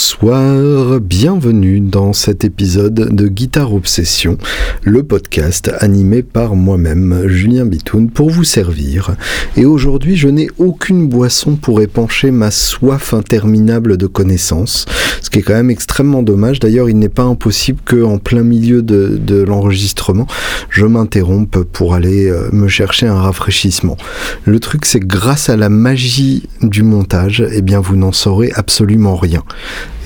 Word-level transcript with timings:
Bonsoir, 0.00 0.98
bienvenue 0.98 1.78
dans 1.78 2.14
cet 2.14 2.42
épisode 2.42 3.14
de 3.14 3.28
Guitare 3.28 3.74
Obsession, 3.74 4.38
le 4.82 5.02
podcast 5.02 5.70
animé 5.78 6.22
par 6.22 6.56
moi-même, 6.56 7.24
Julien 7.26 7.66
Bitoun, 7.66 8.08
pour 8.08 8.30
vous 8.30 8.44
servir. 8.44 9.14
Et 9.58 9.66
aujourd'hui, 9.66 10.16
je 10.16 10.28
n'ai 10.28 10.48
aucune 10.56 11.06
boisson 11.06 11.56
pour 11.56 11.82
épancher 11.82 12.30
ma 12.30 12.50
soif 12.50 13.12
interminable 13.12 13.98
de 13.98 14.06
connaissances, 14.06 14.86
ce 15.20 15.28
qui 15.28 15.40
est 15.40 15.42
quand 15.42 15.52
même 15.52 15.70
extrêmement 15.70 16.22
dommage. 16.22 16.60
D'ailleurs, 16.60 16.88
il 16.88 16.98
n'est 16.98 17.10
pas 17.10 17.24
impossible 17.24 17.80
qu'en 17.84 18.16
plein 18.16 18.42
milieu 18.42 18.80
de, 18.80 19.42
l'enregistrement, 19.42 20.26
je 20.70 20.86
m'interrompe 20.86 21.62
pour 21.62 21.92
aller 21.92 22.30
euh, 22.30 22.48
me 22.52 22.68
chercher 22.68 23.06
un 23.06 23.20
rafraîchissement. 23.20 23.98
Le 24.46 24.60
truc, 24.60 24.86
c'est 24.86 25.00
grâce 25.00 25.50
à 25.50 25.58
la 25.58 25.68
magie 25.68 26.48
du 26.62 26.84
montage, 26.84 27.44
eh 27.52 27.60
bien, 27.60 27.80
vous 27.80 27.96
n'en 27.96 28.12
saurez 28.12 28.50
absolument 28.54 29.16
rien. 29.16 29.44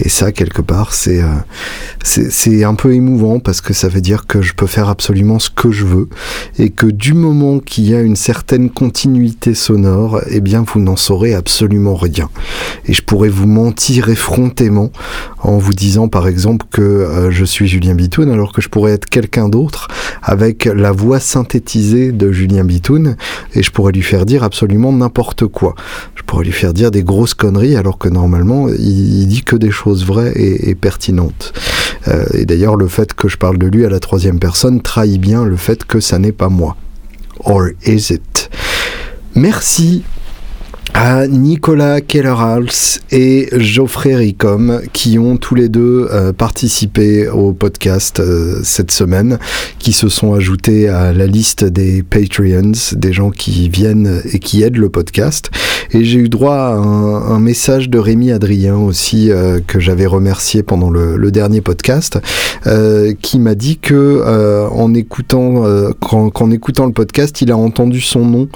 Et 0.01 0.09
ça, 0.09 0.33
quelque 0.33 0.61
part, 0.61 0.93
c'est 0.93 1.23
euh, 1.23 1.29
c'est 2.03 2.65
un 2.65 2.75
peu 2.75 2.93
émouvant 2.93 3.39
parce 3.39 3.61
que 3.61 3.73
ça 3.73 3.89
veut 3.89 4.01
dire 4.01 4.27
que 4.27 4.43
je 4.43 4.53
peux 4.53 4.67
faire 4.67 4.89
absolument 4.89 5.39
ce 5.39 5.49
que 5.49 5.71
je 5.71 5.85
veux 5.85 6.09
et 6.59 6.71
que 6.71 6.87
du 6.87 7.15
moment 7.15 7.61
qu'il 7.61 7.89
y 7.89 7.95
a 7.95 8.01
une 8.01 8.17
certaine 8.17 8.69
continuité 8.69 9.55
sonore, 9.55 10.21
eh 10.29 10.41
bien, 10.41 10.65
vous 10.67 10.81
n'en 10.81 10.97
saurez 10.97 11.33
absolument 11.35 11.95
rien. 11.95 12.29
Et 12.87 12.93
je 12.93 13.03
pourrais 13.03 13.29
vous 13.29 13.47
mentir 13.47 14.09
effrontément 14.09 14.91
en 15.41 15.59
vous 15.59 15.73
disant, 15.73 16.09
par 16.09 16.27
exemple, 16.27 16.67
que 16.71 16.83
euh, 16.83 17.31
je 17.31 17.45
suis 17.45 17.69
Julien 17.69 17.95
Bitoun 17.95 18.31
alors 18.31 18.53
que 18.53 18.61
je 18.61 18.69
pourrais 18.69 18.93
être 18.93 19.07
quelqu'un 19.07 19.49
d'autre 19.49 19.89
avec 20.23 20.65
la 20.67 20.93
voix 20.93 21.21
synthétisée 21.21 22.13
de 22.13 22.33
Julien 22.33 22.65
Bitoun 22.65 23.17
et 23.55 23.63
je 23.63 23.71
pourrais 23.71 23.93
lui 23.93 24.03
faire 24.03 24.27
dire 24.27 24.43
absolument 24.43 24.93
n'importe 24.93 25.47
quoi. 25.47 25.75
Je 26.15 26.23
pourrais 26.23 26.45
lui 26.45 26.53
faire 26.53 26.75
dire 26.75 26.91
des 26.91 27.03
grosses 27.03 27.35
conneries 27.35 27.77
alors 27.77 27.99
que 27.99 28.09
normalement, 28.09 28.69
il, 28.69 29.23
il 29.23 29.27
dit 29.27 29.43
que 29.43 29.57
des 29.57 29.64
choses 29.71 30.05
vraies 30.05 30.33
et, 30.37 30.75
pertinentes. 30.75 31.53
Euh, 32.09 32.25
et 32.35 32.45
d'ailleurs, 32.45 32.77
le 32.77 32.89
fait 32.89 33.15
que 33.15 33.29
je 33.29 33.37
parle 33.37 33.59
de 33.59 33.67
lui 33.67 33.85
à 33.85 33.89
la 33.89 34.01
troisième 34.01 34.39
personne 34.39 34.83
trahit 34.83 35.21
bien 35.21 35.45
le 35.45 35.57
fait 35.57 35.85
que 35.85 36.01
ça 36.01 36.19
n'est 36.19 36.33
pas 36.33 36.49
moi. 36.49 36.77
Or 37.45 37.69
is 37.87 38.13
it? 38.13 38.51
Merci 39.35 40.05
à 40.95 41.27
Nicolas 41.27 42.01
Kellerhals 42.01 43.01
et 43.11 43.49
Geoffrey 43.53 44.15
Ricom 44.15 44.81
qui 44.93 45.19
ont 45.19 45.37
tous 45.37 45.57
les 45.57 45.69
deux 45.69 46.07
euh, 46.13 46.33
participé 46.33 47.29
au 47.29 47.53
podcast 47.53 48.21
euh, 48.21 48.61
cette 48.63 48.93
semaine, 48.93 49.39
qui 49.81 49.93
se 49.93 50.09
sont 50.09 50.35
ajoutés 50.35 50.89
à 50.89 51.13
la 51.13 51.27
liste 51.27 51.65
des 51.65 52.05
Patreons, 52.05 52.73
des 52.93 53.13
gens 53.13 53.31
qui 53.31 53.69
viennent 53.69 54.23
et 54.33 54.39
qui 54.39 54.63
aident 54.63 54.77
le 54.77 54.89
podcast. 54.89 55.51
Et 55.91 56.05
j'ai 56.05 56.21
eu 56.21 56.29
droit 56.29 56.55
à 56.55 56.75
un, 56.75 57.41
message 57.41 57.91
de 57.91 57.99
Rémi 57.99 58.31
Adrien 58.31 58.77
aussi 58.77 59.31
euh, 59.31 59.59
que 59.67 59.81
j'avais 59.81 60.07
remercié 60.07 60.63
pendant 60.63 60.91
le, 60.91 61.31
dernier 61.31 61.61
podcast, 61.61 62.21
qui 63.23 63.39
m'a 63.41 63.55
dit 63.55 63.79
que 63.79 64.23
en 64.71 64.95
écoutant 64.95 65.65
qu'en 66.01 66.51
écoutant 66.53 66.87
le 66.87 66.93
podcast, 66.93 67.43
il 67.43 67.51
a 67.51 67.57
entendu 67.57 68.01
son 68.01 68.25
nom 68.25 68.49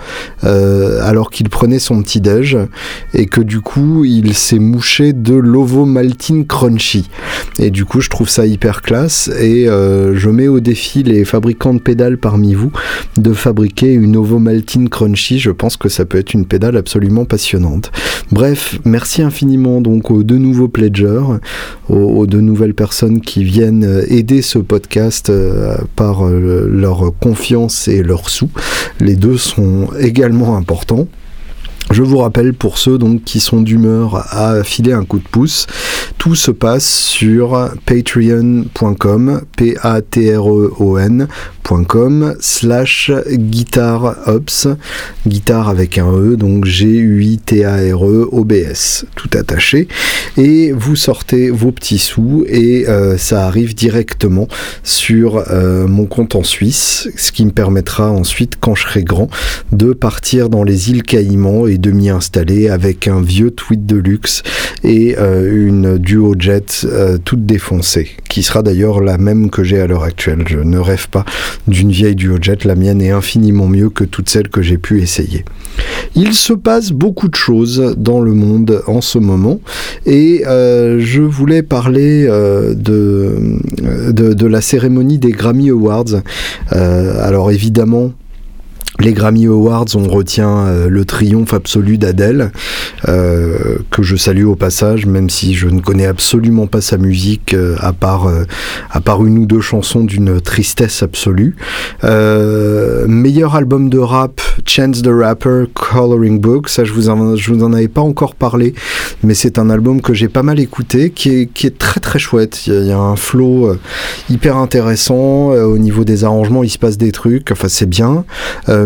alors 0.42 1.31
qu'il 1.31 1.48
prenait 1.48 1.81
son 1.81 2.00
petit 2.03 2.20
et 3.15 3.27
que 3.27 3.41
du 3.41 3.61
coup 3.61 4.05
il 4.05 4.34
s'est 4.34 4.59
mouché 4.59 5.12
de 5.12 5.34
l'ovo 5.34 5.84
maltine 5.84 6.47
crunchy. 6.47 7.09
Et 7.59 7.71
du 7.71 7.84
coup 7.84 8.01
je 8.01 8.11
trouve 8.11 8.29
ça 8.29 8.47
hyper 8.47 8.83
classe 8.83 9.31
et 9.41 9.69
euh, 9.69 10.17
je 10.17 10.31
mets 10.31 10.49
au 10.49 10.61
défi 10.61 11.03
les 11.03 11.25
fabricants 11.25 11.75
de 11.75 11.81
pédales 11.81 12.19
parmi 12.19 12.55
vous 12.55 12.73
de 13.17 13.33
fabriquer 13.33 13.93
une 13.93 14.17
ovo 14.17 14.39
maltine 14.39 14.89
crunchy. 14.89 15.39
Je 15.39 15.51
pense 15.51 15.77
que 15.77 15.89
ça 15.89 16.05
peut 16.05 16.19
être 16.19 16.34
une 16.34 16.47
pédale 16.47 16.77
absolument 16.77 17.25
passionnante. 17.25 17.91
Bref, 18.31 18.78
merci 18.84 19.22
infiniment 19.22 19.81
donc 19.81 20.10
aux 20.10 20.22
deux 20.22 20.39
nouveaux 20.39 20.69
pledgers, 20.69 21.39
aux, 21.89 22.27
deux 22.27 22.41
nouvelles 22.41 22.75
personnes 22.75 23.21
qui 23.21 23.45
viennent 23.45 24.03
aider 24.09 24.43
ce 24.43 24.59
podcast 24.59 25.31
euh, 25.31 25.77
par 25.97 26.27
euh, 26.27 26.69
leur 26.71 27.12
confiance 27.19 27.89
et 27.89 28.03
leurs 28.03 28.28
sous. 28.28 28.50
Les 29.00 29.16
deux 29.16 29.37
sont 29.37 29.89
également 29.99 30.56
importants. 30.56 31.09
Je 31.91 32.03
vous 32.03 32.19
rappelle 32.19 32.53
pour 32.53 32.76
ceux 32.76 32.99
donc 32.99 33.25
qui 33.25 33.41
sont 33.41 33.62
d'humeur 33.62 34.26
à 34.34 34.62
filer 34.62 34.93
un 34.93 35.04
coup 35.04 35.19
de 35.19 35.28
pouce, 35.28 35.66
tout 36.19 36.34
se 36.34 36.50
passe 36.50 36.87
sur 36.87 37.71
patreon.com, 37.87 39.43
p 39.56 39.75
a 39.82 40.03
t 40.03 40.37
r 40.37 40.50
e 40.50 40.72
o 40.78 40.98
n.com 40.98 42.37
slash 42.41 43.10
guitareops, 43.31 44.69
guitare 45.27 45.71
avec 45.71 45.97
un 45.97 46.12
e 46.12 46.37
donc 46.37 46.66
G 46.66 46.87
U 46.87 47.25
I 47.25 47.38
T 47.38 47.65
A 47.65 47.77
R 47.77 48.04
E 48.04 48.28
O 48.31 48.44
B 48.44 48.53
S, 48.53 49.06
tout 49.15 49.31
attaché. 49.37 49.88
Et 50.37 50.72
vous 50.72 50.94
sortez 50.94 51.50
vos 51.50 51.72
petits 51.72 51.98
sous 51.98 52.44
et 52.48 52.87
euh, 52.88 53.16
ça 53.16 53.47
arrive 53.47 53.75
directement 53.75 54.47
sur 54.82 55.43
euh, 55.50 55.87
mon 55.88 56.04
compte 56.04 56.34
en 56.34 56.43
Suisse, 56.43 57.09
ce 57.16 57.32
qui 57.32 57.47
me 57.47 57.50
permettra 57.50 58.10
ensuite 58.10 58.56
quand 58.60 58.75
je 58.75 58.82
serai 58.82 59.04
grand 59.04 59.31
de 59.72 59.94
partir 59.94 60.50
dans 60.50 60.65
les 60.65 60.91
îles 60.91 61.03
Caïmans 61.03 61.66
et 61.66 61.78
de 61.78 61.91
m'y 61.91 62.11
installer 62.11 62.69
avec 62.69 63.09
un 63.09 63.21
vieux 63.21 63.50
tweet 63.50 63.87
de 63.87 63.97
luxe 63.97 64.43
et 64.84 65.16
euh, 65.19 65.66
une 65.66 65.99
duo 65.99 66.34
jet 66.39 66.84
euh, 66.84 67.19
toute 67.22 67.47
défoncée, 67.47 68.11
qui 68.28 68.43
sera 68.43 68.62
d'ailleurs 68.62 69.00
la 69.00 69.19
même 69.19 69.50
que 69.50 69.65
j'ai 69.65 69.81
à 69.81 69.87
l'heure 69.87 70.03
actuelle. 70.03 70.44
Je 70.47 70.59
ne 70.59 70.78
rêve 70.78 71.09
pas 71.09 71.25
d'une 71.66 71.91
vieille 71.91 72.16
duo 72.16 72.37
jet, 72.41 72.65
la 72.65 72.75
mienne 72.75 73.00
est 73.00 73.11
infiniment 73.11 73.66
mieux 73.66 73.91
que 73.91 74.05
toutes 74.05 74.28
celles 74.28 74.49
que 74.49 74.62
j'ai 74.62 74.78
pu 74.78 75.00
essayer. 75.00 75.44
Il 76.15 76.34
se 76.34 76.53
passe 76.53 76.91
beaucoup 76.91 77.28
de 77.28 77.37
choses 77.37 77.95
dans 77.97 78.21
le 78.21 78.33
monde 78.33 78.83
en 78.87 79.00
ce 79.00 79.19
moment 79.19 79.60
et 80.06 80.43
euh, 80.47 80.99
je 81.00 81.22
voulais 81.22 81.62
parler 81.62 82.27
de, 82.27 83.59
de, 84.10 84.47
la 84.47 84.60
cérémonie 84.60 85.19
des 85.19 85.31
Grammy 85.31 85.71
Awards. 85.71 86.22
alors 86.71 87.50
évidemment, 87.50 88.12
les 89.00 89.12
Grammy 89.12 89.47
Awards, 89.47 89.86
on 89.94 90.09
retient 90.09 90.66
euh, 90.66 90.88
le 90.88 91.04
triomphe 91.04 91.54
absolu 91.54 91.98
d'Adèle, 91.98 92.50
euh, 93.06 93.78
que 93.92 94.03
je 94.03 94.16
salue 94.16 94.44
au 94.44 94.56
passage, 94.56 95.06
même 95.06 95.31
si 95.31 95.54
je 95.54 95.69
ne 95.69 95.81
connais 95.81 96.06
absolument 96.06 96.66
pas 96.66 96.81
sa 96.81 96.97
musique, 96.97 97.54
euh, 97.54 97.76
à, 97.78 97.92
part, 97.92 98.28
à 98.91 99.00
part 99.00 99.25
une 99.25 99.38
ou 99.38 99.47
deux 99.47 99.60
chansons 99.60 100.03
d'une 100.03 100.41
tristesse 100.41 101.03
absolue. 101.03 101.54
meilleur 102.03 103.54
album 103.54 103.88
de 103.88 103.98
rap, 103.98 104.41
Chance 104.66 105.03
the 105.03 105.10
Rapper, 105.10 105.65
Coloring 105.75 106.41
Book, 106.41 106.69
ça 106.69 106.84
je 106.84 106.92
vous 106.92 107.09
en, 107.09 107.36
je 107.36 107.53
vous 107.53 107.62
en 107.62 107.72
avais 107.72 107.88
pas 107.88 108.00
encore 108.00 108.34
parlé, 108.34 108.75
mais 109.22 109.34
c'est 109.34 109.59
un 109.59 109.70
album 109.70 110.00
que 110.00 110.12
j'ai 110.12 110.28
pas 110.28 110.42
mal 110.42 110.59
écouté, 110.59 111.10
qui 111.10 111.30
est, 111.30 111.47
qui 111.47 111.66
est 111.69 111.78
très 111.78 112.00
très 112.00 112.19
chouette. 112.19 112.66
Il 112.66 112.86
y, 112.86 112.92
a, 112.92 112.98
un 112.98 113.16
flow 113.16 113.76
hyper 114.28 114.56
intéressant, 114.56 115.50
au 115.50 115.78
niveau 115.78 116.04
des 116.04 116.25
arrangements 116.25 116.65
il 116.65 116.70
se 116.70 116.78
passe 116.78 116.98
des 116.98 117.12
trucs, 117.12 117.53
enfin 117.53 117.69
c'est 117.69 117.88
bien 117.88 118.25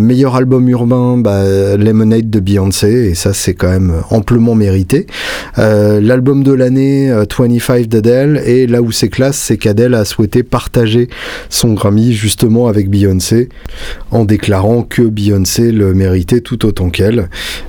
meilleur 0.02 0.36
album 0.36 0.68
urbain, 0.68 1.16
bah, 1.16 1.76
Lemonade 1.76 2.28
de 2.28 2.40
Beyoncé, 2.40 3.10
et 3.10 3.14
ça 3.14 3.32
c'est 3.32 3.54
quand 3.54 3.70
même 3.70 3.94
amplement 4.10 4.54
mérité. 4.54 5.06
Euh, 5.58 6.00
l'album 6.00 6.42
de 6.42 6.52
l'année, 6.52 7.10
25 7.10 7.72
euh, 7.72 7.86
d'Adele, 7.86 8.42
et 8.44 8.66
là 8.66 8.82
où 8.82 8.92
c'est 8.92 9.08
classe, 9.08 9.36
c'est 9.36 9.56
qu'Adele 9.56 9.94
a 9.94 10.04
souhaité 10.04 10.42
partager 10.42 11.08
son 11.48 11.72
Grammy 11.72 12.12
justement 12.12 12.66
avec 12.66 12.90
Beyoncé, 12.90 13.48
en 14.10 14.24
déclarant 14.24 14.82
que 14.82 15.02
Beyoncé 15.02 15.72
le 15.72 15.94
méritait 15.94 16.40
tout 16.40 16.66
autant 16.66 16.90
qu'elle. 16.90 17.28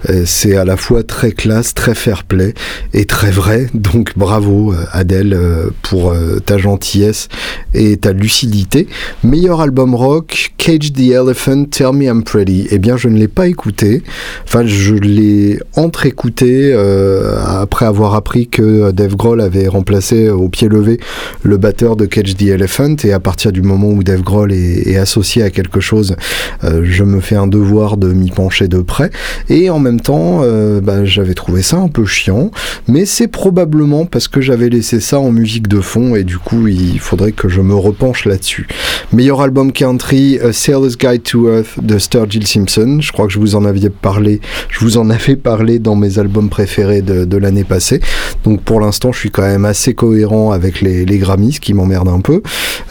Euh, 0.10 0.24
c'est 0.26 0.58
à 0.58 0.66
la 0.66 0.78
fois 0.78 1.04
très 1.04 1.32
classe, 1.32 1.74
très 1.74 1.96
fair 1.96 2.24
play, 2.24 2.54
et 2.94 3.06
très 3.06 3.32
vrai, 3.32 3.68
donc 3.74 4.18
bravo 4.18 4.74
Adele 4.92 5.38
pour 5.82 6.14
ta 6.46 6.58
gentillesse 6.58 7.28
et 7.74 7.98
ta 7.98 8.12
lucidité. 8.12 8.88
Meilleur 9.24 9.62
album 9.62 9.96
rock, 9.96 10.54
Cage 10.58 10.94
the 10.94 11.12
Elephant, 11.12 11.66
Tell 11.66 11.94
Me 11.94 12.06
I'm 12.06 12.23
Eh 12.36 12.80
bien 12.80 12.98
je 12.98 13.10
ne 13.10 13.18
l'ai 13.18 13.28
pas 13.28 13.48
écouté. 13.48 14.02
Enfin, 14.46 14.66
je 14.66 14.96
l'ai 14.96 15.60
entre-écouté 15.76 16.72
euh, 16.74 17.36
après 17.46 17.86
avoir 17.86 18.16
appris 18.16 18.48
que 18.48 18.92
Dave 18.92 19.16
Grohl 19.16 19.42
avait 19.42 19.68
remplacé 19.68 20.30
au 20.30 20.50
pied 20.50 20.68
levé 20.68 21.00
le 21.44 21.58
batteur 21.58 21.96
de 21.96 22.06
Catch 22.06 22.36
the 22.36 22.44
Elephant. 22.44 22.96
Et 23.04 23.14
à 23.14 23.20
partir 23.20 23.52
du 23.52 23.62
moment 23.62 23.90
où 23.90 24.04
Dave 24.04 24.22
Grohl 24.22 24.52
est, 24.52 24.98
associé 24.98 25.44
à 25.44 25.50
quelque 25.50 25.80
chose, 25.80 26.16
euh, 26.64 26.82
je 26.84 27.04
me 27.04 27.20
fais 27.20 27.36
un 27.36 27.48
devoir 27.48 27.98
de 27.98 28.14
m'y 28.14 28.30
pencher 28.30 28.68
de 28.68 28.80
près. 28.80 29.10
Et 29.50 29.70
en 29.70 29.80
même 29.80 30.00
temps, 30.00 30.42
euh, 30.44 30.82
bah, 30.82 31.06
j'avais 31.06 31.34
trouvé 31.34 31.62
ça 31.62 31.78
un 31.78 31.88
peu 31.90 32.06
chiant. 32.06 32.52
Mais 32.88 33.06
c'est 33.06 33.28
probablement 33.28 34.06
parce 34.06 34.28
que 34.28 34.42
j'avais 34.42 34.70
laissé 34.70 35.00
ça 35.00 35.20
en 35.20 35.32
musique 35.32 35.68
de 35.68 35.82
fond 35.82 36.16
et 36.16 36.24
du 36.24 36.38
coup, 36.38 36.68
il 36.68 37.00
faudrait 37.00 37.32
que 37.32 37.50
je 37.50 37.62
me 37.62 37.76
repenche 37.76 38.26
là-dessus. 38.26 38.68
Meilleur 39.12 39.42
album 39.42 39.72
country, 39.72 40.40
A 40.40 40.54
Sailor's 40.54 40.98
Guide 40.98 41.24
to 41.24 41.50
Earth 41.50 41.84
de 41.84 41.98
Jill 42.28 42.48
Simpson. 42.48 43.00
Je 43.02 43.12
crois 43.12 43.28
que 43.28 43.34
je 43.34 43.40
vous 43.40 43.56
en 43.56 43.66
avais 43.66 43.90
parlé, 43.90 44.40
je 44.70 44.80
vous 44.80 44.98
en 44.98 45.10
avais 45.10 45.36
parlé 45.36 45.80
dans 45.80 45.96
mes 45.96 46.20
albums 46.20 46.50
préférés 46.50 47.02
de, 47.02 47.38
l'année 47.38 47.64
passée. 47.64 48.00
Donc 48.44 48.62
pour 48.62 48.80
l'instant, 48.80 49.12
je 49.12 49.20
suis 49.20 49.32
quand 49.32 49.44
même 49.44 49.66
assez 49.66 49.94
cohérent 49.94 50.52
avec 50.52 50.82
les, 50.82 51.06
les 51.06 51.18
Grammys, 51.18 51.54
ce 51.54 51.60
qui 51.60 51.74
m'emmerde 51.74 52.08
un 52.08 52.22
peu. 52.22 52.42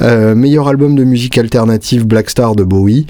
Euh, 0.01 0.35
meilleur 0.35 0.69
album 0.69 0.95
de 0.95 1.05
musique 1.05 1.39
alternative, 1.39 2.07
Black 2.07 2.31
Star 2.31 2.55
de 2.55 2.65
Bowie. 2.65 3.07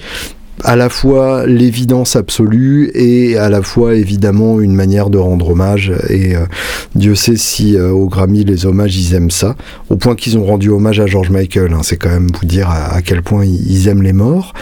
À 0.65 0.77
la 0.77 0.89
fois 0.89 1.47
l'évidence 1.47 2.17
absolue 2.17 2.91
et 2.95 3.37
à 3.37 3.49
la 3.49 3.63
fois 3.63 3.95
évidemment 3.95 4.61
une 4.61 4.75
manière 4.75 5.11
de 5.11 5.19
rendre 5.19 5.51
hommage. 5.51 5.93
Et 6.09 6.37
euh, 6.37 6.47
Dieu 6.95 7.15
sait 7.15 7.37
si 7.37 7.77
euh, 7.77 7.91
au 7.91 8.07
Grammy 8.07 8.45
les 8.45 8.67
hommages 8.67 8.97
ils 8.97 9.15
aiment 9.15 9.31
ça, 9.31 9.57
au 9.91 9.97
point 9.97 10.15
qu'ils 10.15 10.39
ont 10.39 10.45
rendu 10.45 10.71
hommage 10.71 11.01
à 11.01 11.07
George 11.07 11.31
Michael. 11.31 11.73
Hein. 11.73 11.81
c'est 11.83 11.97
quand 11.97 12.11
même 12.11 12.29
vous 12.39 12.47
dire 12.47 12.71
à, 12.71 13.03
quel 13.03 13.23
point 13.23 13.45
ils, 13.45 13.89
aiment 13.89 14.03
les 14.03 14.13
morts. 14.13 14.53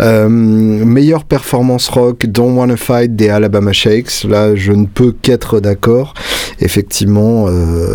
Euh, 0.00 0.28
meilleure 0.28 1.24
performance 1.24 1.88
rock, 1.88 2.26
Don't 2.26 2.56
Wanna 2.56 2.76
Fight 2.76 3.16
des 3.16 3.28
Alabama 3.28 3.72
Shakes. 3.72 4.24
Là, 4.28 4.54
je 4.54 4.72
ne 4.72 4.86
peux 4.86 5.12
qu'être 5.12 5.60
d'accord. 5.60 6.14
Effectivement, 6.60 7.48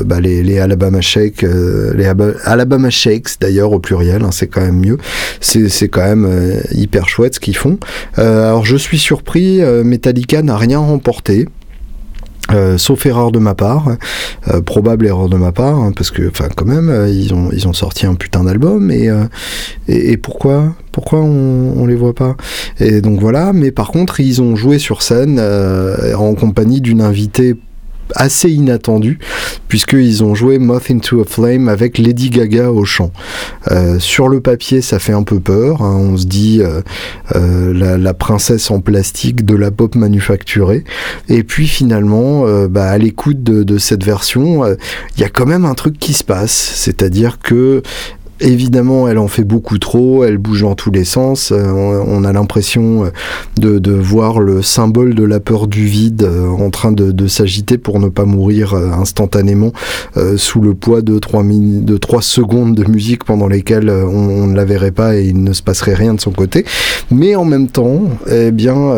bah, 0.05 0.19
les, 0.19 0.59
Alabama 0.59 1.01
Shakes, 1.01 1.41
les 1.43 2.11
Alabama 2.45 2.89
Shakes 2.89 3.39
d'ailleurs 3.39 3.71
au 3.71 3.79
pluriel, 3.79 4.23
hein, 4.23 4.29
c'est 4.31 4.47
quand 4.47 4.61
même 4.61 4.79
mieux. 4.79 4.97
C'est 5.39 5.87
quand 5.89 6.03
même 6.03 6.61
hyper 6.71 7.09
chouette 7.09 7.35
ce 7.35 7.39
font. 7.57 7.77
alors 8.18 8.65
je 8.65 8.77
suis 8.77 9.00
surpris, 9.00 9.62
Metallica 9.83 10.42
n'a 10.42 10.57
rien 10.57 10.80
remporté. 10.80 11.48
Euh, 12.53 12.77
sauf 12.77 13.06
erreur 13.06 13.31
de 13.31 13.39
ma 13.39 13.56
part, 13.56 13.95
euh, 14.50 14.62
probable 14.62 15.06
erreur 15.06 15.30
de 15.30 15.38
ma 15.38 15.51
part, 15.51 15.77
hein, 15.77 15.94
parce 15.95 16.12
que, 16.12 16.27
enfin, 16.27 16.50
quand 16.53 16.65
même, 16.65 16.89
euh, 16.89 17.07
ils 17.07 17.33
ont 17.33 17.50
ils 17.53 17.68
ont 17.68 17.74
sorti 17.74 18.06
un 18.06 18.15
putain 18.15 18.44
d'album 18.44 18.92
et, 18.92 19.09
et, 19.88 20.18
pourquoi 20.18 20.74
pourquoi 20.92 21.19
on, 21.19 21.74
on 21.77 21.86
les 21.86 21.95
voit 21.95 22.15
pas? 22.15 22.36
Et 22.80 23.00
donc 23.00 23.21
voilà, 23.21 23.54
mais 23.54 23.71
par 23.71 23.92
contre, 23.92 24.19
ils 24.19 24.42
ont 24.42 24.56
joué 24.56 24.80
sur 24.80 25.01
scène 25.01 25.39
en 25.39 26.33
compagnie 26.36 26.81
d'une 26.81 27.01
invitée 27.01 27.56
assez 28.15 28.49
inattendu, 28.49 29.19
puisqu'ils 29.67 30.23
ont 30.23 30.35
joué 30.35 30.59
Moth 30.59 30.91
into 30.91 31.21
a 31.21 31.25
Flame 31.25 31.69
avec 31.69 31.97
Lady 31.97 32.29
Gaga 32.29 32.71
au 32.71 32.85
chant. 32.85 33.11
Euh, 33.71 33.99
sur 33.99 34.27
le 34.27 34.41
papier, 34.41 34.81
ça 34.81 34.99
fait 34.99 35.13
un 35.13 35.23
peu 35.23 35.39
peur. 35.39 35.81
Hein. 35.81 35.97
on 35.99 36.17
se 36.17 36.25
dit 36.25 36.61
euh, 36.61 36.81
euh, 37.35 37.97
la, 37.97 38.13
princesse 38.13 38.69
en 38.69 38.81
plastique 38.81 39.45
de 39.45 39.55
la 39.55 39.71
pop 39.71 39.95
manufacturée. 39.95 40.83
Et 41.29 41.43
puis 41.43 41.67
finalement, 41.67 42.45
bah, 42.67 42.89
à 42.89 42.97
l'écoute 42.97 43.41
de, 43.41 43.63
de, 43.63 43.77
cette 43.77 44.03
version, 44.03 44.65
il 45.15 45.21
y 45.21 45.23
a 45.23 45.29
quand 45.29 45.45
même 45.45 45.65
un 45.65 45.73
truc 45.73 45.97
qui 45.97 46.13
se 46.13 46.23
passe. 46.23 46.51
C'est-à-dire 46.51 47.39
que 47.39 47.81
Évidemment, 48.43 49.07
elle 49.07 49.19
en 49.19 49.27
fait 49.27 49.43
beaucoup 49.43 49.77
trop, 49.77 50.23
elle 50.23 50.39
bouge 50.39 50.63
dans 50.63 50.73
tous 50.73 50.89
les 50.89 51.03
sens. 51.03 51.51
Euh, 51.51 52.03
on, 52.07 52.23
a 52.23 52.33
l'impression 52.33 53.05
euh, 53.05 53.79
de, 53.79 53.91
voir 53.91 54.39
le 54.39 54.63
symbole 54.63 55.13
de 55.13 55.23
la 55.23 55.39
peur 55.39 55.67
du 55.67 55.85
vide 55.85 56.23
euh, 56.23 56.47
en 56.47 56.71
train 56.71 56.91
de, 56.91 57.27
s'agiter 57.27 57.77
pour 57.77 57.99
ne 57.99 58.09
pas 58.09 58.25
mourir 58.25 58.73
instantanément 58.73 59.71
sous 60.35 60.59
le 60.59 60.73
poids 60.73 61.01
de 61.01 61.19
3, 61.19 61.43
de 61.43 61.97
3 61.97 62.21
secondes 62.21 62.75
de 62.75 62.83
musique 62.89 63.23
pendant 63.23 63.47
lesquelles 63.47 63.89
on, 63.89 64.47
ne 64.47 64.55
la 64.55 64.65
verrait 64.65 64.91
pas 64.91 65.15
et 65.15 65.25
il 65.25 65.44
ne 65.44 65.53
se 65.53 65.61
passerait 65.61 65.94
rien 65.94 66.15
de 66.15 66.19
son 66.19 66.31
côté. 66.31 66.65
Mais 67.11 67.35
en 67.35 67.45
même 67.45 67.67
temps, 67.67 68.01
eh 68.29 68.51
bien, 68.51 68.95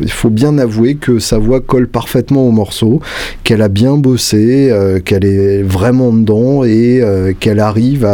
il 0.00 0.10
faut 0.10 0.30
bien 0.30 0.58
avouer 0.58 0.94
que 0.96 1.18
sa 1.18 1.38
voix 1.38 1.60
colle 1.60 1.86
parfaitement 1.86 2.48
au 2.48 2.50
morceau, 2.50 3.00
qu'elle 3.44 3.62
a 3.62 3.68
bien 3.68 3.96
bossé, 3.96 4.72
qu'elle 5.04 5.26
est 5.26 5.62
vraiment 5.62 6.12
dedans 6.12 6.64
et 6.64 7.04
qu'elle 7.38 7.60
arrive 7.60 8.04
à 8.04 8.13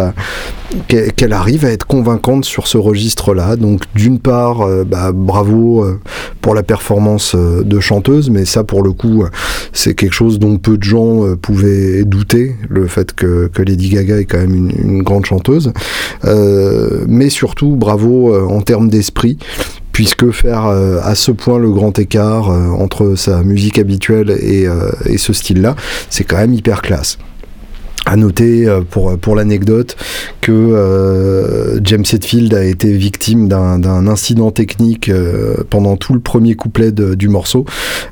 qu'elle 0.88 1.32
arrive 1.32 1.64
à 1.64 1.70
être 1.70 1.86
convaincante 1.86 2.44
sur 2.44 2.66
ce 2.66 2.78
registre-là. 2.78 3.56
Donc 3.56 3.82
d'une 3.94 4.18
part, 4.18 4.62
euh, 4.62 4.84
bah, 4.84 5.12
bravo 5.12 5.84
euh, 5.84 6.00
pour 6.40 6.54
la 6.54 6.62
performance 6.62 7.34
euh, 7.34 7.62
de 7.64 7.80
chanteuse, 7.80 8.30
mais 8.30 8.44
ça 8.44 8.64
pour 8.64 8.82
le 8.82 8.92
coup, 8.92 9.24
c'est 9.72 9.94
quelque 9.94 10.12
chose 10.12 10.38
dont 10.38 10.58
peu 10.58 10.78
de 10.78 10.82
gens 10.82 11.36
pouvaient 11.36 12.04
douter, 12.04 12.56
le 12.68 12.86
fait 12.86 13.12
que, 13.12 13.50
Lady 13.58 13.90
Gaga 13.90 14.18
est 14.18 14.24
quand 14.24 14.38
même 14.38 14.54
une, 14.54 15.02
grande 15.02 15.26
chanteuse. 15.26 15.72
mais 17.06 17.28
surtout, 17.28 17.76
bravo 17.76 18.34
en 18.48 18.60
termes 18.62 18.88
d'esprit 18.88 19.38
puisque 19.92 20.30
faire 20.30 20.64
à 20.64 21.14
ce 21.14 21.30
point 21.30 21.58
le 21.58 21.70
grand 21.70 21.98
écart 21.98 22.48
entre 22.48 23.16
sa 23.16 23.42
musique 23.42 23.78
habituelle 23.78 24.30
et 24.30 25.18
ce 25.18 25.32
style-là, 25.32 25.76
c'est 26.08 26.24
quand 26.24 26.38
même 26.38 26.54
hyper 26.54 26.82
classe. 26.82 27.18
À 28.10 28.16
noter 28.16 28.66
euh, 28.66 28.80
pour, 28.80 29.16
pour 29.18 29.36
l'anecdote 29.36 29.96
que 30.40 30.50
euh, 30.50 31.78
James 31.84 32.02
Hetfield 32.12 32.52
a 32.54 32.64
été 32.64 32.92
victime 32.92 33.46
d'un 33.46 34.08
incident 34.08 34.50
technique 34.50 35.08
euh, 35.08 35.58
pendant 35.70 35.96
tout 35.96 36.12
le 36.14 36.18
premier 36.18 36.56
couplet 36.56 36.90
du 36.90 37.28
morceau. 37.28 37.66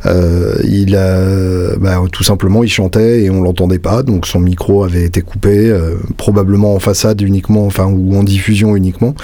il 0.04 0.94
a 0.94 1.76
bah, 1.78 2.00
tout 2.12 2.22
simplement 2.22 2.62
il 2.62 2.68
chantait 2.68 3.24
et 3.24 3.30
on 3.30 3.42
l'entendait 3.42 3.80
pas, 3.80 4.04
donc 4.04 4.28
son 4.28 4.38
micro 4.38 4.84
avait 4.84 5.02
été 5.02 5.20
coupé, 5.20 5.76
probablement 6.16 6.74
en 6.74 6.78
façade 6.78 7.20
uniquement, 7.20 7.66
enfin 7.66 7.86
ou 7.86 8.16
en 8.16 8.22
diffusion 8.22 8.76
uniquement. 8.76 9.16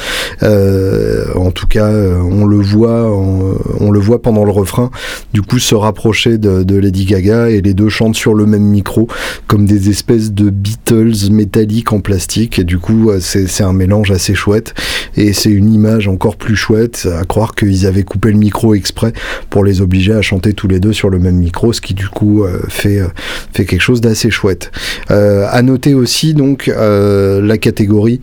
en 0.43 1.51
tout 1.53 1.69
cas, 1.69 1.89
on 1.89 2.47
le 2.47 2.57
voit, 2.57 3.13
on, 3.13 3.91
le 3.93 4.01
voit 4.01 4.21
pendant 4.21 4.45
le 4.45 4.51
refrain. 4.51 4.91
Du 5.33 5.43
coup, 5.43 5.61
se 5.61 5.77
rapprocher 5.77 6.37
de, 6.39 6.65
de 6.65 6.77
Lady 6.77 7.05
Gaga 7.05 7.51
et 7.51 7.61
les 7.61 7.75
deux 7.75 7.89
chantent 7.89 8.17
sur 8.17 8.35
le 8.35 8.47
même 8.47 8.65
micro 8.65 9.07
comme 9.47 9.67
des 9.67 9.89
espèces 9.89 10.33
de 10.33 10.51
Beatles 10.65 11.31
métalliques 11.31 11.93
en 11.93 12.01
plastique. 12.01 12.63
Du 12.63 12.79
coup, 12.79 13.11
euh, 13.11 13.21
c'est 13.21 13.63
un 13.63 13.75
mélange 13.75 14.11
assez 14.11 14.35
chouette. 14.35 14.75
Et 15.15 15.35
c'est 15.35 15.51
une 15.51 15.73
image 15.73 16.09
encore 16.09 16.37
plus 16.37 16.57
chouette, 16.57 17.07
à 17.21 17.25
croire 17.25 17.55
qu'ils 17.55 17.87
avaient 17.87 18.03
coupé 18.03 18.31
le 18.31 18.39
micro 18.39 18.75
exprès 18.75 19.13
pour 19.51 19.63
les 19.63 19.83
obliger 19.83 20.15
à 20.15 20.23
chanter 20.23 20.55
tous 20.55 20.67
les 20.67 20.81
deux 20.81 20.95
sur 20.95 21.11
le 21.11 21.19
même 21.19 21.37
micro, 21.37 21.73
ce 21.75 21.83
qui 21.83 21.93
du 21.93 22.09
coup 22.09 22.45
euh, 22.45 22.61
fait, 22.69 22.99
euh, 22.99 23.09
fait 23.53 23.67
quelque 23.67 23.83
chose 23.83 24.01
d'assez 24.01 24.31
chouette. 24.31 24.73
à 25.09 25.63
noter 25.63 25.95
aussi 25.95 26.35
donc 26.35 26.67
la 26.67 27.59
catégorie 27.59 28.21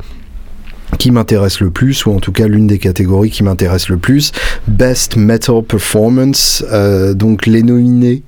qui 1.02 1.10
m'intéresse 1.10 1.62
le 1.62 1.72
plus, 1.72 2.06
ou 2.06 2.12
en 2.12 2.20
tout 2.20 2.32
cas 2.32 2.48
l'une 2.48 2.68
des 2.68 2.78
catégories 2.78 3.32
qui 3.32 3.44
m'intéresse 3.44 3.90
le 3.90 3.98
plus, 3.98 4.32
Best 4.68 5.16
Metal 5.16 5.64
Performance. 5.64 6.64
Euh, 6.72 7.16
donc 7.16 7.48
les 7.48 7.64
nominés 7.64 8.22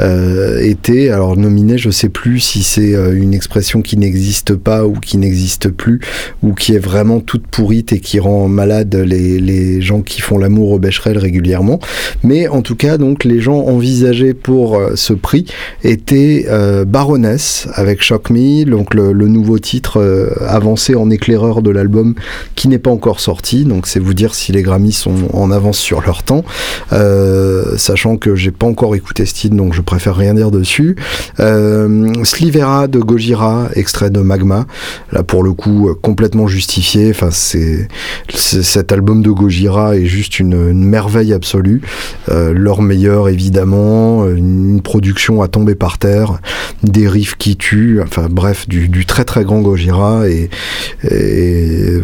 euh, 0.00 0.58
étaient, 0.62 1.10
alors 1.10 1.36
nominés, 1.36 1.76
je 1.76 1.90
sais 1.90 2.08
plus 2.08 2.40
si 2.40 2.62
c'est 2.62 2.94
euh, 2.94 3.14
une 3.14 3.34
expression 3.34 3.82
qui 3.82 3.98
n'existe 3.98 4.54
pas 4.54 4.86
ou 4.86 4.94
qui 4.94 5.18
n'existe 5.18 5.68
plus, 5.68 6.00
ou 6.42 6.54
qui 6.54 6.74
est 6.74 6.78
vraiment 6.78 7.20
toute 7.20 7.46
pourrite 7.46 7.92
et 7.92 8.00
qui 8.00 8.18
rend 8.20 8.48
malade 8.48 8.94
les, 8.94 9.38
les 9.38 9.82
gens 9.82 10.00
qui 10.00 10.22
font 10.22 10.38
l'amour 10.38 10.70
au 10.70 10.78
Becherel 10.78 11.18
régulièrement. 11.18 11.78
Mais 12.22 12.48
en 12.48 12.62
tout 12.62 12.74
cas, 12.74 12.96
donc 12.96 13.24
les 13.24 13.42
gens 13.42 13.58
envisagés 13.58 14.32
pour 14.32 14.80
ce 14.94 15.12
prix 15.12 15.44
étaient 15.82 16.46
Baroness 16.86 17.68
avec 17.74 18.02
Shock 18.02 18.30
Me, 18.30 18.64
donc 18.64 18.94
le, 18.94 19.12
le 19.12 19.28
nouveau 19.28 19.58
titre 19.58 20.32
avancé 20.40 20.94
en 20.94 21.10
éclaireur 21.10 21.60
de 21.60 21.68
l'album 21.68 22.13
qui 22.54 22.68
n'est 22.68 22.78
pas 22.78 22.90
encore 22.90 23.20
sorti, 23.20 23.64
donc 23.64 23.86
c'est 23.86 24.00
vous 24.00 24.14
dire 24.14 24.34
si 24.34 24.52
les 24.52 24.62
Grammys 24.62 24.92
sont 24.92 25.28
en 25.32 25.50
avance 25.50 25.78
sur 25.78 26.00
leur 26.02 26.22
temps, 26.22 26.44
euh, 26.92 27.76
sachant 27.76 28.16
que 28.16 28.34
j'ai 28.34 28.50
pas 28.50 28.66
encore 28.66 28.94
écouté 28.94 29.24
ce 29.26 29.34
donc 29.48 29.74
je 29.74 29.80
préfère 29.80 30.16
rien 30.16 30.34
dire 30.34 30.50
dessus. 30.50 30.96
Euh, 31.40 32.12
Slivera 32.24 32.86
de 32.86 32.98
Gojira, 32.98 33.68
extrait 33.74 34.10
de 34.10 34.20
Magma, 34.20 34.66
là 35.12 35.22
pour 35.22 35.42
le 35.42 35.52
coup 35.52 35.90
complètement 36.00 36.46
justifié. 36.46 37.10
Enfin, 37.10 37.30
c'est 37.30 37.88
cet 38.32 38.92
album 38.92 39.22
de 39.22 39.30
Gojira 39.30 39.96
est 39.96 40.06
juste 40.06 40.38
une, 40.38 40.72
merveille 40.72 41.32
absolue, 41.32 41.82
euh, 42.30 42.52
leur 42.54 42.80
meilleur 42.82 43.28
évidemment, 43.28 44.28
une, 44.28 44.80
production 44.82 45.42
à 45.42 45.48
tomber 45.48 45.74
par 45.74 45.98
terre, 45.98 46.40
des 46.82 47.08
riffs 47.08 47.36
qui 47.36 47.56
tuent, 47.56 48.00
enfin 48.02 48.28
bref, 48.30 48.68
du, 48.68 49.06
très 49.06 49.24
très 49.24 49.44
grand 49.44 49.60
Gojira. 49.60 50.28
Et 50.28 50.50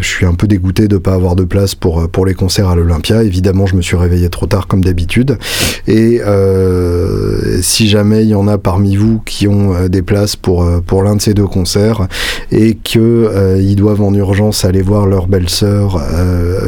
je 0.00 0.08
suis 0.08 0.26
un 0.26 0.34
peu 0.34 0.46
dégoûté 0.46 0.88
de 0.88 0.94
ne 0.94 0.98
pas 0.98 1.14
avoir 1.14 1.36
de 1.36 1.44
place 1.44 1.74
pour, 1.74 2.08
pour 2.08 2.26
les 2.26 2.34
concerts 2.34 2.68
à 2.68 2.74
l'Olympia. 2.74 3.22
Évidemment, 3.22 3.66
je 3.66 3.76
me 3.76 3.82
suis 3.82 3.96
réveillé 3.96 4.28
trop 4.28 4.46
tard 4.46 4.66
comme 4.66 4.82
d'habitude. 4.82 5.38
Et 5.86 6.20
euh, 6.24 7.60
si 7.62 7.88
jamais 7.88 8.22
il 8.22 8.28
y 8.28 8.34
en 8.34 8.48
a 8.48 8.58
parmi 8.58 8.96
vous 8.96 9.20
qui 9.24 9.48
ont 9.48 9.74
euh, 9.74 9.88
des 9.88 10.02
places 10.02 10.36
pour, 10.36 10.62
euh, 10.62 10.80
pour 10.80 11.02
l'un 11.02 11.16
de 11.16 11.20
ces 11.20 11.34
deux 11.34 11.46
concerts 11.46 12.06
et 12.52 12.74
qu'ils 12.74 13.76
doivent 13.76 14.02
en 14.02 14.14
urgence 14.14 14.64
aller 14.64 14.82
voir 14.82 15.06
leur 15.06 15.26
belle-sœur 15.26 16.00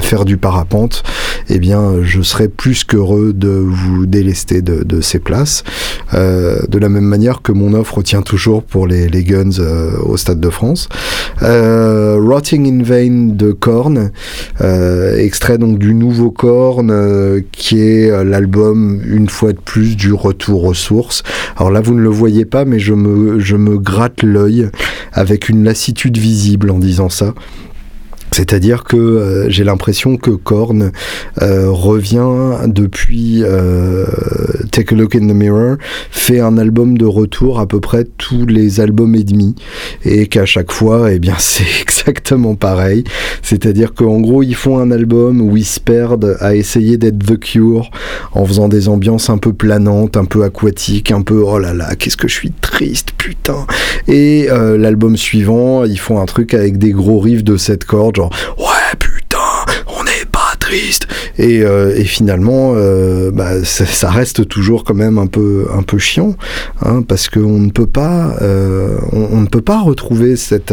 faire 0.01 0.25
du 0.25 0.37
parapente, 0.37 1.03
eh 1.49 1.59
bien, 1.59 2.03
je 2.03 2.23
serais 2.23 2.49
plus 2.49 2.85
qu'heureux 2.85 3.33
de 3.33 3.49
vous 3.49 4.07
délester 4.07 4.63
de, 4.63 5.01
ces 5.01 5.19
places. 5.19 5.65
de 6.13 6.79
la 6.79 6.89
même 6.89 7.05
manière 7.05 7.43
que 7.43 7.53
mon 7.53 7.75
offre 7.75 8.03
tient 8.03 8.23
toujours 8.23 8.63
pour 8.63 8.87
les 8.87 9.25
Guns 9.25 9.61
au 10.05 10.17
Stade 10.17 10.41
de 10.41 10.51
France. 10.51 10.89
Rotting 11.41 12.67
in 12.67 12.83
Vain 12.83 13.22
de 13.29 13.53
Korn, 13.53 14.11
euh, 14.61 15.17
extrait 15.19 15.59
donc 15.59 15.79
du 15.79 15.95
nouveau 15.95 16.31
Korn, 16.31 16.91
euh, 16.91 17.41
qui 17.53 17.81
est 17.81 18.11
euh, 18.11 18.25
l'album 18.25 19.01
une 19.07 19.29
fois 19.29 19.53
de 19.53 19.61
plus 19.61 19.97
du 19.97 20.13
retour 20.13 20.65
aux 20.65 20.75
sources. 20.75 21.23
Alors 21.57 21.71
là, 21.71 21.81
vous 21.81 21.95
ne 21.95 22.01
le 22.01 22.09
voyez 22.09 22.45
pas, 22.45 22.65
mais 22.65 22.79
je 22.79 22.95
me, 22.95 23.39
je 23.39 23.57
me 23.57 23.79
gratte 23.79 24.23
l'œil 24.23 24.69
avec 25.13 25.49
une 25.49 25.65
lassitude 25.65 26.19
visible 26.19 26.71
en 26.71 26.79
disant 26.79 27.09
ça 27.09 27.35
C'est-à-dire 28.33 28.85
que 28.85 28.97
euh, 28.97 29.51
j'ai 29.51 29.63
l'impression 29.63 30.17
que 30.17 30.31
Korn 30.31 30.91
euh, 31.43 31.71
revient 31.71 32.67
depuis 32.67 33.43
euh, 33.43 34.07
Take 34.71 34.95
a 34.95 34.99
Look 34.99 35.15
in 35.15 35.29
the 35.29 35.35
Mirror, 35.35 35.77
fait 36.11 36.41
un 36.41 36.57
album 36.57 36.97
de 36.97 37.05
retour 37.05 37.61
à 37.61 37.67
peu 37.67 37.79
près 37.79 38.05
tous 38.17 38.47
les 38.47 38.81
albums 38.81 39.15
et 39.15 39.25
demi, 39.25 39.55
et 40.07 40.29
qu'à 40.29 40.47
chaque 40.47 40.73
fois, 40.73 41.13
eh 41.13 41.19
bien, 41.19 41.35
c'est 41.39 41.83
exactement 41.83 42.55
pareil. 42.55 43.05
C'est-à-dire 43.43 43.93
qu'en 43.93 44.21
gros, 44.21 44.43
ils 44.43 44.55
font 44.55 44.79
un 44.79 44.91
album 44.91 45.43
où 45.43 45.55
ils 45.59 45.67
se 45.67 45.79
perdent 45.79 46.39
à 46.41 46.55
essayer 46.55 46.97
d'être 46.97 47.19
The 47.19 47.39
Cure, 47.39 47.91
en 48.33 48.47
faisant 48.47 48.69
des 48.69 48.89
ambiances 48.89 49.29
un 49.29 49.39
peu 49.39 49.53
planantes, 49.53 50.17
un 50.17 50.25
peu 50.25 50.43
aquatiques, 50.43 51.11
un 51.11 51.21
peu 51.21 51.43
oh 51.47 51.59
là 51.59 51.75
là, 51.75 51.95
qu'est-ce 51.97 52.17
que 52.17 52.29
je 52.29 52.35
suis 52.35 52.53
triste, 52.63 53.11
putain. 53.19 53.67
Et 54.09 54.49
l'album 54.79 55.17
suivant, 55.17 55.85
ils 55.85 55.99
font 55.99 56.21
un 56.21 56.27
truc 56.27 56.55
avec 56.55 56.79
des 56.79 56.93
gros 56.93 57.19
riffs 57.21 57.45
de 57.45 57.57
cette 57.57 57.85
corde 57.85 58.22
ouais 58.59 58.97
putain, 58.99 59.39
on 59.87 60.05
n'est 60.05 60.27
pas 60.31 60.55
triste. 60.59 61.07
Et, 61.39 61.63
euh, 61.63 62.03
finalement, 62.05 62.73
euh, 62.77 63.31
bah, 63.33 63.65
ça, 63.65 64.11
reste 64.11 64.49
toujours 64.49 64.85
quand 64.85 64.95
même 64.95 65.19
un 65.19 65.27
peu 65.27 65.67
un 65.77 65.83
peu 65.83 65.99
chiant, 65.99 66.37
hein, 66.85 67.03
parce 67.03 67.29
qu'on 67.29 67.59
ne 67.59 67.71
peut 67.71 67.87
pas 67.87 68.37
euh, 68.43 68.99
on, 69.13 69.41
ne 69.41 69.47
peut 69.47 69.63
pas 69.63 69.81
retrouver 69.81 70.37
cette 70.37 70.73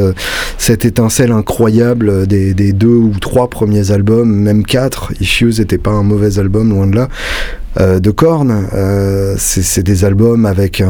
étincelle 0.85 1.31
incroyable 1.31 2.27
des, 2.27 2.53
des, 2.53 2.73
deux 2.73 2.87
ou 2.87 3.13
trois 3.19 3.49
premiers 3.49 3.91
albums, 3.91 4.29
même 4.29 4.65
quatre. 4.65 5.11
Issues 5.19 5.59
n'était 5.59 5.77
pas 5.77 5.91
un 5.91 6.03
mauvais 6.03 6.39
album, 6.39 6.69
loin 6.69 6.87
de 6.87 6.95
là. 6.95 7.09
Euh, 7.77 7.99
de 7.99 8.09
Korn. 8.09 8.67
Euh, 8.73 9.35
c'est 9.37 9.83
des 9.83 10.03
albums 10.03 10.45
avec 10.45 10.81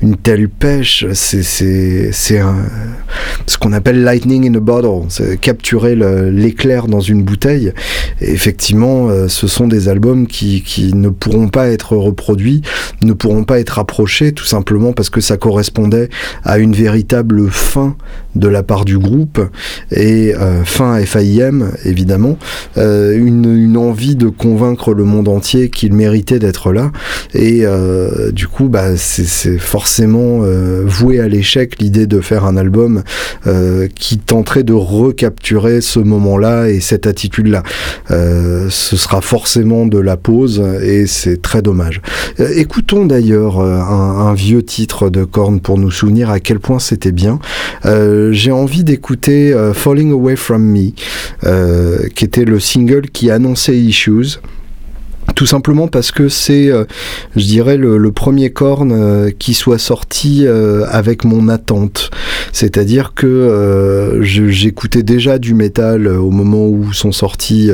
une 0.00 0.16
telle 0.16 0.48
pêche. 0.48 1.06
C'est 1.12 1.42
ce 1.42 3.58
qu'on 3.58 3.72
appelle 3.72 4.04
lightning 4.04 4.48
in 4.48 4.54
a 4.54 4.60
bottle. 4.60 5.06
C'est 5.08 5.40
capturer 5.40 5.96
l'éclair 5.96 6.86
dans 6.86 7.00
une 7.00 7.22
bouteille. 7.22 7.72
Et 8.20 8.30
effectivement, 8.30 9.08
euh, 9.08 9.28
ce 9.28 9.48
sont 9.48 9.66
des 9.66 9.88
albums 9.88 10.26
qui, 10.26 10.62
qui, 10.62 10.94
ne 10.94 11.08
pourront 11.08 11.48
pas 11.48 11.68
être 11.68 11.96
reproduits, 11.96 12.62
ne 13.02 13.12
pourront 13.12 13.44
pas 13.44 13.58
être 13.58 13.78
approchés, 13.78 14.32
tout 14.32 14.44
simplement 14.44 14.92
parce 14.92 15.10
que 15.10 15.20
ça 15.20 15.36
correspondait 15.36 16.08
à 16.44 16.58
une 16.58 16.74
véritable 16.74 17.50
fin 17.50 17.96
de 18.36 18.48
la 18.48 18.62
part 18.62 18.84
du 18.84 18.98
groupe 18.98 19.40
et 19.90 20.32
fin 20.64 21.00
FIM 21.04 21.70
évidemment, 21.84 22.38
une, 22.76 23.56
une 23.56 23.76
envie 23.76 24.16
de 24.16 24.28
convaincre 24.28 24.92
le 24.92 25.04
monde 25.04 25.28
entier 25.28 25.70
qu'il 25.70 25.94
d'être 26.22 26.72
là. 26.72 26.92
Et 27.34 27.60
euh, 27.64 28.30
du 28.30 28.46
coup, 28.46 28.68
bah, 28.68 28.96
c'est 28.96 29.58
forcément 29.58 30.40
euh, 30.42 30.82
voué 30.86 31.20
à 31.20 31.28
l'échec 31.28 31.80
l'idée 31.80 32.06
de 32.06 32.20
faire 32.20 32.44
un 32.44 32.56
album 32.56 33.02
euh, 33.46 33.88
qui 33.94 34.18
tenterait 34.18 34.62
de 34.62 34.72
recapturer 34.72 35.80
ce 35.80 35.98
moment-là 35.98 36.68
et 36.68 36.80
cette 36.80 37.06
attitude-là. 37.06 37.62
ce 38.08 38.96
sera 38.96 39.20
forcément 39.20 39.86
de 39.86 39.98
la 39.98 40.16
pause 40.16 40.62
et 40.82 41.06
c'est 41.06 41.42
très 41.42 41.62
dommage. 41.62 42.00
écoutons 42.38 43.06
d'ailleurs 43.06 43.60
un, 43.60 44.28
un, 44.28 44.34
vieux 44.34 44.62
titre 44.62 45.10
de 45.10 45.24
Korn 45.24 45.60
pour 45.60 45.78
nous 45.78 45.90
souvenir 45.90 46.30
à 46.30 46.40
quel 46.40 46.60
point 46.60 46.78
c'était 46.78 47.12
bien. 47.12 47.38
J'ai 47.84 48.52
envie 48.52 48.84
d'écouter 48.84 49.54
Falling 49.74 50.12
Away 50.12 50.36
From 50.36 50.62
Me, 50.62 50.90
qui 52.08 52.24
était 52.24 52.44
le 52.44 52.60
single 52.60 53.08
qui 53.10 53.30
annonçait 53.30 53.76
Issues. 53.76 54.38
Tout 55.34 55.46
simplement 55.46 55.88
parce 55.88 56.12
que 56.12 56.28
c'est, 56.28 56.70
euh, 56.70 56.84
je 57.34 57.44
dirais, 57.44 57.76
le, 57.76 58.12
premier 58.12 58.50
corne 58.50 58.92
euh, 58.92 59.30
qui 59.36 59.54
soit 59.54 59.78
sorti 59.78 60.46
euh, 60.46 60.84
avec 60.88 61.24
mon 61.24 61.48
attente. 61.48 62.10
C'est-à-dire 62.52 63.14
que 63.14 64.20
j'écoutais 64.22 65.02
déjà 65.02 65.38
du 65.38 65.54
métal 65.54 66.06
au 66.06 66.30
moment 66.30 66.66
où 66.68 66.92
sont 66.92 67.10
sortis 67.10 67.70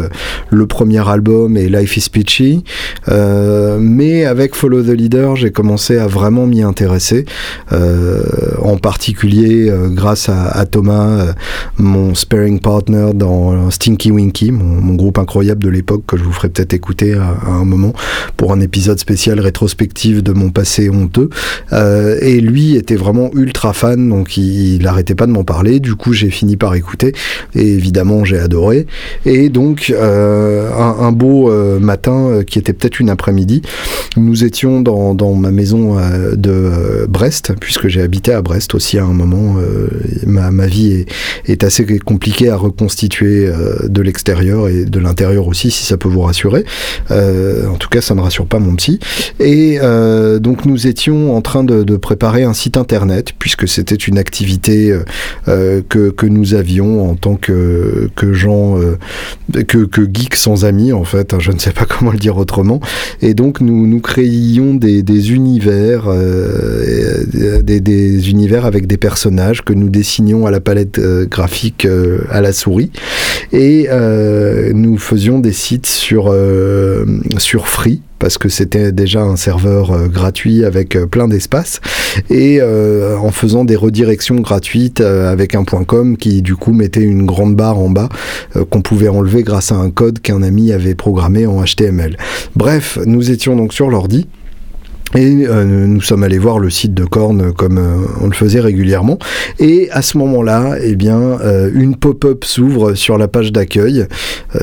le 0.48 0.66
premier 0.66 1.06
album 1.06 1.56
et 1.58 1.68
Life 1.68 1.96
is 1.98 2.08
Peachy. 2.10 2.64
mais 3.08 4.24
avec 4.24 4.54
Follow 4.54 4.82
the 4.82 4.96
Leader, 4.96 5.36
j'ai 5.36 5.50
commencé 5.50 5.98
à 5.98 6.06
vraiment 6.06 6.46
m'y 6.46 6.62
intéresser. 6.62 7.26
en 7.70 8.78
particulier 8.78 9.70
grâce 9.90 10.30
à, 10.30 10.64
Thomas, 10.64 11.34
mon 11.76 12.14
sparing 12.14 12.60
partner 12.60 13.10
dans 13.14 13.70
Stinky 13.70 14.10
Winky, 14.10 14.50
mon, 14.50 14.80
mon 14.80 14.94
groupe 14.94 15.18
incroyable 15.18 15.62
de 15.62 15.68
l'époque 15.68 16.04
que 16.06 16.16
je 16.16 16.22
vous 16.22 16.32
ferai 16.32 16.48
peut-être 16.48 16.72
écouter 16.72 17.12
à 17.14 17.49
un 17.52 17.64
moment 17.64 17.92
pour 18.36 18.52
un 18.52 18.60
épisode 18.60 18.98
spécial 18.98 19.40
rétrospectif 19.40 20.22
de 20.22 20.32
mon 20.32 20.50
passé 20.50 20.90
honteux. 20.90 21.30
Euh, 21.72 22.18
et 22.20 22.40
lui 22.40 22.76
était 22.76 22.96
vraiment 22.96 23.30
ultra 23.34 23.72
fan, 23.72 24.08
donc 24.08 24.36
il, 24.36 24.82
n'arrêtait 24.82 25.14
pas 25.14 25.26
de 25.26 25.32
m'en 25.32 25.44
parler. 25.44 25.80
Du 25.80 25.94
coup, 25.94 26.12
j'ai 26.12 26.30
fini 26.30 26.56
par 26.56 26.74
écouter 26.74 27.12
et 27.54 27.66
évidemment, 27.66 28.24
j'ai 28.24 28.38
adoré. 28.38 28.86
Et 29.26 29.48
donc, 29.48 29.92
euh, 29.94 30.70
un, 30.72 31.12
beau 31.12 31.50
euh, 31.50 31.78
matin 31.80 32.42
qui 32.46 32.58
était 32.58 32.72
peut-être 32.72 33.00
une 33.00 33.10
après-midi, 33.10 33.62
nous 34.16 34.44
étions 34.44 34.80
dans, 34.80 35.14
dans 35.14 35.34
ma 35.34 35.50
maison 35.50 35.96
de 36.32 37.06
Brest, 37.08 37.52
puisque 37.60 37.88
j'ai 37.88 38.02
habité 38.02 38.32
à 38.32 38.42
Brest 38.42 38.74
aussi 38.74 38.98
à 38.98 39.04
un 39.04 39.12
moment. 39.12 39.56
ma, 40.26 40.50
ma 40.50 40.66
vie 40.66 40.92
est, 40.92 41.50
est, 41.50 41.64
assez 41.64 41.84
compliquée 41.98 42.48
à 42.48 42.56
reconstituer 42.56 43.50
de 43.84 44.02
l'extérieur 44.02 44.68
et 44.68 44.84
de 44.84 44.98
l'intérieur 44.98 45.46
aussi, 45.46 45.70
si 45.70 45.84
ça 45.84 45.96
peut 45.96 46.08
vous 46.08 46.22
rassurer. 46.22 46.64
Euh, 47.40 47.66
en 47.68 47.76
tout 47.76 47.88
cas, 47.88 48.00
ça 48.00 48.14
ne 48.14 48.20
rassure 48.20 48.46
pas 48.46 48.58
mon 48.58 48.74
psy. 48.76 48.98
Et 49.38 49.78
euh, 49.82 50.38
donc, 50.38 50.64
nous 50.64 50.86
étions 50.86 51.36
en 51.36 51.40
train 51.40 51.64
de, 51.64 51.96
préparer 51.96 52.44
un 52.44 52.54
site 52.54 52.76
internet, 52.76 53.32
puisque 53.38 53.68
c'était 53.68 53.94
une 53.94 54.16
activité 54.18 54.96
euh, 55.48 55.82
que, 55.88 56.26
nous 56.26 56.54
avions 56.54 57.10
en 57.10 57.14
tant 57.14 57.34
que, 57.34 58.10
gens, 58.32 58.78
que, 59.66 60.08
geeks 60.12 60.36
sans 60.36 60.64
amis, 60.64 60.92
en 60.92 61.04
fait. 61.04 61.34
Hein, 61.34 61.38
je 61.40 61.52
ne 61.52 61.58
sais 61.58 61.72
pas 61.72 61.84
comment 61.88 62.12
le 62.12 62.18
dire 62.18 62.36
autrement. 62.36 62.80
Et 63.20 63.34
donc, 63.34 63.60
nous, 63.60 64.00
créions 64.00 64.74
des, 64.74 65.32
univers, 65.32 66.08
des, 67.62 68.30
univers 68.30 68.64
avec 68.66 68.86
des 68.86 68.96
personnages 68.96 69.62
que 69.62 69.72
nous 69.72 69.88
dessinions 69.88 70.46
à 70.46 70.50
la 70.50 70.60
palette 70.60 71.00
graphique 71.28 71.86
à 72.30 72.40
la 72.40 72.52
souris. 72.52 72.90
Et 73.52 73.88
nous 74.72 74.98
faisions 74.98 75.38
des 75.38 75.52
sites 75.52 75.86
sur 75.86 76.32
sur 77.38 77.68
Free 77.68 78.02
parce 78.18 78.38
que 78.38 78.48
c'était 78.48 78.92
déjà 78.92 79.22
un 79.22 79.36
serveur 79.36 79.90
euh, 79.90 80.06
gratuit 80.06 80.64
avec 80.64 80.94
euh, 80.94 81.06
plein 81.06 81.26
d'espace 81.26 81.80
et 82.28 82.58
euh, 82.60 83.16
en 83.16 83.30
faisant 83.30 83.64
des 83.64 83.76
redirections 83.76 84.36
gratuites 84.36 85.00
avec 85.00 85.54
un 85.54 85.64
.com 85.64 86.16
qui 86.16 86.42
du 86.42 86.54
coup 86.56 86.72
mettait 86.72 87.02
une 87.02 87.24
grande 87.24 87.56
barre 87.56 87.78
en 87.78 87.88
bas 87.88 88.08
qu'on 88.70 88.82
pouvait 88.82 89.08
enlever 89.08 89.42
grâce 89.42 89.72
à 89.72 89.76
un 89.76 89.90
code 89.90 90.20
qu'un 90.20 90.42
ami 90.42 90.72
avait 90.72 90.94
programmé 90.94 91.46
en 91.46 91.62
HTML. 91.62 92.16
Bref, 92.56 92.98
nous 93.06 93.30
étions 93.30 93.56
donc 93.56 93.72
sur 93.72 93.88
l'ordi 93.90 94.26
et 95.16 95.44
euh, 95.48 95.64
nous 95.64 96.00
sommes 96.00 96.22
allés 96.22 96.38
voir 96.38 96.60
le 96.60 96.70
site 96.70 96.94
de 96.94 97.04
Korn 97.04 97.52
comme 97.52 97.78
euh, 97.78 98.06
on 98.20 98.28
le 98.28 98.32
faisait 98.32 98.60
régulièrement. 98.60 99.18
Et 99.58 99.90
à 99.90 100.02
ce 100.02 100.16
moment-là, 100.18 100.76
eh 100.80 100.94
bien, 100.94 101.18
euh, 101.18 101.68
une 101.74 101.96
pop-up 101.96 102.44
s'ouvre 102.44 102.94
sur 102.94 103.18
la 103.18 103.26
page 103.26 103.50
d'accueil. 103.50 104.06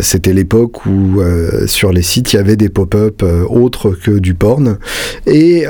C'était 0.01 0.33
l'époque 0.33 0.85
où 0.85 1.21
sur 1.65 1.91
les 1.91 2.01
sites 2.01 2.33
il 2.33 2.35
y 2.35 2.39
avait 2.39 2.57
des 2.57 2.69
pop-up 2.69 3.23
autres 3.49 3.91
que 3.91 4.11
du 4.11 4.33
porn 4.33 4.77
et 5.25 5.65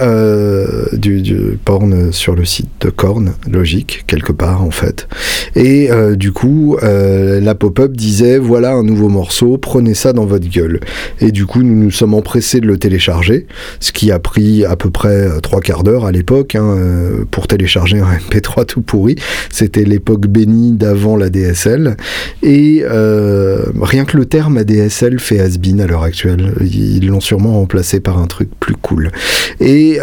du, 0.93 1.21
du, 1.21 1.59
porn 1.63 2.11
sur 2.11 2.35
le 2.35 2.43
site 2.43 2.69
de 2.81 2.89
Korn, 2.89 3.33
logique 3.49 4.05
quelque 4.07 4.31
part 4.31 4.63
en 4.63 4.71
fait. 4.71 5.07
Et 5.55 5.89
du 6.15 6.31
coup, 6.31 6.77
la 6.81 7.55
pop-up 7.55 7.95
disait 7.95 8.39
voilà 8.39 8.73
un 8.73 8.83
nouveau 8.83 9.09
morceau, 9.09 9.57
prenez 9.57 9.93
ça 9.93 10.13
dans 10.13 10.25
votre 10.25 10.49
gueule. 10.49 10.79
Et 11.21 11.31
du 11.31 11.45
coup, 11.45 11.61
nous 11.61 11.75
nous 11.75 11.91
sommes 11.91 12.15
empressés 12.15 12.59
de 12.59 12.67
le 12.67 12.77
télécharger, 12.77 13.45
ce 13.79 13.91
qui 13.91 14.11
a 14.11 14.17
pris 14.17 14.65
à 14.67 14.75
peu 14.75 14.89
près 14.89 15.09
euh, 15.09 15.39
trois 15.39 15.61
quarts 15.61 15.83
d'heure 15.83 16.05
à 16.05 16.11
l'époque 16.11 16.55
hein, 16.55 16.75
euh, 16.77 17.25
pour 17.29 17.47
télécharger 17.47 17.99
un 17.99 18.17
MP3 18.29 18.65
tout 18.65 18.81
pourri. 18.81 19.15
C'était 19.49 19.83
l'époque 19.83 20.27
bénie 20.27 20.71
d'avant 20.71 21.15
la 21.15 21.29
DSL. 21.29 21.97
Et 22.43 22.83
euh, 22.83 23.65
rien 23.81 24.05
que 24.05 24.17
le 24.17 24.25
terme 24.25 24.57
ADSL 24.57 25.19
fait 25.19 25.39
has 25.39 25.57
à 25.79 25.87
l'heure 25.87 26.03
actuelle. 26.03 26.53
Ils 26.61 27.07
l'ont 27.07 27.19
sûrement 27.19 27.53
remplacé 27.53 27.99
par 27.99 28.19
un 28.19 28.27
truc 28.27 28.49
plus 28.59 28.75
cool. 28.75 29.11
Et 29.59 29.99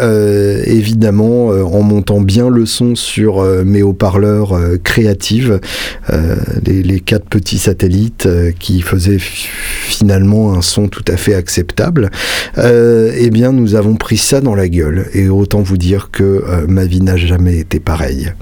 évidemment, 0.65 1.47
en 1.47 1.81
montant 1.81 2.21
bien 2.21 2.49
le 2.49 2.65
son 2.65 2.95
sur 2.95 3.41
mes 3.63 3.81
haut-parleurs 3.81 4.59
créatives, 4.83 5.59
les, 6.65 6.83
les, 6.83 6.99
quatre 6.99 7.25
petits 7.25 7.57
satellites 7.57 8.27
qui 8.59 8.81
faisaient 8.81 9.19
finalement 9.19 10.53
un 10.53 10.61
son 10.61 10.87
tout 10.87 11.05
à 11.07 11.17
fait 11.17 11.35
acceptable, 11.35 12.11
eh 12.57 13.29
bien 13.31 13.51
nous 13.51 13.75
avons 13.75 13.95
pris 13.95 14.17
ça 14.17 14.41
dans 14.41 14.54
la 14.55 14.67
gueule. 14.67 15.07
Et 15.13 15.29
autant 15.29 15.61
vous 15.61 15.77
dire 15.77 16.09
que 16.11 16.23
euh, 16.23 16.65
ma 16.67 16.85
vie 16.85 17.01
n'a 17.01 17.17
jamais 17.17 17.57
été 17.57 17.79
pareille. 17.79 18.33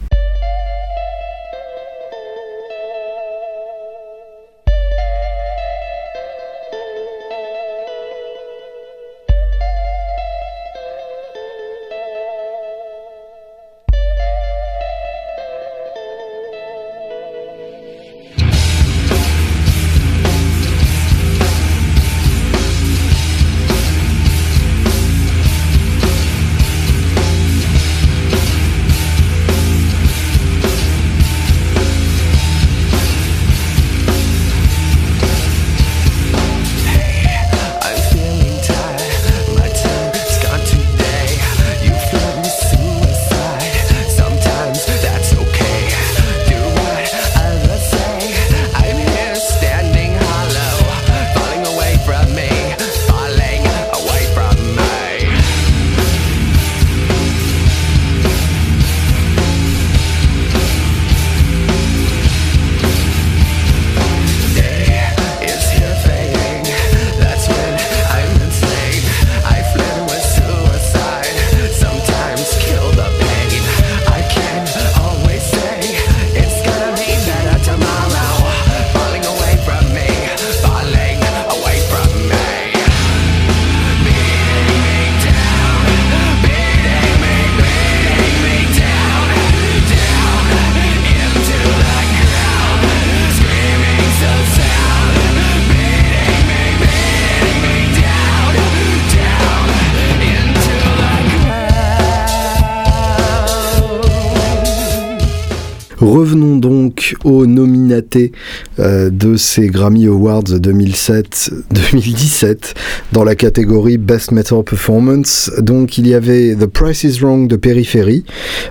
Aux 107.24 107.46
nominatés 107.46 108.32
de 108.78 109.36
ces 109.36 109.68
Grammy 109.68 110.08
Awards 110.08 110.44
2007-2017 110.44 112.74
dans 113.12 113.24
la 113.24 113.36
catégorie 113.36 113.98
Best 113.98 114.32
Metal 114.32 114.64
Performance. 114.64 115.52
Donc 115.60 115.98
il 115.98 116.08
y 116.08 116.14
avait 116.14 116.56
The 116.56 116.68
Price 116.68 117.04
is 117.04 117.20
Wrong 117.20 117.48
de 117.48 117.56
Périphérie. 117.56 118.24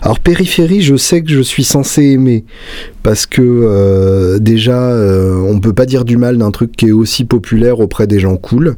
Alors 0.02 0.20
Périphérie, 0.20 0.82
je 0.82 0.96
sais 0.96 1.22
que 1.22 1.30
je 1.30 1.40
suis 1.40 1.64
censé 1.64 2.02
aimer 2.02 2.44
parce 3.02 3.26
que 3.26 3.42
euh, 3.42 4.38
déjà 4.38 4.90
euh, 4.90 5.44
on 5.48 5.60
peut 5.60 5.72
pas 5.72 5.86
dire 5.86 6.04
du 6.04 6.16
mal 6.16 6.38
d'un 6.38 6.50
truc 6.50 6.72
qui 6.72 6.88
est 6.88 6.92
aussi 6.92 7.24
populaire 7.24 7.80
auprès 7.80 8.06
des 8.06 8.20
gens 8.20 8.36
cool 8.36 8.76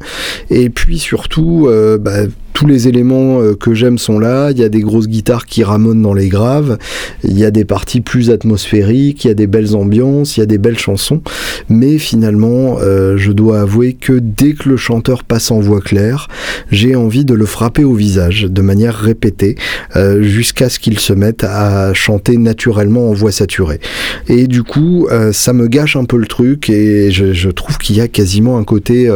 et 0.49 0.69
puis 0.69 0.99
surtout 0.99 1.67
euh, 1.67 1.97
bah, 1.97 2.23
tous 2.55 2.65
les 2.65 2.87
éléments 2.87 3.41
euh, 3.41 3.53
que 3.53 3.73
j'aime 3.73 3.97
sont 3.97 4.17
là. 4.17 4.49
Il 4.49 4.57
y 4.57 4.63
a 4.63 4.69
des 4.69 4.79
grosses 4.79 5.09
guitares 5.09 5.45
qui 5.45 5.63
ramonnent 5.63 6.01
dans 6.01 6.13
les 6.13 6.29
graves. 6.29 6.77
Il 7.25 7.37
y 7.37 7.43
a 7.43 7.51
des 7.51 7.65
parties 7.65 7.99
plus 7.99 8.31
atmosphériques. 8.31 9.25
Il 9.25 9.27
y 9.27 9.31
a 9.31 9.33
des 9.33 9.45
belles 9.45 9.75
ambiances. 9.75 10.37
Il 10.37 10.39
y 10.39 10.43
a 10.43 10.45
des 10.45 10.57
belles 10.57 10.79
chansons. 10.79 11.21
Mais 11.67 11.97
finalement, 11.97 12.77
euh, 12.79 13.17
je 13.17 13.33
dois 13.33 13.59
avouer 13.59 13.91
que 13.91 14.13
dès 14.13 14.53
que 14.53 14.69
le 14.69 14.77
chanteur 14.77 15.25
passe 15.25 15.51
en 15.51 15.59
voix 15.59 15.81
claire, 15.81 16.29
j'ai 16.71 16.95
envie 16.95 17.25
de 17.25 17.33
le 17.33 17.45
frapper 17.45 17.83
au 17.83 17.93
visage 17.93 18.43
de 18.43 18.61
manière 18.61 18.95
répétée 18.95 19.55
euh, 19.97 20.21
jusqu'à 20.21 20.69
ce 20.69 20.79
qu'il 20.79 20.97
se 20.97 21.11
mette 21.11 21.43
à 21.43 21.93
chanter 21.93 22.37
naturellement 22.37 23.09
en 23.09 23.13
voix 23.13 23.33
saturée. 23.33 23.81
Et 24.29 24.47
du 24.47 24.63
coup, 24.63 25.07
ça 25.33 25.51
me 25.51 25.67
gâche 25.67 25.97
un 25.97 26.05
peu 26.05 26.17
le 26.17 26.25
truc 26.25 26.69
et 26.69 27.11
je, 27.11 27.49
trouve 27.49 27.77
qu'il 27.77 27.97
y 27.97 28.01
a 28.01 28.07
quasiment 28.07 28.57
un 28.57 28.63
côté, 28.63 29.09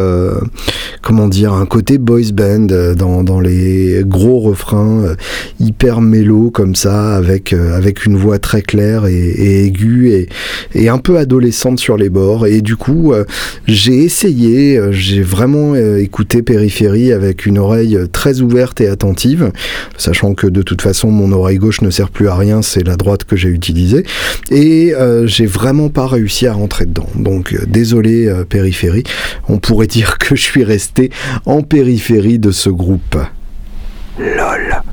comment 1.02 1.28
dire, 1.28 1.54
un 1.54 1.66
côté 1.66 1.98
boys 1.98 2.32
band 2.34 2.68
dans 2.96 3.29
les 3.38 4.02
gros 4.04 4.40
refrains 4.40 5.04
euh, 5.04 5.16
hyper 5.60 6.02
mélo 6.02 6.50
comme 6.50 6.74
ça, 6.74 7.16
avec, 7.16 7.54
euh, 7.54 7.78
avec 7.78 8.06
une 8.06 8.16
voix 8.16 8.40
très 8.40 8.62
claire 8.62 9.06
et, 9.06 9.66
aiguë 9.66 10.28
et, 10.74 10.90
un 10.90 10.98
peu 10.98 11.18
adolescente 11.18 11.80
sur 11.80 11.98
les 11.98 12.10
bords. 12.10 12.48
Et 12.48 12.62
du 12.62 12.76
coup, 12.76 13.14
euh, 13.14 13.26
j'ai 13.68 14.04
essayé, 14.04 14.80
j'ai 14.92 15.22
vraiment 15.22 15.76
écouté 15.76 16.42
Périphérie 16.42 17.12
avec 17.12 17.46
une 17.46 17.60
oreille 17.60 17.98
très 18.12 18.42
ouverte 18.42 18.82
et 18.82 18.88
attentive, 18.88 19.52
sachant 19.98 20.34
que 20.34 20.48
de 20.48 20.62
toute 20.62 20.82
façon 20.82 21.12
mon 21.12 21.32
oreille 21.32 21.58
gauche 21.58 21.82
ne 21.82 21.90
sert 21.90 22.10
plus 22.10 22.28
à 22.28 22.36
rien, 22.36 22.62
c'est 22.62 22.86
la 22.86 22.96
droite 22.96 23.26
que 23.26 23.36
j'ai 23.36 23.50
utilisée. 23.50 24.04
Et 24.50 24.94
j'ai 25.26 25.46
vraiment 25.46 25.90
pas 25.90 26.08
réussi 26.08 26.48
à 26.48 26.54
rentrer 26.54 26.86
dedans. 26.86 27.10
Donc 27.16 27.56
désolé 27.68 28.32
Périphérie, 28.48 29.04
on 29.48 29.60
pourrait 29.60 29.88
dire 29.88 30.18
que 30.18 30.36
je 30.36 30.42
suis 30.42 30.64
resté 30.64 31.12
en 31.46 31.62
périphérie 31.62 32.40
de 32.40 32.52
ce 32.52 32.70
groupe. 32.70 33.19
LOL. 34.20 34.84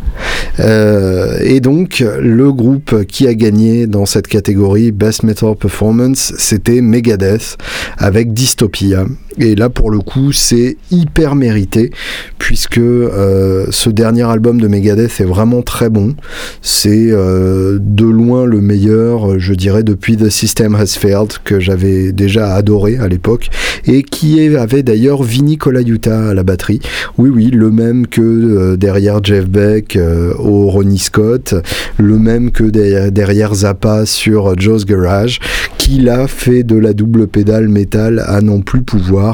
Euh, 0.61 1.39
et 1.43 1.61
donc, 1.61 2.03
le 2.21 2.53
groupe 2.53 3.05
qui 3.05 3.27
a 3.27 3.35
gagné 3.35 3.87
dans 3.87 4.07
cette 4.07 4.29
catégorie 4.29 4.93
Best 4.93 5.23
Metal 5.23 5.55
Performance, 5.55 6.33
c'était 6.39 6.81
Megadeth 6.81 7.59
avec 7.99 8.33
Dystopia. 8.33 9.05
Et 9.39 9.55
là, 9.55 9.69
pour 9.69 9.91
le 9.91 9.99
coup, 9.99 10.33
c'est 10.33 10.79
hyper 10.91 11.35
mérité, 11.35 11.91
puisque 12.39 12.79
euh, 12.79 13.67
ce 13.71 13.91
dernier 13.91 14.23
album 14.23 14.61
de 14.61 14.67
Megadeth 14.67 15.21
est 15.21 15.25
vraiment 15.25 15.61
très 15.61 15.91
bon. 15.91 16.15
C'est 16.63 17.09
euh, 17.11 17.79
de 17.81 18.07
loin 18.07 18.47
le 18.47 18.63
meilleur, 18.63 19.39
je 19.39 19.53
dirais, 19.53 19.83
depuis 19.83 20.17
The 20.17 20.31
System 20.31 20.75
Has 20.75 20.97
Failed, 20.99 21.35
que 21.45 21.61
j'avais 21.61 22.13
déjà 22.13 22.55
adoré 22.55 22.97
à 22.97 23.09
l'époque, 23.09 23.51
et 23.87 24.03
qui 24.03 24.41
avait 24.57 24.83
d'ailleurs 24.83 25.23
Vinny 25.23 25.59
Colaiuta 25.59 26.31
à 26.31 26.35
la 26.35 26.43
batterie. 26.43 26.81
Oui, 27.19 27.29
oui, 27.29 27.51
le 27.51 27.71
même 27.71 28.07
que 28.07 28.23
euh, 28.23 28.77
derrière 28.77 29.23
Jeff 29.23 29.47
Beck 29.47 29.99
au 30.39 30.67
Ronnie 30.69 30.99
Scott, 30.99 31.55
le 31.99 32.19
même 32.19 32.51
que 32.53 32.65
derrière 33.11 33.55
Zappa 33.55 34.07
sur 34.07 34.59
Joe's 34.59 34.87
Garage, 34.87 35.41
qui 35.77 36.01
l'a 36.01 36.27
fait 36.27 36.63
de 36.63 36.77
la 36.77 36.95
double 36.95 37.27
pédale 37.27 37.69
métal 37.69 38.23
à 38.27 38.41
non 38.41 38.61
plus 38.61 38.83
pouvoir 38.83 39.26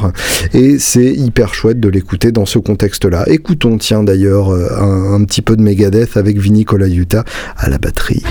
et 0.55 0.78
c'est 0.78 1.12
hyper 1.12 1.55
chouette 1.55 1.81
de 1.81 1.88
l'écouter 1.88 2.33
dans 2.33 2.46
ce 2.46 2.59
contexte-là. 2.59 3.24
Écoutons, 3.28 3.78
tiens 3.78 4.02
d'ailleurs, 4.02 4.52
euh, 4.52 5.14
un, 5.14 5.24
petit 5.24 5.42
peu 5.42 5.57
de 5.57 5.62
Megadeth 5.62 6.16
avec 6.16 6.38
Vinny 6.38 6.64
Colaiuta 6.64 7.24
à 7.57 7.68
la 7.68 7.78
batterie. 7.78 8.22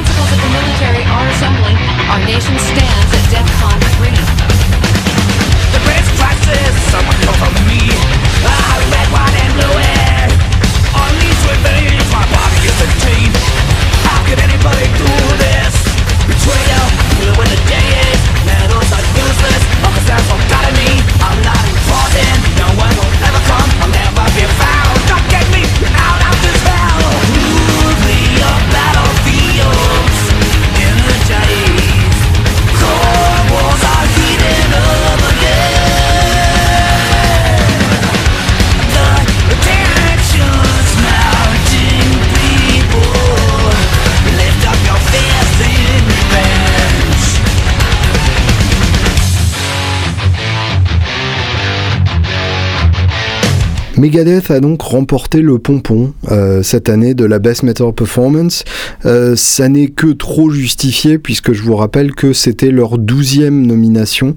Megadeth 54.02 54.50
a 54.50 54.60
donc 54.60 54.82
remporté 54.82 55.44
le 55.44 55.60
pompon 55.60 56.14
euh, 56.32 56.64
cette 56.64 56.90
année 56.90 57.14
de 57.14 57.24
la 57.24 57.38
Best 57.38 57.62
Metal 57.62 57.94
Performance. 57.94 58.64
Euh, 59.06 59.36
ça 59.36 59.70
n'est 59.70 59.90
que 59.90 60.08
trop 60.08 60.50
justifié 60.50 61.20
puisque 61.20 61.54
je 61.54 61.62
vous 61.62 61.76
rappelle 61.76 62.16
que 62.16 62.34
c'était 62.34 62.72
leur 62.72 62.98
douzième 62.98 63.64
nomination 63.64 64.36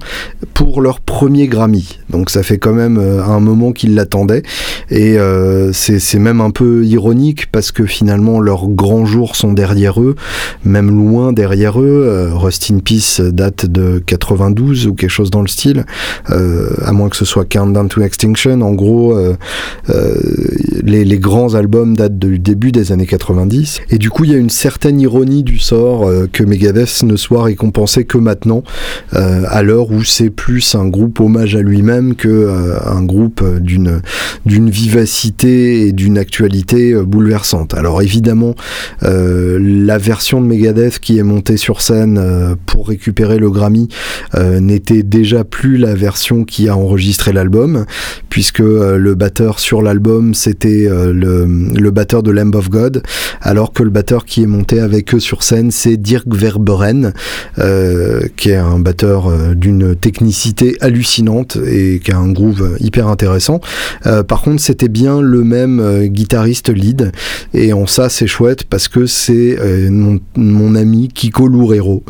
pour 0.53 0.83
leur 0.83 1.01
premier 1.01 1.47
Grammy. 1.47 1.99
Donc 2.11 2.29
ça 2.29 2.43
fait 2.43 2.59
quand 2.59 2.75
même 2.75 2.99
euh, 2.99 3.25
un 3.25 3.41
moment 3.41 3.73
qu'ils 3.73 3.95
l'attendaient 3.95 4.43
et 4.91 5.17
c'est 5.73 6.19
même 6.19 6.43
un 6.43 6.51
peu 6.51 6.85
ironique 6.85 7.51
parce 7.51 7.73
que 7.73 7.87
finalement 7.87 8.41
leurs 8.41 8.69
grands 8.69 9.07
jours 9.07 9.35
sont 9.35 9.55
derrière 9.55 9.99
eux, 9.99 10.15
même 10.65 10.91
loin 10.91 11.33
derrière 11.33 11.81
eux. 11.81 12.29
Rust 12.35 12.71
in 12.71 12.81
Peace 12.81 13.21
date 13.21 13.65
de 13.65 14.03
92 14.05 14.89
ou 14.89 14.95
quelque 14.95 15.09
chose 15.09 15.31
dans 15.31 15.41
le 15.41 15.49
style, 15.49 15.87
à 16.27 16.93
moins 16.93 17.09
que 17.09 17.17
ce 17.17 17.25
soit 17.25 17.47
Countdown 17.47 17.89
to 17.89 18.03
Extinction. 18.03 18.61
En 18.61 18.73
gros, 18.73 19.17
euh, 19.17 19.37
les, 20.85 21.19
grands 21.19 21.55
albums 21.55 21.97
datent 21.97 22.19
du 22.19 22.39
début 22.39 22.73
des 22.73 22.93
années 22.93 23.07
90. 23.07 23.81
Et 23.91 23.99
du 23.99 24.11
coup, 24.11 24.25
il 24.25 24.33
y 24.33 24.35
a 24.35 24.39
une 24.39 24.51
certaine 24.51 25.01
ironie 25.01 25.43
du 25.43 25.59
sort 25.59 26.07
euh, 26.07 26.29
que 26.31 26.43
Megadeth 26.43 27.03
ne 27.03 27.17
soit 27.17 27.45
récompensé 27.45 28.05
que 28.05 28.19
maintenant, 28.19 28.63
euh, 29.15 29.45
à 29.49 29.63
l'heure 29.63 29.91
où 29.91 30.05
c'est 30.05 30.31
plus 30.31 30.75
un 30.75 30.87
groupe 30.87 31.21
hommage 31.21 31.57
à 31.57 31.63
lui-même 31.63 32.15
que 32.15 32.53
un 32.85 33.03
groupe 33.03 33.43
d'une 33.61 34.01
d'une 34.47 34.69
vivacité 34.69 35.87
et 35.87 35.93
d'une 35.93 36.19
actualité 36.19 36.95
bouleversante. 36.95 37.75
Alors 37.75 38.03
évidemment, 38.03 38.55
la 39.03 39.99
version 39.99 40.41
de 40.41 40.47
Megadeth 40.47 40.99
qui 40.99 41.19
est 41.19 41.23
montée 41.23 41.57
sur 41.57 41.81
scène 41.81 42.57
pour 42.67 42.89
récupérer 42.89 43.39
le 43.39 43.51
Grammy 43.51 43.89
n'était 44.37 45.03
déjà 45.03 45.45
plus 45.45 45.77
la 45.77 45.95
version 45.95 46.45
qui 46.45 46.69
a 46.69 46.77
enregistré 46.77 47.33
l'album, 47.33 47.87
puisque 48.29 48.59
le 48.59 49.15
batteur 49.15 49.44
sur 49.53 49.83
l'album, 49.83 50.35
c'était 50.35 50.87
euh, 50.89 51.13
le, 51.13 51.91
batteur 51.91 52.23
de 52.23 52.31
Lamb 52.31 52.55
of 52.55 52.71
God, 52.71 53.03
alors 53.41 53.73
que 53.73 53.83
le 53.83 53.91
batteur 53.91 54.25
qui 54.25 54.43
est 54.43 54.47
monté 54.47 54.81
avec 54.81 55.15
eux 55.15 55.21
sur 55.21 55.43
scène, 55.43 55.71
c'est 55.71 55.97
Dirk 55.97 56.27
Verberen, 56.27 57.13
euh, 57.59 58.23
qui 58.37 58.51
est 58.51 58.57
un 58.57 58.79
batteur 58.79 59.29
euh, 59.29 59.55
d'une 59.55 59.95
technicité 59.95 60.77
hallucinante 60.81 61.59
et 61.67 62.01
qui 62.03 62.11
a 62.11 62.19
un 62.19 62.33
groove 62.33 62.77
hyper 62.81 63.09
intéressant. 63.09 63.61
par 64.27 64.43
contre, 64.43 64.63
c'était 64.63 64.89
bien 64.89 65.21
le 65.21 65.45
même 65.45 66.09
guitariste 66.09 66.71
lead, 66.71 67.13
et 67.53 67.73
en 67.73 67.87
ça, 67.87 68.09
c'est 68.09 68.27
chouette 68.27 68.65
parce 68.65 68.89
que 68.89 69.07
c'est 69.07 69.59
mon, 69.91 70.75
ami 70.75 71.09
Kiko 71.09 71.47
Loureiro. 71.47 72.03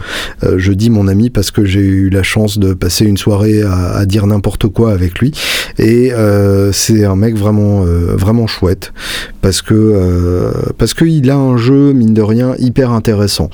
je 0.56 0.72
dis 0.72 0.90
mon 0.90 1.08
ami 1.08 1.30
parce 1.30 1.50
que 1.50 1.64
j'ai 1.64 1.80
eu 1.80 2.10
la 2.10 2.22
chance 2.22 2.58
de 2.58 2.74
passer 2.74 3.04
une 3.04 3.16
soirée 3.16 3.62
à, 3.62 3.96
à 3.96 4.06
dire 4.06 4.26
n'importe 4.26 4.68
quoi 4.68 4.92
avec 4.92 5.18
lui, 5.18 5.32
et 5.78 6.12
c'est 6.72 7.04
un 7.04 7.16
mec 7.24 7.36
vraiment, 7.36 7.84
vraiment 7.84 8.46
chouette 8.46 8.92
parce 9.40 9.62
que 9.62 10.52
parce 10.78 10.94
qu'il 10.94 11.30
a 11.30 11.36
un 11.36 11.56
jeu 11.56 11.92
mine 11.92 12.14
de 12.14 12.22
rien 12.22 12.54
hyper 12.58 12.90
intéressant. 12.92 13.50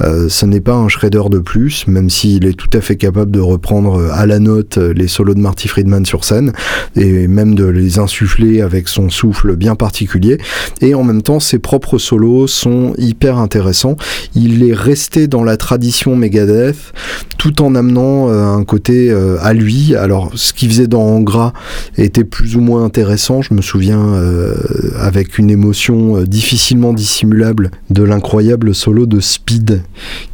ce 0.00 0.46
n'est 0.46 0.60
pas 0.60 0.74
un 0.74 0.88
shredder 0.88 1.22
de 1.30 1.38
plus, 1.38 1.86
même 1.86 2.10
s'il 2.10 2.46
est 2.46 2.58
tout 2.58 2.70
à 2.72 2.80
fait 2.80 2.96
capable 2.96 3.30
de 3.30 3.40
reprendre 3.40 4.10
à 4.12 4.26
la 4.26 4.38
note 4.38 4.76
les 4.76 5.08
solos 5.08 5.34
de 5.34 5.40
Marty 5.40 5.68
Friedman 5.68 6.04
sur 6.04 6.24
scène 6.24 6.52
et 6.96 7.26
même 7.28 7.54
de 7.54 7.64
les 7.64 7.98
insuffler 7.98 8.60
avec 8.60 8.88
son 8.88 9.10
souffle 9.10 9.56
bien 9.56 9.74
particulier. 9.74 10.38
Et 10.80 10.94
en 10.94 11.04
même 11.04 11.22
temps, 11.22 11.40
ses 11.40 11.58
propres 11.58 11.98
solos 11.98 12.46
sont 12.46 12.94
hyper 12.98 13.38
intéressants. 13.38 13.96
Il 14.34 14.62
est 14.68 14.74
resté 14.74 15.26
dans 15.26 15.44
la 15.44 15.56
tradition 15.56 16.16
Megadeth 16.16 16.92
tout 17.38 17.62
en 17.62 17.74
amenant 17.74 18.30
euh, 18.30 18.46
un 18.46 18.64
côté 18.64 19.10
euh, 19.10 19.36
à 19.40 19.52
lui. 19.52 19.94
Alors, 19.94 20.30
ce 20.34 20.52
qu'il 20.52 20.68
faisait 20.70 20.86
dans 20.86 21.02
Angra 21.02 21.52
était 21.98 22.24
plus 22.24 22.56
ou 22.56 22.60
moins 22.60 22.84
intéressant. 22.84 23.13
Je 23.16 23.54
me 23.54 23.62
souviens 23.62 24.14
euh, 24.14 24.54
avec 24.98 25.38
une 25.38 25.50
émotion 25.50 26.22
difficilement 26.22 26.92
dissimulable 26.92 27.70
de 27.90 28.02
l'incroyable 28.02 28.74
solo 28.74 29.06
de 29.06 29.20
Speed 29.20 29.82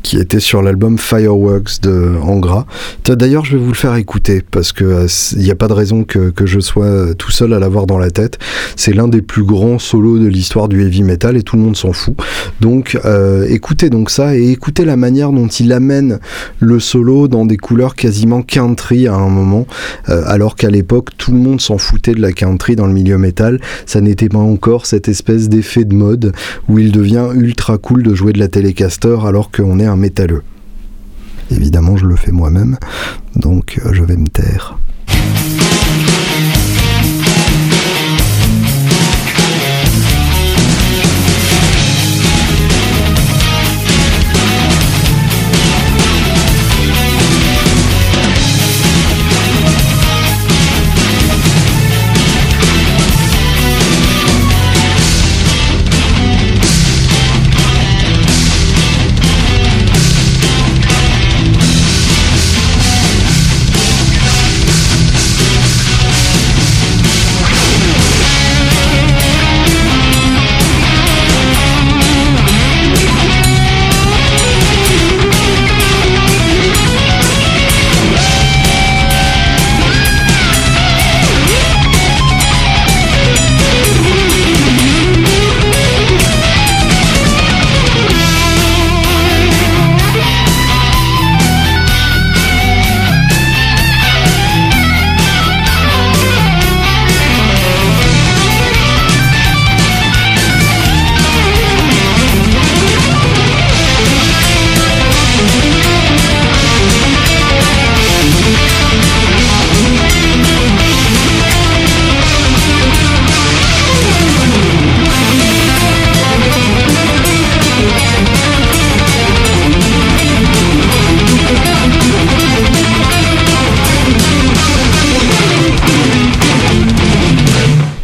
qui 0.02 0.18
était 0.18 0.40
sur 0.40 0.62
l'album 0.62 0.98
Fireworks 0.98 1.80
de 1.82 2.12
Angra. 2.22 2.66
D'ailleurs, 3.04 3.44
je 3.44 3.56
vais 3.56 3.62
vous 3.62 3.70
le 3.70 3.76
faire 3.76 3.94
écouter 3.96 4.42
parce 4.50 4.72
que 4.72 5.06
il 5.36 5.42
n'y 5.42 5.50
a 5.50 5.54
pas 5.54 5.68
de 5.68 5.72
raison 5.72 6.04
que, 6.04 6.32
je 6.44 6.60
sois 6.60 7.14
tout 7.14 7.30
seul 7.30 7.52
à 7.52 7.58
l'avoir 7.58 7.86
dans 7.86 7.98
la 7.98 8.10
tête. 8.10 8.38
C'est 8.76 8.92
l'un 8.92 9.08
des 9.08 9.22
plus 9.22 9.44
grands 9.44 9.78
solos 9.78 10.18
de 10.18 10.26
l'histoire 10.26 10.68
du 10.68 10.82
heavy 10.82 11.02
metal 11.02 11.36
et 11.36 11.42
tout 11.42 11.56
le 11.56 11.62
monde 11.62 11.76
s'en 11.76 11.92
fout. 11.92 12.16
Donc, 12.60 12.98
écoutez 13.48 13.90
donc 13.90 14.10
ça 14.10 14.36
et 14.36 14.50
écoutez 14.50 14.84
la 14.84 14.96
manière 14.96 15.32
dont 15.32 15.48
il 15.48 15.72
amène 15.72 16.18
le 16.58 16.80
solo 16.80 17.28
dans 17.28 17.46
des 17.46 17.56
couleurs 17.56 17.94
quasiment 17.94 18.42
country 18.42 19.06
à 19.06 19.14
un 19.14 19.28
moment, 19.28 19.66
euh, 20.08 20.22
alors 20.26 20.56
qu'à 20.56 20.70
l'époque 20.70 21.10
tout 21.16 21.32
le 21.32 21.38
monde 21.38 21.60
s'en 21.60 21.78
foutait 21.78 22.14
de 22.14 22.20
la 22.20 22.32
country 22.32 22.69
dans 22.76 22.87
le 22.87 22.92
milieu 22.92 23.18
métal. 23.18 23.61
Ça 23.87 24.00
n'était 24.00 24.28
pas 24.28 24.38
encore 24.38 24.87
cette 24.87 25.09
espèce 25.09 25.48
d'effet 25.48 25.85
de 25.85 25.94
mode 25.94 26.33
où 26.68 26.78
il 26.78 26.92
devient 26.92 27.28
ultra 27.35 27.78
cool 27.78 28.02
de 28.02 28.14
jouer 28.14 28.33
de 28.33 28.38
la 28.38 28.48
Telecaster 28.48 29.18
alors 29.24 29.50
qu'on 29.50 29.78
est 29.80 29.87
un 29.87 29.96
métalleux. 29.96 30.42
Évidemment, 31.50 31.96
je 31.96 32.06
le 32.06 32.16
fais 32.16 32.30
moi-même, 32.30 32.78
donc 33.35 33.80
euh, 33.85 33.92
je 33.92 34.04
vais 34.04 34.16
me 34.16 34.28
taire. 34.28 34.78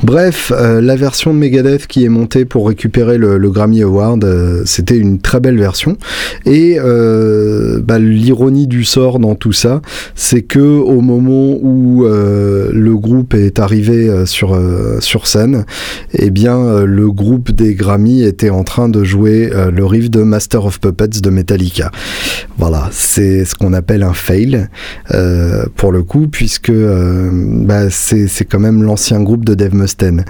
Bref, 0.06 0.52
euh, 0.54 0.80
la 0.80 0.94
version 0.94 1.34
de 1.34 1.38
Megadeth 1.40 1.88
qui 1.88 2.04
est 2.04 2.08
montée 2.08 2.44
pour 2.44 2.68
récupérer 2.68 3.18
le, 3.18 3.50
Grammy 3.50 3.82
Award, 3.82 4.22
euh, 4.22 4.62
c'était 4.64 4.96
une 4.96 5.18
très 5.18 5.40
belle 5.40 5.58
version. 5.58 5.96
Et 6.44 6.76
euh, 6.78 7.80
bah, 7.82 7.98
l'ironie 7.98 8.68
du 8.68 8.84
sort 8.84 9.18
dans 9.18 9.34
tout 9.34 9.50
ça, 9.50 9.82
c'est 10.14 10.42
que 10.42 10.60
au 10.60 11.00
moment 11.00 11.58
où 11.60 12.04
le 12.04 12.95
groupe 13.06 13.34
est 13.34 13.58
arrivé 13.58 14.26
sur, 14.26 14.58
sur 15.00 15.26
scène, 15.26 15.64
eh 16.12 16.30
bien 16.30 16.84
le 16.84 17.10
groupe 17.10 17.50
des 17.50 17.74
Grammy 17.74 18.22
était 18.22 18.50
en 18.50 18.64
train 18.64 18.88
de 18.88 19.04
jouer 19.04 19.50
le 19.72 19.84
riff 19.84 20.10
de 20.10 20.22
Master 20.22 20.64
of 20.64 20.80
Puppets 20.80 21.20
de 21.22 21.30
Metallica. 21.30 21.90
Voilà, 22.58 22.88
c'est 22.90 23.44
ce 23.44 23.54
qu'on 23.54 23.72
appelle 23.72 24.02
un 24.02 24.12
fail 24.12 24.68
pour 25.76 25.92
le 25.92 26.02
coup, 26.02 26.26
puisque 26.28 26.72
bah, 26.72 27.90
c'est 27.90 28.44
quand 28.44 28.60
même 28.60 28.82
l'ancien 28.82 29.22
groupe 29.22 29.44
de 29.44 29.54
Dave 29.54 29.74
Mustaine 29.74 30.24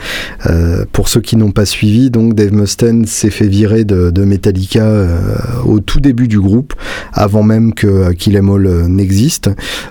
euh, 0.46 0.84
pour 0.92 1.08
ceux 1.08 1.20
qui 1.20 1.36
n'ont 1.36 1.50
pas 1.50 1.66
suivi, 1.66 2.10
donc 2.10 2.34
Dave 2.34 2.52
Mustaine 2.52 3.06
s'est 3.06 3.30
fait 3.30 3.48
virer 3.48 3.84
de, 3.84 4.24
Metallica 4.24 4.84
euh, 4.84 5.18
au 5.64 5.80
tout 5.80 6.00
début 6.00 6.28
du 6.28 6.40
groupe, 6.40 6.74
avant 7.12 7.42
même 7.42 7.74
que 7.74 8.12
Kill 8.12 8.36
Em 8.36 8.50
All 8.50 8.86
n'existe. 8.88 9.50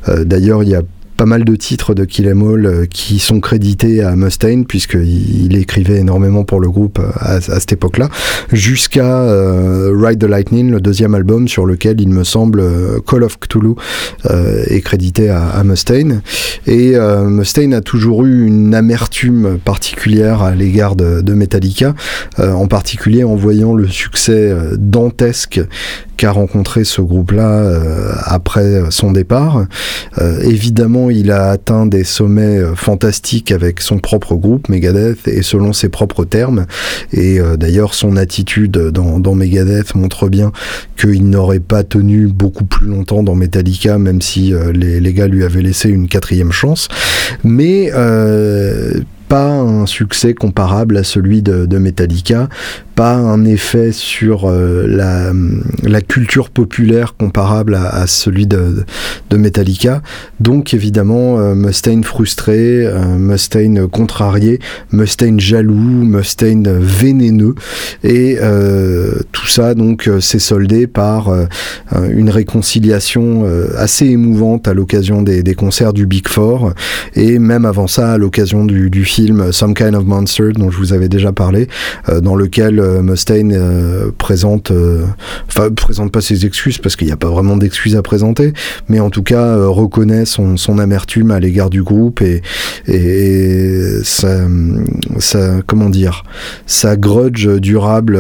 Euh, 0.10 0.26
d'ailleurs, 0.26 0.64
il 0.64 0.70
y 0.70 0.76
a 0.76 0.82
pas 1.18 1.26
mal 1.26 1.46
de 1.46 1.56
titres 1.56 1.94
de 1.94 2.04
Kill 2.04 2.28
Em 2.28 2.42
All 2.42 2.66
euh, 2.66 2.86
qui 2.86 3.20
sont 3.20 3.40
crédités 3.40 4.02
à 4.04 4.16
Mustaine 4.16 4.66
puisqu'il 4.66 5.46
il 5.46 5.58
écrivait 5.58 6.00
énormément 6.00 6.44
pour 6.44 6.60
le 6.60 6.70
groupe 6.70 7.00
euh, 7.00 7.12
à, 7.20 7.42
cette 7.42 7.74
époque-là, 7.74 8.10
jusqu'à 8.52 9.22
euh, 9.22 9.94
Ride 9.96 10.20
the 10.20 10.28
Lightning, 10.28 10.72
le 10.72 10.82
deuxième 10.82 11.16
album 11.16 11.48
sur 11.48 11.66
lequel 11.66 12.02
il 12.02 12.10
me 12.10 12.24
semble 12.24 12.64
Call 13.08 13.24
of 13.24 13.40
Cthulhu 13.40 13.76
est 14.24 14.82
crédité 14.82 15.30
à, 15.30 15.64
Mustaine. 15.64 16.22
Et 16.68 16.96
Mustaine 17.28 17.74
a 17.74 17.82
toujours 17.82 18.26
eu 18.26 18.46
une 18.46 18.74
amertume 18.74 19.58
particulière 19.64 20.42
à 20.42 20.54
l'égard 20.56 20.96
de, 20.96 21.22
de, 21.22 21.34
Metallica, 21.34 21.94
en 22.38 22.68
particulier 22.68 23.24
en 23.24 23.36
voyant 23.36 23.74
le 23.74 23.88
succès 23.88 24.56
dantesque 24.78 25.62
qu'a 26.18 26.32
rencontré 26.32 26.84
ce 26.84 27.02
groupe-là 27.02 27.80
après 28.26 28.84
son 28.90 29.12
départ. 29.12 29.66
Euh, 30.18 30.40
il 31.10 31.32
a 31.32 31.50
atteint 31.50 31.86
des 31.86 32.04
sommets 32.04 32.60
euh, 32.60 32.76
fantastiques 32.76 33.52
avec 33.52 33.82
son 33.82 34.00
propre 34.00 34.36
groupe, 34.36 34.70
Megadeth, 34.70 35.28
et 35.28 35.42
selon 35.42 35.74
ses 35.74 35.90
propres 35.90 36.26
termes. 36.26 36.66
Et 37.12 37.40
d'ailleurs, 37.58 37.94
son 37.94 38.18
attitude 38.18 38.72
dans, 38.72 39.36
Megadeth 39.36 39.96
montre 39.96 40.30
bien 40.30 40.52
qu'il 40.98 41.30
n'aurait 41.30 41.60
pas 41.60 41.84
tenu 41.84 42.28
beaucoup 42.28 42.66
plus 42.66 42.88
longtemps 42.88 43.24
dans 43.24 43.36
Metallica, 43.36 43.98
même 43.98 44.22
si 44.22 44.54
les, 44.74 45.00
les, 45.00 45.14
gars 45.14 45.28
lui 45.28 45.44
avaient 45.44 45.62
laissé 45.62 45.90
une 45.90 46.08
quatrième 46.08 46.52
chance. 46.52 46.88
Mais 47.44 47.92
pas 49.36 49.52
un 49.52 49.86
succès 49.86 50.34
comparable 50.34 50.96
à 50.96 51.04
celui 51.04 51.42
de, 51.42 51.78
Metallica, 51.78 52.48
pas 52.96 53.16
un 53.16 53.44
effet 53.44 53.92
sur 53.92 54.46
euh, 54.46 54.88
la, 55.84 56.02
culture 56.02 56.50
populaire 56.50 57.16
comparable 57.18 57.76
à, 57.76 58.08
celui 58.08 58.48
de, 58.48 58.86
Metallica. 59.36 60.02
Donc 60.40 60.74
évidemment, 60.74 61.38
euh, 61.38 61.54
Mustaine 61.54 62.06
frustré, 62.06 62.86
euh, 62.86 63.18
Mustaine 63.18 63.90
contrarié, 63.90 64.62
Mustaine 64.94 65.42
jaloux, 65.42 65.74
Mustaine 65.74 66.70
vénéneux, 66.80 67.56
et 68.06 68.38
tout 69.34 69.48
ça 69.48 69.74
donc 69.74 70.10
s'est 70.22 70.40
soldé 70.40 70.88
par 70.88 71.30
une 72.10 72.30
réconciliation 72.30 73.44
assez 73.78 74.06
émouvante 74.06 74.70
à 74.70 74.74
l'occasion 74.74 75.22
des, 75.22 75.44
des, 75.44 75.56
concerts 75.56 75.92
du 75.92 76.06
Big 76.06 76.30
Four, 76.30 76.74
et 77.16 77.38
même 77.40 77.66
avant 77.66 77.88
ça 77.88 78.14
à 78.14 78.18
l'occasion 78.18 78.64
du, 78.64 78.90
du 78.90 79.04
film 79.04 79.25
Some 79.52 79.74
Kind 79.74 79.96
of 79.96 80.06
Monster 80.06 80.52
dont 80.54 80.70
je 80.70 80.78
vous 80.78 80.94
avais 80.94 81.10
déjà 81.10 81.32
parlé, 81.32 81.68
dans 82.22 82.36
lequel 82.36 82.82
Mustaine 83.02 83.58
présente, 84.18 84.72
enfin 85.48 85.70
présente 85.72 86.12
pas 86.12 86.22
ses 86.22 86.46
excuses 86.46 86.78
parce 86.78 86.96
qu'il 86.96 87.08
n'y 87.08 87.14
a 87.14 87.18
pas 87.18 87.30
vraiment 87.30 87.58
d'excuses 87.58 87.96
à 87.96 88.02
présenter, 88.02 88.54
mais 88.90 89.00
en 89.00 89.10
tout 89.10 89.24
cas 89.24 89.58
reconnaît 89.66 90.26
son, 90.26 90.56
amertume 90.78 91.32
à 91.32 91.40
l'égard 91.40 91.70
du 91.70 91.84
groupe 91.84 92.22
et, 92.22 92.42
et 92.88 94.02
comment 95.68 95.90
dire, 95.90 96.24
sa 96.66 96.96
grudge 96.96 97.48
durable 97.48 98.20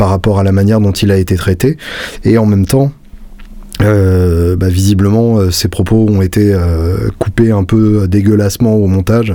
par 0.00 0.08
rapport 0.08 0.38
à 0.38 0.42
la 0.42 0.52
manière 0.52 0.80
dont 0.80 0.92
il 0.92 1.10
a 1.10 1.18
été 1.18 1.36
traité. 1.36 1.76
Et 2.24 2.38
en 2.38 2.46
même 2.46 2.64
temps, 2.64 2.90
euh, 3.82 4.56
bah, 4.56 4.68
visiblement, 4.68 5.38
euh, 5.38 5.50
ses 5.50 5.68
propos 5.68 6.06
ont 6.08 6.22
été 6.22 6.52
euh, 6.52 7.08
coupés 7.18 7.50
un 7.50 7.64
peu 7.64 8.06
dégueulassement 8.08 8.74
au 8.74 8.86
montage, 8.86 9.34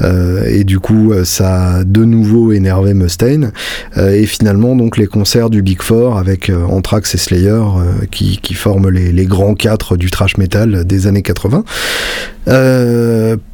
et 0.00 0.64
du 0.64 0.78
coup, 0.78 1.12
ça 1.24 1.76
a 1.76 1.84
de 1.84 2.04
nouveau 2.04 2.52
énervé 2.52 2.94
Mustaine. 2.94 3.52
et 3.96 4.26
finalement, 4.26 4.76
donc 4.76 4.96
les 4.96 5.06
concerts 5.06 5.50
du 5.50 5.62
Big 5.62 5.82
Four 5.82 6.18
avec 6.18 6.50
Anthrax 6.50 7.14
et 7.14 7.18
Slayer, 7.18 7.62
qui, 8.10 8.38
qui, 8.38 8.54
forment 8.54 8.90
les, 8.90 9.12
les, 9.12 9.26
grands 9.26 9.54
quatre 9.54 9.96
du 9.96 10.10
thrash 10.10 10.36
metal 10.36 10.84
des 10.84 11.06
années 11.06 11.22
80, 11.22 11.64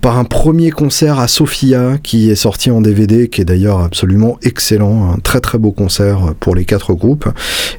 par 0.01 0.18
un 0.18 0.25
premier 0.25 0.70
concert 0.70 1.18
à 1.18 1.29
Sofia 1.29 1.99
qui 2.03 2.31
est 2.31 2.37
sorti 2.37 2.70
en 2.70 2.81
DVD, 2.81 3.29
qui 3.29 3.40
est 3.40 3.47
d'ailleurs 3.47 3.81
absolument 3.81 4.38
excellent, 4.42 5.12
un 5.12 5.18
très 5.18 5.40
très 5.40 5.59
beau 5.59 5.73
concert 5.73 6.35
pour 6.40 6.55
les 6.55 6.64
quatre 6.64 6.94
groupes, 6.94 7.29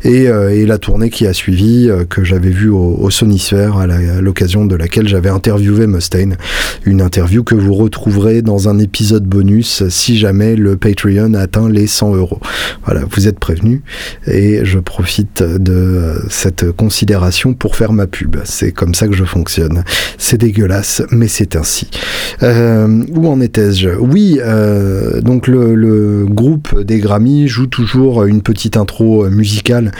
et, 0.03 0.23
et 0.25 0.65
la 0.65 0.77
tournée 0.77 1.09
qui 1.09 1.27
a 1.27 1.33
suivi 1.33 1.89
que 2.09 2.23
j'avais 2.23 2.44
vu 2.49 2.69
au, 2.69 2.97
au 2.99 3.09
à 3.09 4.21
l'occasion 4.21 4.65
de 4.65 4.75
laquelle 4.75 5.07
j'avais 5.07 5.29
interviewé 5.29 5.87
Mustaine. 5.87 6.37
Une 6.85 7.01
interview 7.01 7.43
que 7.43 7.55
vous 7.55 7.73
retrouverez 7.73 8.41
dans 8.41 8.69
un 8.69 8.79
épisode 8.79 9.25
bonus 9.25 9.87
si 9.89 10.17
jamais 10.17 10.55
le 10.55 10.77
Patreon 10.77 11.33
atteint 11.33 11.69
les 11.69 11.87
100 11.87 12.15
euros. 12.15 12.39
Voilà, 12.85 13.01
vous 13.09 13.27
êtes 13.27 13.39
prévenus 13.39 13.81
et 14.27 14.63
je 14.63 14.79
profite 14.79 15.43
de 15.43 16.13
cette 16.29 16.71
considération 16.71 17.53
pour 17.53 17.75
faire 17.75 17.93
ma 17.93 18.07
pub. 18.07 18.37
C'est 18.43 18.71
comme 18.71 18.93
ça 18.93 19.07
que 19.07 19.15
je 19.15 19.23
fonctionne. 19.23 19.83
C'est 20.17 20.37
dégueulasse, 20.37 21.01
mais 21.11 21.27
c'est 21.27 21.55
ainsi. 21.55 21.89
Euh, 22.43 23.03
où 23.09 23.27
en 23.27 23.41
étais-je? 23.41 23.89
Oui, 23.99 24.39
euh, 24.41 25.21
donc 25.21 25.47
le, 25.47 25.75
le, 25.75 26.25
groupe 26.25 26.81
des 26.81 26.99
Grammy 26.99 27.47
joue 27.47 27.67
toujours 27.67 28.23
une 28.25 28.41
petite 28.41 28.77
intro 28.77 29.29
musicale 29.29 29.91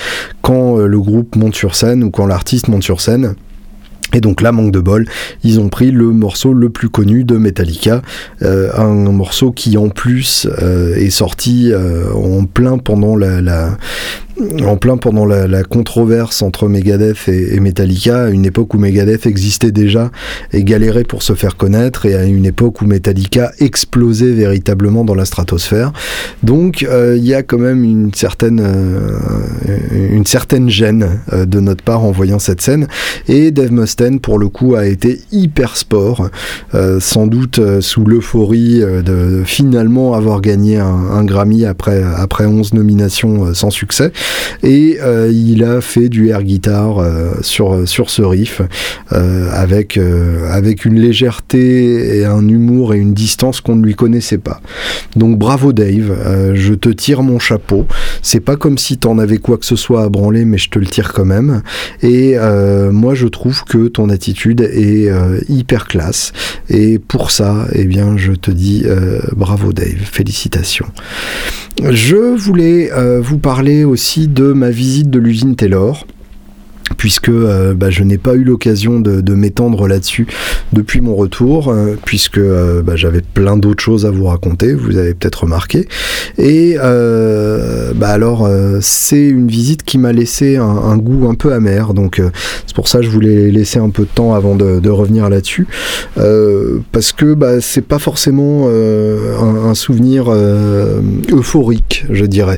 quand 0.41 0.77
le 0.77 0.99
groupe 0.99 1.35
monte 1.35 1.55
sur 1.55 1.75
scène 1.75 2.03
ou 2.03 2.11
quand 2.11 2.27
la 2.27 2.34
l'artiste 2.35 2.67
monte 2.67 2.83
sur 2.83 2.99
scène. 2.99 3.35
Et 4.13 4.21
donc 4.21 4.41
là, 4.41 4.51
manque 4.51 4.71
de 4.71 4.79
bol, 4.79 5.07
ils 5.43 5.59
ont 5.59 5.69
pris 5.69 5.89
le 5.89 6.11
morceau 6.11 6.53
le 6.53 6.69
plus 6.69 6.89
connu 6.89 7.23
de 7.23 7.37
Metallica, 7.37 8.01
euh, 8.43 8.69
un 8.77 9.11
morceau 9.11 9.51
qui 9.51 9.77
en 9.77 9.89
plus 9.89 10.47
euh, 10.61 10.95
est 10.95 11.09
sorti 11.09 11.71
euh, 11.71 12.11
en 12.13 12.45
plein 12.45 12.77
pendant 12.77 13.15
la, 13.15 13.77
en 14.65 14.75
plein 14.77 14.97
pendant 14.97 15.25
la, 15.25 15.63
controverse 15.63 16.41
entre 16.41 16.67
Megadeth 16.67 17.27
et, 17.27 17.59
Metallica, 17.59 18.25
à 18.25 18.29
une 18.29 18.45
époque 18.45 18.73
où 18.73 18.77
Megadeth 18.77 19.25
existait 19.25 19.71
déjà 19.71 20.11
et 20.51 20.63
galérait 20.63 21.03
pour 21.03 21.23
se 21.23 21.33
faire 21.33 21.55
connaître, 21.55 22.05
et 22.05 22.15
à 22.15 22.23
une 22.25 22.45
époque 22.45 22.81
où 22.81 22.85
Metallica 22.85 23.51
explosait 23.59 24.31
véritablement 24.31 25.05
dans 25.05 25.15
la 25.15 25.25
stratosphère. 25.25 25.93
Donc 26.43 26.83
euh, 26.83 27.15
il 27.17 27.25
y 27.25 27.33
a 27.33 27.43
quand 27.43 27.57
même 27.57 27.83
une 27.83 28.13
certaine, 28.13 28.61
euh, 28.61 29.17
une 29.91 30.25
certaine 30.25 30.69
gêne 30.69 31.21
euh, 31.33 31.45
de 31.45 31.59
notre 31.59 31.83
part 31.83 32.03
en 32.03 32.11
voyant 32.11 32.39
cette 32.39 32.61
scène. 32.61 32.87
Et 33.27 33.51
Dave 33.51 33.71
Mustaine, 33.71 34.19
pour 34.19 34.37
le 34.37 34.49
coup, 34.49 34.75
a 34.75 34.85
été 34.85 35.21
hyper 35.31 35.77
sport, 35.77 36.29
sans 36.99 37.27
doute 37.27 37.59
sous 37.81 38.05
l'euphorie 38.05 38.79
de 38.79 39.43
finalement 39.45 40.13
avoir 40.13 40.41
gagné 40.41 40.77
un, 40.77 40.85
un, 40.85 41.23
Grammy 41.23 41.65
après, 41.65 42.03
après 42.03 42.45
11 42.45 42.73
nominations 42.73 43.53
sans 43.53 43.69
succès 43.69 44.11
et 44.63 44.97
euh, 45.01 45.31
il 45.31 45.63
a 45.63 45.81
fait 45.81 46.09
du 46.09 46.29
air 46.29 46.43
guitar 46.43 46.97
euh, 46.97 47.33
sur, 47.41 47.87
sur 47.87 48.09
ce 48.09 48.21
riff 48.21 48.61
euh, 49.11 49.49
avec, 49.51 49.99
avec 50.49 50.85
une 50.85 50.99
légèreté 50.99 52.17
et 52.17 52.25
un 52.25 52.47
humour 52.47 52.93
et 52.93 52.97
une 52.97 53.13
distance 53.13 53.61
qu'on 53.61 53.75
ne 53.75 53.83
lui 53.85 53.95
connaissait 53.95 54.37
pas. 54.37 54.61
Donc 55.15 55.37
bravo 55.37 55.73
Dave, 55.73 56.53
je 56.53 56.73
te 56.73 56.89
tire 56.89 57.23
mon 57.23 57.39
chapeau. 57.39 57.85
C'est 58.21 58.39
pas 58.39 58.55
comme 58.55 58.77
si 58.77 58.97
t'en 58.97 59.17
avais 59.17 59.37
quoi 59.37 59.57
que 59.57 59.65
ce 59.65 59.75
soit 59.75 60.03
à 60.03 60.09
branler, 60.09 60.45
mais 60.45 60.57
je 60.57 60.69
te 60.69 60.79
le 60.79 60.87
tire 60.87 61.13
quand 61.13 61.25
même. 61.25 61.61
Et 62.01 62.35
moi 62.91 63.13
je 63.13 63.27
trouve 63.27 63.63
que 63.63 63.87
ton 63.87 64.09
attitude 64.09 64.61
est 64.61 65.09
hyper 65.49 65.87
classe. 65.87 66.33
Et 66.69 66.99
pour 66.99 67.31
ça, 67.31 67.67
eh 67.73 67.85
bien, 67.85 68.17
je 68.17 68.33
te 68.33 68.51
dis 68.51 68.85
bravo 69.35 69.73
Dave, 69.73 70.01
félicitations. 70.03 70.87
Je 71.89 72.35
voulais 72.35 72.89
vous 73.21 73.37
parler 73.37 73.83
aussi 73.83 74.27
de 74.27 74.53
ma 74.53 74.69
visite 74.69 75.09
de 75.09 75.19
l'usine 75.19 75.55
Taylor 75.55 76.05
puisque 77.05 77.29
euh, 77.29 77.75
bah, 77.75 77.91
je 77.91 78.01
n'ai 78.01 78.17
pas 78.17 78.33
eu 78.33 78.43
l'occasion 78.43 78.99
de, 78.99 79.35
m'étendre 79.35 79.87
là-dessus 79.87 80.25
depuis 80.73 81.01
mon 81.01 81.13
retour, 81.13 81.69
euh, 81.69 81.95
puisque 82.03 82.39
euh, 82.39 82.81
bah, 82.81 82.95
j'avais 82.95 83.21
plein 83.21 83.57
d'autres 83.57 83.83
choses 83.83 84.07
à 84.07 84.09
vous 84.09 84.25
raconter, 84.25 84.73
vous 84.73 84.97
avez 84.97 85.13
peut-être 85.13 85.43
remarqué. 85.43 85.87
Et 86.39 86.77
bah, 86.79 88.09
alors, 88.09 88.49
c'est 88.81 89.27
une 89.27 89.47
visite 89.47 89.83
qui 89.83 89.99
m'a 89.99 90.13
laissé 90.13 90.57
un, 90.57 90.97
goût 90.97 91.29
un 91.29 91.35
peu 91.35 91.53
amer, 91.53 91.93
donc 91.93 92.19
c'est 92.65 92.75
pour 92.75 92.87
ça 92.87 92.99
que 92.99 93.05
je 93.05 93.11
voulais 93.11 93.51
laisser 93.51 93.77
un 93.77 93.91
peu 93.91 94.03
de 94.03 94.09
temps 94.09 94.33
avant 94.33 94.55
de, 94.55 94.89
revenir 94.89 95.29
là-dessus, 95.29 95.67
parce 96.15 97.11
que 97.11 97.35
bah, 97.35 97.61
c'est 97.61 97.85
pas 97.85 97.99
forcément 97.99 98.67
un, 98.67 99.75
souvenir 99.75 100.31
euphorique, 101.31 102.05
je 102.09 102.25
dirais. 102.25 102.57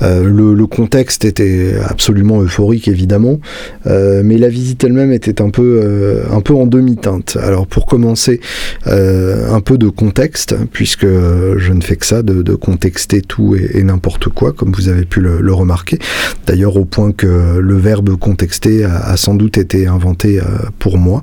Le, 0.00 0.54
le, 0.54 0.66
contexte 0.66 1.24
était 1.24 1.74
absolument 1.84 2.40
euphorique, 2.42 2.86
évidemment. 2.86 3.40
Euh, 3.88 4.22
mais 4.24 4.36
la 4.38 4.48
visite 4.48 4.84
elle-même 4.84 5.12
était 5.12 5.40
un 5.40 5.50
peu, 5.50 5.80
euh, 5.82 6.24
en 6.30 6.66
demi-teinte. 6.66 7.36
Alors 7.42 7.66
pour 7.66 7.86
commencer, 7.86 8.40
euh, 8.86 9.52
un 9.52 9.60
peu 9.60 9.78
de 9.78 9.88
contexte, 9.88 10.54
puisque 10.72 11.06
je 11.06 11.72
ne 11.72 11.80
fais 11.82 11.96
que 11.96 12.06
ça, 12.06 12.22
de, 12.22 12.54
contexter 12.54 13.20
tout 13.20 13.54
et, 13.54 13.82
n'importe 13.82 14.28
quoi, 14.28 14.52
comme 14.52 14.72
vous 14.72 14.88
avez 14.88 15.04
pu 15.04 15.20
le, 15.20 15.52
remarquer. 15.52 15.98
D'ailleurs 16.46 16.76
au 16.76 16.84
point 16.84 17.12
que 17.12 17.58
le 17.58 17.76
verbe 17.76 18.16
contexter 18.16 18.84
a, 18.84 19.16
sans 19.16 19.34
doute 19.34 19.58
été 19.58 19.86
inventé 19.86 20.40
pour 20.78 20.98
moi. 20.98 21.22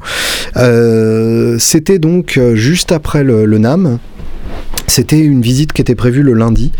C'était 1.57 1.99
donc 1.99 2.39
juste 2.53 2.91
après 2.91 3.23
le 3.23 3.57
NAM, 3.57 3.99
c'était 4.87 5.19
une 5.19 5.41
visite 5.41 5.73
qui 5.73 5.81
était 5.81 5.95
prévue 5.95 6.23
le 6.23 6.33
lundi 6.33 6.71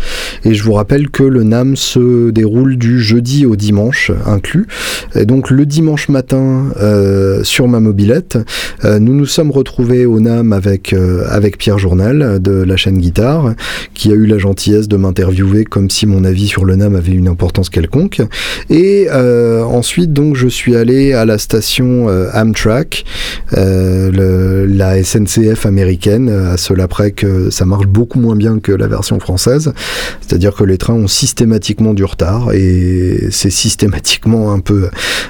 et 0.44 0.54
je 0.54 0.62
vous 0.62 0.72
rappelle 0.72 1.10
que 1.10 1.22
le 1.22 1.42
NAM 1.42 1.76
se 1.76 2.30
déroule 2.30 2.76
du 2.76 3.00
jeudi 3.00 3.46
au 3.46 3.56
dimanche 3.56 4.10
inclus. 4.24 4.66
Et 5.14 5.26
donc 5.26 5.50
le 5.50 5.66
dimanche 5.66 6.08
matin 6.08 6.66
euh, 6.80 7.42
sur 7.42 7.68
ma 7.68 7.80
mobilette, 7.80 8.38
euh, 8.84 8.98
nous 8.98 9.14
nous 9.14 9.26
sommes 9.26 9.50
retrouvés 9.50 10.06
au 10.06 10.20
NAM 10.20 10.52
avec, 10.52 10.92
euh, 10.92 11.24
avec 11.28 11.58
Pierre 11.58 11.78
Journal 11.78 12.40
de 12.40 12.52
la 12.52 12.76
chaîne 12.76 12.98
Guitare 12.98 13.54
qui 13.92 14.10
a 14.10 14.14
eu 14.14 14.26
la 14.26 14.38
gentillesse 14.38 14.88
de 14.88 14.96
m'interviewer 14.96 15.64
comme 15.64 15.90
si 15.90 16.06
mon 16.06 16.24
avis 16.24 16.46
sur 16.46 16.64
le 16.64 16.76
NAM 16.76 16.96
avait 16.96 17.12
une 17.12 17.28
importance 17.28 17.70
quelconque. 17.70 18.22
Et 18.70 19.08
ensuite 19.10 20.12
donc 20.12 20.36
je 20.36 20.48
suis 20.48 20.76
allé 20.76 21.12
à 21.12 21.24
la 21.24 21.38
station 21.38 22.08
Amtrak, 22.32 23.04
la 23.52 25.02
SNCF 25.02 25.66
américaine, 25.66 26.28
à 26.28 26.56
cela 26.56 26.88
près 26.88 27.10
que 27.10 27.50
ça 27.50 27.64
marche 27.64 27.85
beaucoup 27.86 28.20
moins 28.20 28.36
bien 28.36 28.58
que 28.58 28.72
la 28.72 28.86
version 28.86 29.18
française. 29.20 29.72
C'est-à-dire 30.20 30.54
que 30.54 30.64
les 30.64 30.78
trains 30.78 30.94
ont 30.94 31.08
systématiquement 31.08 31.94
du 31.94 32.04
retard 32.04 32.52
et 32.52 33.28
c'est 33.30 33.50
systématiquement 33.50 34.52
un 34.52 34.60
peu, 34.60 34.88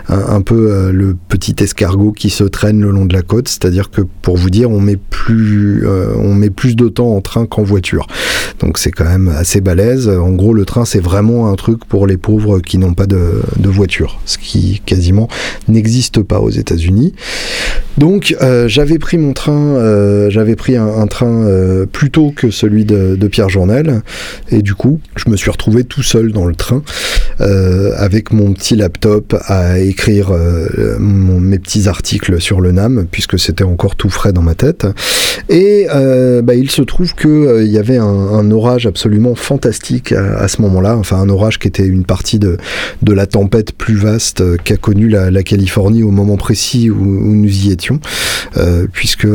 un, 0.08 0.40
peu 0.40 0.70
euh, 0.70 0.92
le 0.92 1.16
petit 1.28 1.54
escargot 1.60 2.12
qui 2.12 2.30
se 2.30 2.44
traîne 2.44 2.80
le 2.80 2.90
long 2.90 3.04
de 3.04 3.14
la 3.14 3.22
côte. 3.22 3.48
C'est-à-dire 3.48 3.90
que 3.90 4.02
pour 4.22 4.36
vous 4.36 4.50
dire, 4.50 4.70
on 4.70 4.80
met 4.80 4.96
plus, 4.96 5.86
euh, 5.86 6.14
on 6.16 6.34
met 6.34 6.50
plus 6.50 6.76
de 6.76 6.88
temps 6.88 7.14
en 7.14 7.20
train 7.20 7.46
qu'en 7.46 7.62
voiture. 7.62 8.06
Donc 8.60 8.78
c'est 8.78 8.90
quand 8.90 9.04
même 9.04 9.28
assez 9.28 9.60
balèze. 9.60 10.08
En 10.08 10.32
gros, 10.32 10.54
le 10.54 10.64
train 10.64 10.84
c'est 10.84 11.00
vraiment 11.00 11.50
un 11.50 11.54
truc 11.54 11.84
pour 11.84 12.06
les 12.06 12.16
pauvres 12.16 12.60
qui 12.60 12.78
n'ont 12.78 12.94
pas 12.94 13.06
de, 13.06 13.42
de 13.58 13.68
voiture, 13.68 14.20
ce 14.24 14.38
qui 14.38 14.80
quasiment 14.84 15.28
n'existe 15.68 16.22
pas 16.22 16.40
aux 16.40 16.50
États-Unis. 16.50 17.14
Donc 17.98 18.34
euh, 18.42 18.68
j'avais 18.68 18.98
pris 18.98 19.18
mon 19.18 19.32
train, 19.32 20.30
j'avais 20.30 20.56
pris 20.56 20.76
un, 20.76 20.86
un 20.86 21.06
train 21.06 21.46
plus 21.92 22.10
tôt 22.10 22.32
que 22.34 22.45
celui 22.50 22.84
de, 22.84 23.26
Pierre 23.26 23.48
Journel. 23.48 24.02
Et 24.50 24.62
du 24.62 24.74
coup, 24.74 25.00
je 25.16 25.28
me 25.28 25.36
suis 25.36 25.50
retrouvé 25.50 25.84
tout 25.84 26.02
seul 26.02 26.32
dans 26.32 26.46
le 26.46 26.54
train 26.54 26.82
euh, 27.40 27.92
avec 27.96 28.32
mon 28.32 28.52
petit 28.52 28.76
laptop 28.76 29.36
à 29.46 29.78
écrire 29.80 30.32
euh, 30.32 30.98
mes 30.98 31.58
petits 31.58 31.88
articles 31.88 32.40
sur 32.40 32.60
le 32.60 32.72
NAM, 32.72 33.06
puisque 33.10 33.38
c'était 33.38 33.64
encore 33.64 33.96
tout 33.96 34.10
frais 34.10 34.32
dans 34.32 34.42
ma 34.42 34.54
tête. 34.54 34.86
Et 35.48 35.86
bah, 36.42 36.54
il 36.54 36.70
se 36.70 36.82
trouve 36.82 37.14
qu'il 37.14 37.66
y 37.66 37.78
avait 37.78 37.98
un, 37.98 38.50
orage 38.50 38.86
absolument 38.86 39.34
fantastique 39.34 40.12
à, 40.12 40.48
ce 40.48 40.62
moment-là, 40.62 40.96
enfin 40.96 41.16
un 41.16 41.28
orage 41.28 41.58
qui 41.58 41.68
était 41.68 41.86
une 41.86 42.04
partie 42.04 42.38
de, 42.38 42.58
de 43.02 43.12
la 43.12 43.26
tempête 43.26 43.72
plus 43.72 43.96
vaste 43.96 44.42
qu'a 44.62 44.76
connue 44.76 45.08
la, 45.08 45.42
Californie 45.42 46.02
au 46.02 46.10
moment 46.10 46.36
précis 46.36 46.90
où, 46.90 47.04
nous 47.04 47.66
y 47.66 47.70
étions, 47.70 48.00
puisque 48.92 49.28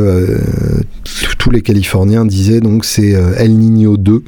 tous 1.38 1.50
les 1.50 1.62
Californiens 1.62 2.24
disaient 2.24 2.60
donc 2.60 2.84
c'est 2.84 3.14
El 3.36 3.56
Niño 3.56 3.96
2 3.96 4.22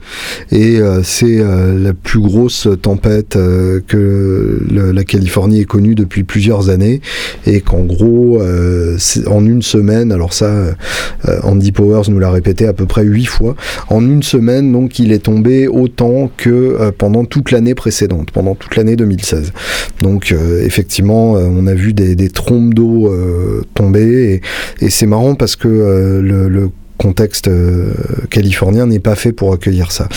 et 0.53 0.81
c'est 1.03 1.43
la 1.43 1.93
plus 1.93 2.21
grosse 2.21 2.69
tempête 2.81 3.39
que 3.87 4.61
la 4.71 5.05
Californie 5.05 5.61
ait 5.61 5.65
connue 5.65 5.95
depuis 5.95 6.25
plusieurs 6.25 6.69
années. 6.69 7.01
Et 7.47 7.61
qu'en 7.61 7.85
gros 7.85 8.41
en 8.41 9.47
une 9.47 9.63
semaine, 9.63 10.13
alors 10.13 10.33
ça 10.33 10.53
Andy 11.43 11.73
Powers 11.75 12.09
nous 12.09 12.19
l'a 12.19 12.31
répété 12.31 12.67
à 12.67 12.73
peu 12.73 12.87
près 12.87 13.05
huit 13.05 13.27
fois, 13.27 13.55
en 13.89 14.03
une 14.03 14.23
semaine 14.23 14.73
donc 14.73 14.99
il 14.99 15.13
est 15.13 15.25
tombé 15.25 15.69
autant 15.69 16.31
que 16.37 16.91
pendant 16.97 17.25
toute 17.25 17.51
l'année 17.51 17.75
précédente, 17.75 18.31
pendant 18.31 18.55
toute 18.55 18.77
l'année 18.77 18.97
2016. 18.97 19.53
Donc 20.01 20.35
effectivement 20.65 21.33
on 21.33 21.67
a 21.67 21.75
vu 21.75 21.93
des, 21.93 22.29
trompes 22.31 22.75
d'eau 22.75 23.13
tomber 23.75 24.41
et, 24.81 24.91
c'est 24.91 25.07
marrant 25.07 25.35
parce 25.35 25.57
que 25.57 25.69
le 25.69 26.71
contexte 26.97 27.49
euh, 27.49 27.93
californien 28.31 28.87
n'est 28.87 29.01
pas 29.01 29.15
fait 29.15 29.33
pour 29.33 29.53
accueillir 29.53 29.93
ça. 29.93 30.09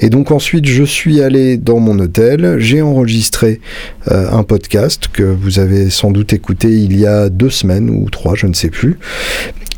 Et 0.00 0.10
donc 0.10 0.30
ensuite, 0.30 0.66
je 0.66 0.82
suis 0.82 1.22
allé 1.22 1.56
dans 1.56 1.78
mon 1.78 1.98
hôtel, 1.98 2.56
j'ai 2.58 2.82
enregistré 2.82 3.60
euh, 4.10 4.30
un 4.30 4.42
podcast 4.42 5.08
que 5.12 5.22
vous 5.22 5.58
avez 5.58 5.90
sans 5.90 6.10
doute 6.10 6.32
écouté 6.32 6.68
il 6.68 6.98
y 6.98 7.06
a 7.06 7.28
deux 7.28 7.50
semaines 7.50 7.90
ou 7.90 8.08
trois, 8.10 8.34
je 8.34 8.46
ne 8.46 8.54
sais 8.54 8.70
plus. 8.70 8.98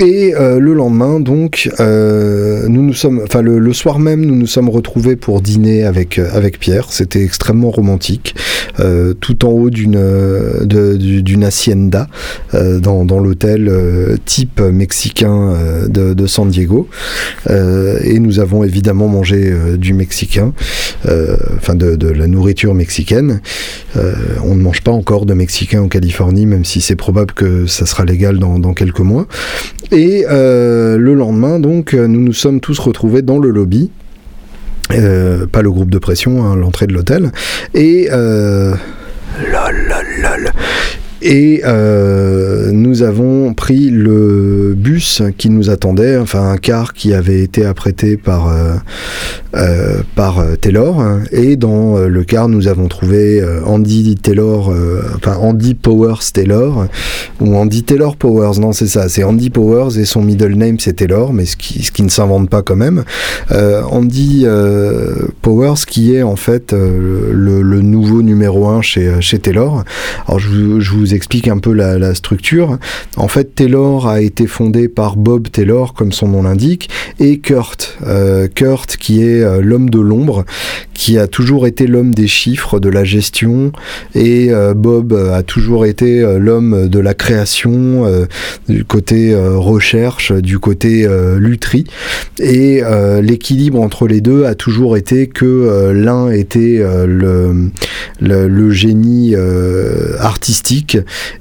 Et 0.00 0.34
euh, 0.34 0.58
le 0.58 0.74
lendemain, 0.74 1.20
donc, 1.20 1.70
euh, 1.78 2.66
nous 2.68 2.82
nous 2.82 2.94
sommes, 2.94 3.20
enfin 3.22 3.42
le, 3.42 3.72
soir 3.72 4.00
même, 4.00 4.24
nous 4.24 4.34
nous 4.34 4.46
sommes 4.46 4.68
retrouvés 4.68 5.14
pour 5.14 5.40
dîner 5.40 5.84
avec 5.84 6.18
euh, 6.18 6.28
avec 6.32 6.58
Pierre. 6.58 6.86
C'était 6.90 7.22
extrêmement 7.22 7.70
romantique, 7.70 8.34
tout 9.20 9.44
en 9.44 9.50
haut 9.50 9.70
d'une 9.70 10.00
d'une 10.64 11.44
hacienda 11.44 12.08
dans, 12.52 13.04
dans 13.04 13.20
l'hôtel 13.20 13.70
type 14.24 14.60
mexicain 14.60 15.54
de, 15.88 16.14
de, 16.14 16.26
San 16.26 16.48
Diego. 16.48 16.88
et 17.48 18.18
nous 18.18 18.40
avons 18.40 18.64
évidemment 18.64 19.08
mangé 19.08 19.52
du 19.76 19.94
mexicain, 19.94 20.52
enfin 21.04 21.74
de, 21.74 21.96
de, 21.96 22.08
la 22.08 22.26
nourriture 22.26 22.74
mexicaine. 22.74 23.40
on 24.44 24.54
ne 24.54 24.62
mange 24.62 24.82
pas 24.82 24.92
encore 24.92 25.26
de 25.26 25.34
mexicain 25.34 25.82
en 25.82 25.88
Californie, 25.88 26.46
même 26.46 26.64
si 26.64 26.80
c'est 26.80 26.96
probable 26.96 27.32
que 27.32 27.66
ça 27.66 27.86
sera 27.86 28.04
légal 28.04 28.38
dans, 28.38 28.58
dans 28.58 28.74
quelques 28.74 29.00
mois. 29.00 29.26
Et 29.92 30.24
euh, 30.28 30.96
le 30.96 31.14
lendemain, 31.14 31.58
donc, 31.58 31.92
nous 31.94 32.20
nous 32.20 32.32
sommes 32.32 32.60
tous 32.60 32.78
retrouvés 32.78 33.22
dans 33.22 33.38
le 33.38 33.50
lobby. 33.50 33.90
Euh, 34.92 35.46
pas 35.46 35.62
le 35.62 35.70
groupe 35.70 35.90
de 35.90 35.98
pression, 35.98 36.44
hein, 36.44 36.56
l'entrée 36.56 36.86
de 36.86 36.92
l'hôtel. 36.92 37.32
Et 37.74 38.08
euh. 38.12 38.74
Et 41.26 41.62
euh, 41.64 42.70
nous 42.70 43.02
avons 43.02 43.54
pris 43.54 43.88
le 43.88 44.74
bus 44.76 45.22
qui 45.38 45.48
nous 45.48 45.70
attendait, 45.70 46.18
enfin 46.18 46.50
un 46.50 46.58
car 46.58 46.92
qui 46.92 47.14
avait 47.14 47.40
été 47.40 47.64
apprêté 47.64 48.18
par, 48.18 48.48
euh, 48.48 48.74
euh, 49.54 50.02
par 50.16 50.44
Taylor. 50.60 51.02
Et 51.32 51.56
dans 51.56 51.96
le 51.96 52.24
car, 52.24 52.50
nous 52.50 52.68
avons 52.68 52.88
trouvé 52.88 53.42
Andy 53.64 54.16
Taylor, 54.16 54.70
enfin 55.16 55.36
Andy 55.40 55.74
Powers 55.74 56.30
Taylor, 56.34 56.88
ou 57.40 57.56
Andy 57.56 57.84
Taylor 57.84 58.16
Powers, 58.16 58.60
non 58.60 58.72
c'est 58.72 58.86
ça, 58.86 59.08
c'est 59.08 59.24
Andy 59.24 59.48
Powers 59.48 59.98
et 59.98 60.04
son 60.04 60.20
middle 60.20 60.54
name 60.56 60.78
c'est 60.78 60.92
Taylor, 60.92 61.32
mais 61.32 61.46
ce 61.46 61.56
qui, 61.56 62.02
ne 62.02 62.10
s'invente 62.10 62.50
pas 62.50 62.60
quand 62.60 62.76
même. 62.76 63.02
Andy 63.50 64.44
Powers 65.40 65.86
qui 65.86 66.14
est 66.14 66.22
en 66.22 66.36
fait 66.36 66.72
le, 66.74 67.62
le, 67.62 67.80
nouveau 67.80 68.20
numéro 68.20 68.68
1 68.68 68.82
chez, 68.82 69.20
chez 69.20 69.38
Taylor. 69.38 69.84
Alors 70.26 70.38
je, 70.38 70.80
je 70.80 70.92
vous 70.92 71.13
explique 71.14 71.48
un 71.48 71.58
peu 71.58 71.72
la, 71.72 72.14
structure. 72.14 72.78
En 73.16 73.28
fait, 73.28 73.54
Taylor 73.54 74.06
a 74.06 74.20
été 74.20 74.46
fondé 74.46 74.88
par 74.88 75.16
Bob 75.16 75.48
Taylor, 75.50 75.94
comme 75.94 76.12
son 76.12 76.28
nom 76.28 76.42
l'indique, 76.42 76.90
et 77.20 77.38
Kurt. 77.38 77.98
Euh, 78.06 78.48
Kurt, 78.48 78.96
qui 78.96 79.22
est 79.22 79.42
euh, 79.42 79.60
l'homme 79.62 79.90
de 79.90 80.00
l'ombre, 80.00 80.44
qui 80.92 81.18
a 81.18 81.26
toujours 81.26 81.66
été 81.66 81.86
l'homme 81.86 82.14
des 82.14 82.26
chiffres, 82.26 82.80
de 82.80 82.88
la 82.88 83.04
gestion, 83.04 83.72
et 84.14 84.52
euh, 84.52 84.74
Bob 84.74 85.12
a 85.12 85.42
toujours 85.42 85.86
été 85.86 86.24
l'homme 86.38 86.88
de 86.88 86.98
la 86.98 87.14
création, 87.14 88.04
du 88.68 88.84
côté 88.84 89.34
recherche, 89.36 90.32
du 90.32 90.58
côté 90.58 91.06
lutherie. 91.38 91.84
Et 92.38 92.82
l'équilibre 93.22 93.80
entre 93.80 94.06
les 94.06 94.20
deux 94.20 94.44
a 94.44 94.54
toujours 94.54 94.96
été 94.96 95.26
que 95.26 95.92
l'un 95.94 96.30
était 96.30 96.82
le, 97.06 97.70
le, 98.20 98.70
génie 98.70 99.34
artistique 100.18 100.93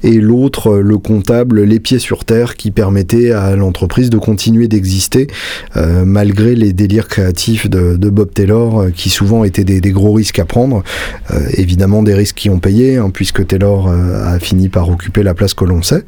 et 0.03 0.19
l'autre 0.19 0.77
le 0.77 0.97
comptable 0.97 1.63
les 1.63 1.79
pieds 1.79 1.99
sur 1.99 2.25
terre 2.25 2.55
qui 2.55 2.71
permettait 2.71 3.31
à 3.31 3.55
l'entreprise 3.55 4.09
de 4.09 4.17
continuer 4.17 4.67
d'exister 4.67 5.27
euh, 5.75 6.03
malgré 6.05 6.55
les 6.55 6.73
délires 6.73 7.07
créatifs 7.07 7.69
de, 7.69 7.95
Bob 8.09 8.33
Taylor 8.33 8.81
euh, 8.81 8.89
qui 8.89 9.09
souvent 9.09 9.43
étaient 9.43 9.63
des, 9.63 9.91
gros 9.91 10.13
risques 10.13 10.39
à 10.39 10.45
prendre. 10.45 10.83
Euh, 11.31 11.39
évidemment 11.53 12.03
des 12.03 12.13
risques 12.13 12.35
qui 12.35 12.49
ont 12.49 12.59
payé 12.59 12.97
hein, 12.97 13.09
puisque 13.11 13.45
Taylor 13.45 13.87
a 13.89 14.39
fini 14.39 14.69
par 14.69 14.89
occuper 14.89 15.23
la 15.23 15.33
place 15.33 15.53
que 15.53 15.65
l'on 15.65 15.81
sait. 15.81 16.03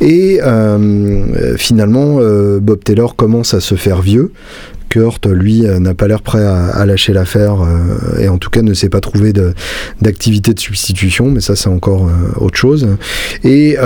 Et 0.00 0.40
finalement 1.56 2.18
Bob 2.60 2.84
Taylor 2.84 3.16
commence 3.16 3.54
à 3.54 3.60
se 3.60 3.74
faire 3.74 4.02
vieux. 4.02 4.32
Kurt, 4.92 5.26
lui, 5.26 5.66
euh, 5.66 5.78
n'a 5.78 5.94
pas 5.94 6.06
l'air 6.06 6.20
prêt 6.20 6.44
à, 6.44 6.84
lâcher 6.84 7.14
l'affaire 7.14 7.62
euh, 7.62 8.18
et 8.18 8.28
en 8.28 8.36
tout 8.36 8.50
cas 8.50 8.60
ne 8.60 8.74
s'est 8.74 8.90
pas 8.90 9.00
trouvé 9.00 9.32
d'activité 10.02 10.52
de, 10.52 10.60
substitution, 10.60 11.30
mais 11.30 11.40
ça 11.40 11.56
c'est 11.56 11.70
encore 11.70 12.08
euh, 12.08 12.44
autre 12.44 12.58
chose. 12.58 12.81
Et 13.44 13.76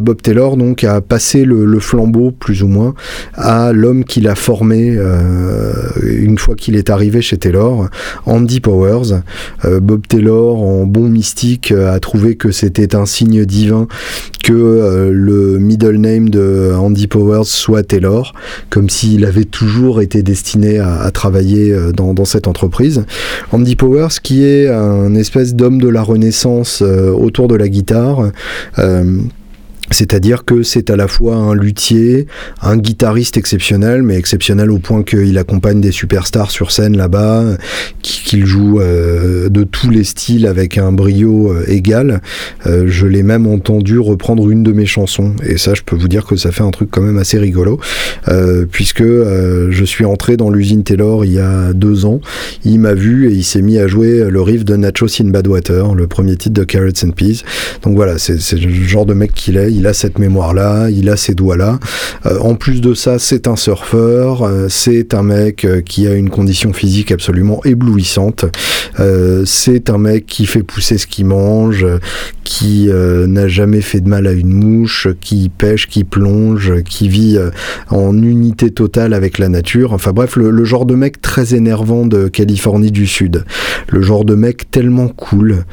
Bob 0.00 0.20
Taylor 0.22 0.56
donc 0.56 0.84
a 0.84 1.00
passé 1.00 1.44
le, 1.44 1.78
flambeau 1.78 2.30
plus 2.30 2.62
ou 2.62 2.68
moins 2.68 2.94
à 3.34 3.72
l'homme 3.72 4.04
qu'il 4.04 4.28
a 4.28 4.34
formé 4.34 4.98
une 6.02 6.38
fois 6.38 6.54
qu'il 6.54 6.76
est 6.76 6.90
arrivé 6.90 7.22
chez 7.22 7.38
Taylor, 7.38 7.88
Andy 8.26 8.60
Powers. 8.60 9.20
Bob 9.64 10.06
Taylor, 10.06 10.62
en 10.62 10.86
bon 10.86 11.08
mystique, 11.08 11.72
a 11.72 11.98
trouvé 12.00 12.36
que 12.36 12.50
c'était 12.50 12.94
un 12.94 13.06
signe 13.06 13.44
divin 13.44 13.86
que 14.42 15.10
le 15.12 15.58
middle 15.58 15.96
name 15.96 16.30
de 16.30 16.72
Andy 16.74 17.06
Powers 17.06 17.44
soit 17.44 17.82
Taylor, 17.82 18.34
comme 18.70 18.88
s'il 18.88 19.24
avait 19.24 19.44
toujours 19.44 20.00
été 20.00 20.22
destiné 20.22 20.78
à, 20.78 21.10
travailler 21.10 21.72
euh, 21.72 21.92
dans, 21.92 22.24
cette 22.24 22.48
entreprise. 22.48 23.04
Andy 23.52 23.76
Powers, 23.76 24.20
qui 24.22 24.44
est 24.44 24.68
un 24.68 25.14
espèce 25.14 25.54
d'homme 25.54 25.80
de 25.80 25.88
la 25.88 26.02
Renaissance 26.02 26.82
euh, 26.82 27.10
autour 27.10 27.48
de 27.48 27.54
la 27.54 27.68
guitare. 27.68 28.30
Euh, 28.78 29.22
c'est-à-dire 29.90 30.44
que 30.44 30.62
c'est 30.62 30.90
à 30.90 30.96
la 30.96 31.08
fois 31.08 31.36
un 31.36 31.54
luthier, 31.54 32.26
un 32.62 32.76
guitariste 32.76 33.36
exceptionnel, 33.36 34.02
mais 34.02 34.16
exceptionnel 34.16 34.70
au 34.70 34.78
point 34.78 35.02
qu'il 35.02 35.36
accompagne 35.38 35.80
des 35.80 35.92
superstars 35.92 36.50
sur 36.50 36.70
scène 36.72 36.96
là-bas, 36.96 37.56
qu'il 38.02 38.44
joue 38.46 38.80
euh, 38.80 39.48
de 39.48 39.64
tous 39.64 39.90
les 39.90 40.04
styles 40.04 40.46
avec 40.46 40.78
un 40.78 40.92
brio 40.92 41.52
euh, 41.52 41.64
égal. 41.68 42.20
Euh, 42.66 42.84
je 42.86 43.06
l'ai 43.06 43.22
même 43.22 43.46
entendu 43.46 43.98
reprendre 43.98 44.50
une 44.50 44.62
de 44.62 44.72
mes 44.72 44.86
chansons, 44.86 45.34
et 45.46 45.56
ça, 45.56 45.74
je 45.74 45.82
peux 45.82 45.96
vous 45.96 46.08
dire 46.08 46.24
que 46.26 46.36
ça 46.36 46.52
fait 46.52 46.62
un 46.62 46.70
truc 46.70 46.90
quand 46.90 47.02
même 47.02 47.18
assez 47.18 47.38
rigolo, 47.38 47.80
puisque 48.70 49.02
je 49.02 49.84
suis 49.84 50.04
entré 50.04 50.36
dans 50.36 50.50
l'usine 50.50 50.82
Taylor 50.84 51.24
il 51.24 51.32
y 51.32 51.38
a 51.38 51.72
deux 51.72 52.04
ans. 52.04 52.20
Il 52.64 52.80
m'a 52.80 52.94
vu 52.94 53.30
et 53.30 53.32
il 53.32 53.44
s'est 53.44 53.62
mis 53.62 53.78
à 53.78 53.86
jouer 53.86 54.28
le 54.28 54.42
riff 54.42 54.64
de 54.64 54.76
Nacho 54.76 55.06
in 55.20 55.28
Badwater, 55.28 55.94
le 55.94 56.06
premier 56.06 56.36
titre 56.36 56.54
de 56.54 56.64
Carrots 56.64 57.04
and 57.04 57.10
Peas. 57.10 57.42
Donc 57.82 57.96
voilà, 57.96 58.18
c'est 58.18 58.52
le 58.52 58.70
genre 58.70 59.06
de 59.06 59.14
mec 59.14 59.32
qu'il 59.32 59.56
est 59.56 59.77
il 59.78 59.86
a 59.86 59.94
cette 59.94 60.18
mémoire-là, 60.18 60.90
il 60.90 61.08
a 61.08 61.16
ces 61.16 61.34
doigts-là. 61.34 61.78
Euh, 62.26 62.40
en 62.40 62.56
plus 62.56 62.80
de 62.80 62.94
ça, 62.94 63.20
c'est 63.20 63.46
un 63.46 63.54
surfeur, 63.54 64.42
euh, 64.42 64.66
c'est 64.68 65.14
un 65.14 65.22
mec 65.22 65.64
euh, 65.64 65.80
qui 65.80 66.08
a 66.08 66.14
une 66.14 66.30
condition 66.30 66.72
physique 66.72 67.12
absolument 67.12 67.60
éblouissante. 67.64 68.44
C'est 69.44 69.90
un 69.90 69.98
mec 69.98 70.26
qui 70.26 70.46
fait 70.46 70.62
pousser 70.62 70.98
ce 70.98 71.06
qu'il 71.06 71.26
mange, 71.26 71.86
qui 72.44 72.88
n'a 72.88 73.48
jamais 73.48 73.80
fait 73.80 74.00
de 74.00 74.08
mal 74.08 74.26
à 74.26 74.32
une 74.32 74.52
mouche, 74.52 75.08
qui 75.20 75.48
pêche, 75.48 75.86
qui 75.86 76.04
plonge, 76.04 76.82
qui 76.84 77.08
vit 77.08 77.38
en 77.88 78.16
unité 78.22 78.70
totale 78.70 79.14
avec 79.14 79.38
la 79.38 79.48
nature. 79.48 79.92
Enfin 79.92 80.12
bref, 80.12 80.36
le, 80.36 80.64
genre 80.64 80.86
de 80.86 80.94
mec 80.94 81.20
très 81.20 81.54
énervant 81.54 82.06
de 82.06 82.28
Californie 82.28 82.90
du 82.90 83.06
Sud. 83.06 83.44
Le 83.88 84.02
genre 84.02 84.24
de 84.24 84.34
mec 84.34 84.70
tellement 84.70 85.08
cool 85.08 85.64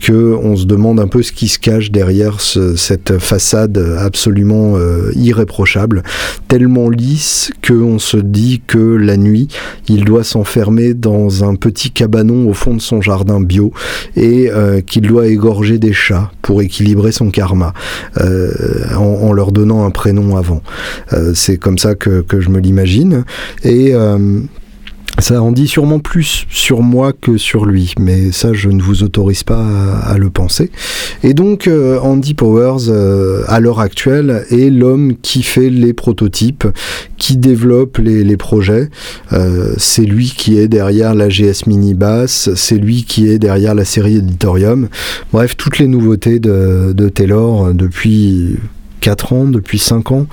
que 0.00 0.34
on 0.42 0.56
se 0.56 0.66
demande 0.66 1.00
un 1.00 1.08
peu 1.08 1.22
ce 1.22 1.32
qui 1.32 1.48
se 1.48 1.58
cache 1.58 1.90
derrière 1.90 2.40
cette 2.40 3.18
façade 3.18 3.78
absolument 3.98 4.76
irréprochable, 5.14 6.02
tellement 6.48 6.90
lisse 6.90 7.52
qu'on 7.66 7.98
se 7.98 8.16
dit 8.16 8.62
que 8.66 8.78
la 8.78 9.16
nuit, 9.16 9.48
il 9.88 10.04
doit 10.04 10.24
s'enfermer 10.24 10.94
dans 10.94 11.44
un 11.44 11.54
petit 11.54 11.90
cabanon 11.90 12.48
au 12.48 12.54
fond 12.54 12.71
de 12.74 12.80
son 12.80 13.00
jardin 13.00 13.40
bio 13.40 13.72
et 14.16 14.50
qu'il 14.86 15.02
doit 15.02 15.26
égorger 15.26 15.78
des 15.78 15.92
chats 15.92 16.30
pour 16.42 16.62
équilibrer 16.62 17.12
son 17.12 17.30
karma 17.30 17.72
en, 18.96 19.32
leur 19.32 19.52
donnant 19.52 19.84
un 19.84 19.90
prénom 19.90 20.36
avant. 20.36 20.62
C'est 21.34 21.56
comme 21.56 21.78
ça 21.78 21.94
que, 21.94 22.20
que 22.20 22.40
je 22.40 22.48
me 22.50 22.58
l'imagine. 22.58 23.24
Et 23.64 23.94
ça 25.22 25.40
en 25.40 25.52
dit 25.52 25.68
sûrement 25.68 26.00
plus 26.00 26.46
sur 26.50 26.82
moi 26.82 27.12
que 27.12 27.36
sur 27.36 27.64
lui, 27.64 27.94
mais 27.98 28.32
ça 28.32 28.52
je 28.52 28.68
ne 28.68 28.82
vous 28.82 29.04
autorise 29.04 29.44
pas 29.44 29.64
à, 30.02 30.18
le 30.18 30.30
penser. 30.30 30.70
Et 31.22 31.32
donc 31.32 31.68
euh, 31.68 31.98
Andy 32.00 32.34
Powers, 32.34 32.88
euh, 32.88 33.44
à 33.46 33.60
l'heure 33.60 33.78
actuelle, 33.78 34.44
est 34.50 34.68
l'homme 34.68 35.14
qui 35.22 35.44
fait 35.44 35.70
les 35.70 35.92
prototypes, 35.92 36.66
qui 37.18 37.36
développe 37.36 37.98
les, 37.98 38.36
projets. 38.36 38.88
Euh, 39.32 39.74
c'est 39.76 40.04
lui 40.04 40.32
qui 40.36 40.58
est 40.58 40.66
derrière 40.66 41.14
la 41.14 41.28
GS 41.28 41.66
Mini 41.68 41.94
Bass, 41.94 42.50
c'est 42.56 42.78
lui 42.78 43.04
qui 43.04 43.28
est 43.28 43.38
derrière 43.38 43.74
la 43.74 43.84
série 43.84 44.16
Editorium. 44.16 44.88
Bref, 45.32 45.56
toutes 45.56 45.78
les 45.78 45.86
nouveautés 45.86 46.40
de, 46.40 46.92
de 46.92 47.08
Taylor 47.08 47.72
depuis 47.74 48.56
4 49.02 49.32
ans, 49.32 49.44
depuis 49.46 49.80
5 49.80 50.12
ans, 50.12 50.26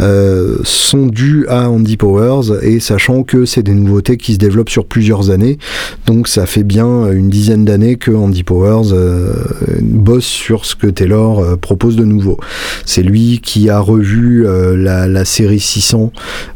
euh, 0.00 0.58
sont 0.62 1.06
dus 1.06 1.44
à 1.48 1.68
Andy 1.68 1.96
Powers 1.96 2.52
et 2.62 2.78
sachant 2.78 3.24
que 3.24 3.44
c'est 3.44 3.64
des 3.64 3.74
nouveautés 3.74 4.16
qui 4.16 4.34
se 4.34 4.38
développent 4.38 4.70
sur 4.70 4.86
plusieurs 4.86 5.30
années. 5.30 5.58
Donc 6.06 6.28
ça 6.28 6.46
fait 6.46 6.62
bien 6.62 7.10
une 7.10 7.28
dizaine 7.28 7.64
d'années 7.64 7.96
que 7.96 8.12
Andy 8.12 8.44
Powers 8.44 8.92
euh, 8.92 9.34
bosse 9.82 10.24
sur 10.24 10.64
ce 10.64 10.76
que 10.76 10.86
Taylor 10.86 11.40
euh, 11.40 11.56
propose 11.56 11.96
de 11.96 12.04
nouveau. 12.04 12.38
C'est 12.86 13.02
lui 13.02 13.40
qui 13.42 13.68
a 13.68 13.80
revu 13.80 14.46
la, 14.76 15.24
série 15.24 15.60
600 15.60 16.12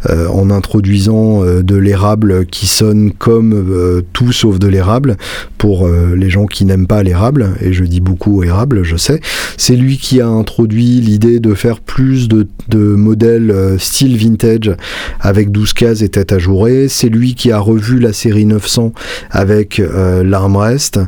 en 0.09 0.51
introduisant 0.51 1.43
de 1.45 1.77
l'érable 1.77 2.47
qui 2.47 2.67
sonne 2.67 3.13
comme 3.13 4.03
tout 4.13 4.33
sauf 4.33 4.59
de 4.59 4.69
l'érable 4.69 5.17
pour 5.59 5.89
les 5.89 6.31
gens 6.31 6.47
qui 6.47 6.65
n'aiment 6.65 6.87
pas 6.87 7.03
l'érable, 7.03 7.55
et 7.61 7.73
je 7.73 7.85
dis 7.85 8.01
beaucoup 8.01 8.43
érable, 8.45 8.83
je 8.83 8.97
sais. 8.97 9.21
C'est 9.57 9.77
lui 9.77 9.99
qui 9.99 10.21
a 10.21 10.29
introduit 10.29 11.01
l'idée 11.01 11.41
de 11.41 11.55
faire 11.57 11.81
plus 11.81 12.29
de, 12.29 12.47
modèles 12.75 13.51
euh, 13.51 13.79
style 13.79 14.17
vintage 14.17 14.75
avec 15.21 15.51
12 15.51 15.73
cases 15.73 16.03
et 16.03 16.09
tête 16.09 16.33
ajourée. 16.33 16.89
C'est 16.89 17.09
lui 17.09 17.35
qui 17.35 17.51
a 17.53 17.59
revu 17.59 17.99
la 17.99 18.13
série 18.13 18.45
900 18.45 18.93
avec 19.31 19.81
euh, 19.81 20.23
l'armrest, 20.23 21.01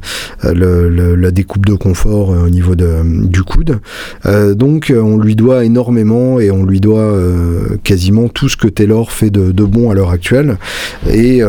euh, 0.45 1.17
la 1.17 1.31
découpe 1.31 1.67
de 1.67 1.75
confort 1.75 2.31
au 2.31 2.49
niveau 2.49 2.75
du 2.75 3.43
coude. 3.43 3.81
donc 4.55 4.93
on 4.95 5.19
lui 5.19 5.37
doit 5.37 5.65
énormément 5.65 6.41
et 6.41 6.51
on 6.51 6.65
lui 6.65 6.81
doit 6.81 7.15
quasiment 7.85 8.29
tout 8.29 8.49
ce 8.49 8.57
que 8.57 8.69
Taylor 8.69 9.13
fait 9.13 9.31
de, 9.31 9.65
bon 9.65 9.91
à 9.91 9.95
l'heure 9.95 10.11
actuelle. 10.11 10.59
Et, 11.11 11.43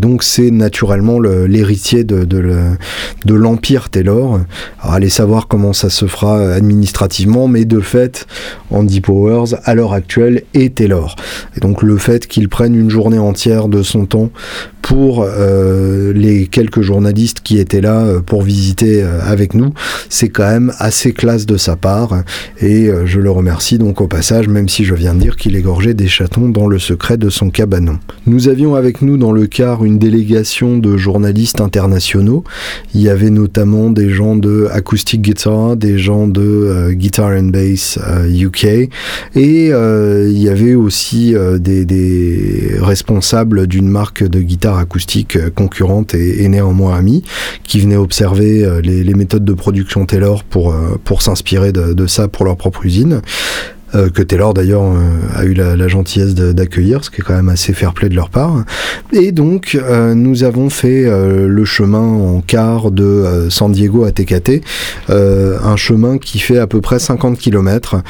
donc 0.00 0.22
c'est 0.22 0.50
naturellement 0.50 1.20
l'héritier 1.20 2.04
de, 2.04 2.24
de 2.24 3.34
l'empire 3.34 3.90
Taylor. 3.90 4.40
Allez 4.80 5.10
savoir 5.10 5.46
comment 5.46 5.72
ça 5.72 5.90
se 5.90 6.06
fera 6.06 6.52
administrativement, 6.52 7.48
mais 7.48 7.59
de 7.64 7.80
fait, 7.80 8.26
Andy 8.70 9.00
Powers, 9.00 9.56
à 9.64 9.74
l'heure 9.74 9.92
actuelle, 9.92 10.42
est 10.54 10.76
Taylor. 10.76 11.16
Et 11.56 11.60
donc 11.60 11.82
le 11.82 11.96
fait 11.96 12.26
qu'il 12.26 12.48
prenne 12.48 12.74
une 12.74 12.90
journée 12.90 13.18
entière 13.18 13.68
de 13.68 13.82
son 13.82 14.06
temps 14.06 14.30
pour 14.90 15.24
euh, 15.24 16.12
les 16.12 16.48
quelques 16.48 16.80
journalistes 16.80 17.42
qui 17.44 17.60
étaient 17.60 17.80
là 17.80 18.00
euh, 18.00 18.20
pour 18.20 18.42
visiter 18.42 19.04
euh, 19.04 19.20
avec 19.22 19.54
nous, 19.54 19.72
c'est 20.08 20.30
quand 20.30 20.50
même 20.50 20.72
assez 20.78 21.12
classe 21.12 21.46
de 21.46 21.56
sa 21.56 21.76
part. 21.76 22.24
Et 22.60 22.90
je 23.04 23.20
le 23.20 23.30
remercie 23.30 23.78
donc 23.78 24.00
au 24.00 24.08
passage, 24.08 24.48
même 24.48 24.68
si 24.68 24.84
je 24.84 24.94
viens 24.94 25.14
de 25.14 25.20
dire 25.20 25.36
qu'il 25.36 25.54
égorgeait 25.54 25.94
des 25.94 26.08
chatons 26.08 26.48
dans 26.48 26.66
le 26.66 26.80
secret 26.80 27.16
de 27.16 27.30
son 27.30 27.50
cabanon. 27.50 28.00
Nous 28.26 28.48
avions 28.48 28.74
avec 28.74 29.00
nous 29.00 29.16
dans 29.16 29.30
le 29.30 29.46
car 29.46 29.84
une 29.84 29.98
délégation 29.98 30.76
de 30.76 30.96
journalistes 30.96 31.60
internationaux. 31.60 32.42
Il 32.92 33.00
y 33.00 33.08
avait 33.08 33.30
notamment 33.30 33.90
des 33.90 34.10
gens 34.10 34.34
de 34.34 34.68
Acoustic 34.72 35.22
Guitar, 35.22 35.76
des 35.76 35.98
gens 35.98 36.26
de 36.26 36.90
Guitar 36.92 37.30
and 37.30 37.50
Bass 37.50 37.98
UK, 38.28 38.64
et 38.64 38.90
il 39.36 40.38
y 40.38 40.48
avait 40.48 40.74
aussi 40.74 41.34
des, 41.60 41.84
des 41.84 42.72
responsables 42.80 43.68
d'une 43.68 43.88
marque 43.88 44.24
de 44.24 44.40
guitare 44.40 44.79
acoustique 44.80 45.36
euh, 45.36 45.50
concurrente 45.50 46.14
et, 46.14 46.48
néanmoins 46.48 46.96
amie, 46.96 47.22
qui 47.64 47.80
venaient 47.80 47.96
observer 47.96 48.64
euh, 48.64 48.80
les, 48.80 49.14
méthodes 49.14 49.44
de 49.44 49.52
production 49.52 50.06
Taylor 50.06 50.44
pour, 50.44 50.72
euh, 50.72 50.98
pour 51.04 51.22
s'inspirer 51.22 51.72
de, 51.72 51.92
de, 51.92 52.06
ça 52.06 52.28
pour 52.28 52.44
leur 52.44 52.56
propre 52.56 52.84
usine. 52.84 53.20
Euh, 53.94 54.08
que 54.08 54.22
Taylor 54.22 54.54
d'ailleurs 54.54 54.82
euh, 54.82 55.18
a 55.34 55.44
eu 55.44 55.54
la, 55.54 55.88
gentillesse 55.88 56.34
d'accueillir, 56.34 57.04
ce 57.04 57.10
qui 57.10 57.20
est 57.20 57.24
quand 57.24 57.34
même 57.34 57.48
assez 57.48 57.72
fair 57.72 57.92
play 57.92 58.08
de 58.08 58.14
leur 58.14 58.30
part. 58.30 58.64
Et 59.12 59.32
donc 59.32 59.74
euh, 59.74 60.14
nous 60.14 60.44
avons 60.44 60.70
fait 60.70 61.04
le 61.10 61.64
chemin 61.64 61.98
en 61.98 62.40
car 62.40 62.90
de 62.90 63.48
San 63.50 63.72
Diego 63.72 64.04
à 64.04 64.12
Tecate, 64.12 64.62
un 65.08 65.76
chemin 65.76 66.18
qui 66.18 66.38
fait 66.38 66.58
à 66.58 66.66
peu 66.66 66.80
près 66.80 66.98
50 66.98 67.38
km 67.38 68.02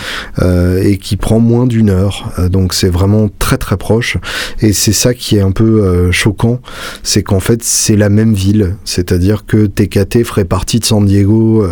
et 0.42 0.98
qui 0.98 1.16
prend 1.16 1.38
moins 1.38 1.66
d'une 1.66 1.90
heure. 1.90 2.32
donc 2.50 2.74
c'est 2.74 2.88
vraiment 2.88 3.28
très 3.38 3.56
très 3.56 3.76
proche. 3.76 4.18
Et 4.60 4.72
c'est 4.72 4.92
ça 4.92 5.14
qui 5.14 5.36
est 5.36 5.40
un 5.40 5.52
peu 5.52 6.10
choquant, 6.10 6.60
c'est 7.02 7.22
qu'en 7.22 7.40
fait 7.40 7.62
c'est 7.62 7.96
la 7.96 8.08
même 8.08 8.34
ville, 8.34 8.76
c'est-à-dire 8.84 9.46
que 9.46 9.66
Tecate 9.66 10.22
ferait 10.24 10.44
partie 10.44 10.80
de 10.80 10.84
San 10.84 11.04
Diego, 11.04 11.66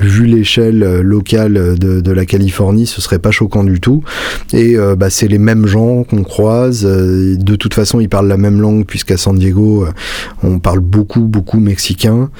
vu 0.00 0.26
l'échelle 0.26 1.00
locale 1.00 1.78
de, 1.78 2.00
de 2.00 2.12
la 2.12 2.26
Californie, 2.26 2.86
ce 2.86 3.00
serait 3.00 3.18
pas 3.18 3.30
choquant 3.36 3.64
du 3.64 3.80
tout. 3.80 4.02
Et 4.52 4.76
euh, 4.76 4.96
bah, 4.96 5.10
c'est 5.10 5.28
les 5.28 5.38
mêmes 5.38 5.66
gens 5.66 6.04
qu'on 6.04 6.22
croise. 6.22 6.86
Euh, 6.86 7.36
de 7.36 7.56
toute 7.56 7.74
façon, 7.74 8.00
ils 8.00 8.08
parlent 8.08 8.28
la 8.28 8.38
même 8.38 8.60
langue 8.60 8.86
puisqu'à 8.86 9.16
San 9.16 9.38
Diego, 9.38 9.84
euh, 9.84 9.90
on 10.42 10.58
parle 10.58 10.80
beaucoup, 10.80 11.20
beaucoup 11.20 11.60
mexicain. 11.60 12.30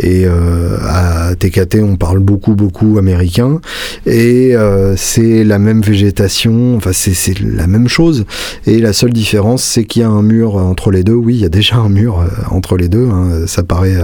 Et 0.00 0.26
à 0.26 1.34
Tecate, 1.38 1.76
on 1.76 1.96
parle 1.96 2.18
beaucoup, 2.20 2.54
beaucoup 2.54 2.98
américain. 2.98 3.60
Et 4.06 4.54
c'est 4.96 5.44
la 5.44 5.58
même 5.58 5.82
végétation. 5.82 6.76
Enfin, 6.76 6.92
c'est 6.92 7.40
la 7.40 7.66
même 7.66 7.88
chose. 7.88 8.24
Et 8.66 8.78
la 8.78 8.92
seule 8.92 9.12
différence, 9.12 9.62
c'est 9.62 9.84
qu'il 9.84 10.02
y 10.02 10.04
a 10.04 10.08
un 10.08 10.22
mur 10.22 10.56
entre 10.56 10.90
les 10.90 11.02
deux. 11.02 11.14
Oui, 11.14 11.34
il 11.34 11.40
y 11.40 11.44
a 11.44 11.48
déjà 11.48 11.76
un 11.76 11.88
mur 11.88 12.24
entre 12.50 12.76
les 12.76 12.88
deux. 12.88 13.08
Hein. 13.08 13.46
Ça 13.46 13.62
paraît, 13.62 13.96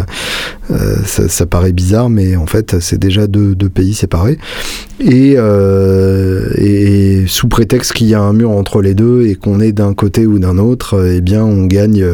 ça, 1.05 1.47
paraît 1.47 1.73
bizarre, 1.73 2.11
mais 2.11 2.37
en 2.37 2.47
fait, 2.47 2.81
c'est 2.81 2.99
déjà 2.99 3.27
deux, 3.27 3.55
pays 3.69 3.95
séparés. 3.95 4.39
Et 5.01 5.37
et 6.57 7.25
sous 7.27 7.49
prétexte 7.49 7.93
qu'il 7.93 8.09
y 8.09 8.15
a 8.15 8.21
un 8.21 8.33
mur 8.33 8.51
entre 8.51 8.83
les 8.83 8.95
deux 8.95 9.27
et 9.27 9.35
qu'on 9.35 9.61
est 9.61 9.73
d'un 9.73 9.95
côté 9.95 10.27
ou 10.27 10.39
d'un 10.39 10.59
autre, 10.59 11.05
eh 11.07 11.21
bien 11.21 11.45
on 11.45 11.67
gagne 11.67 12.05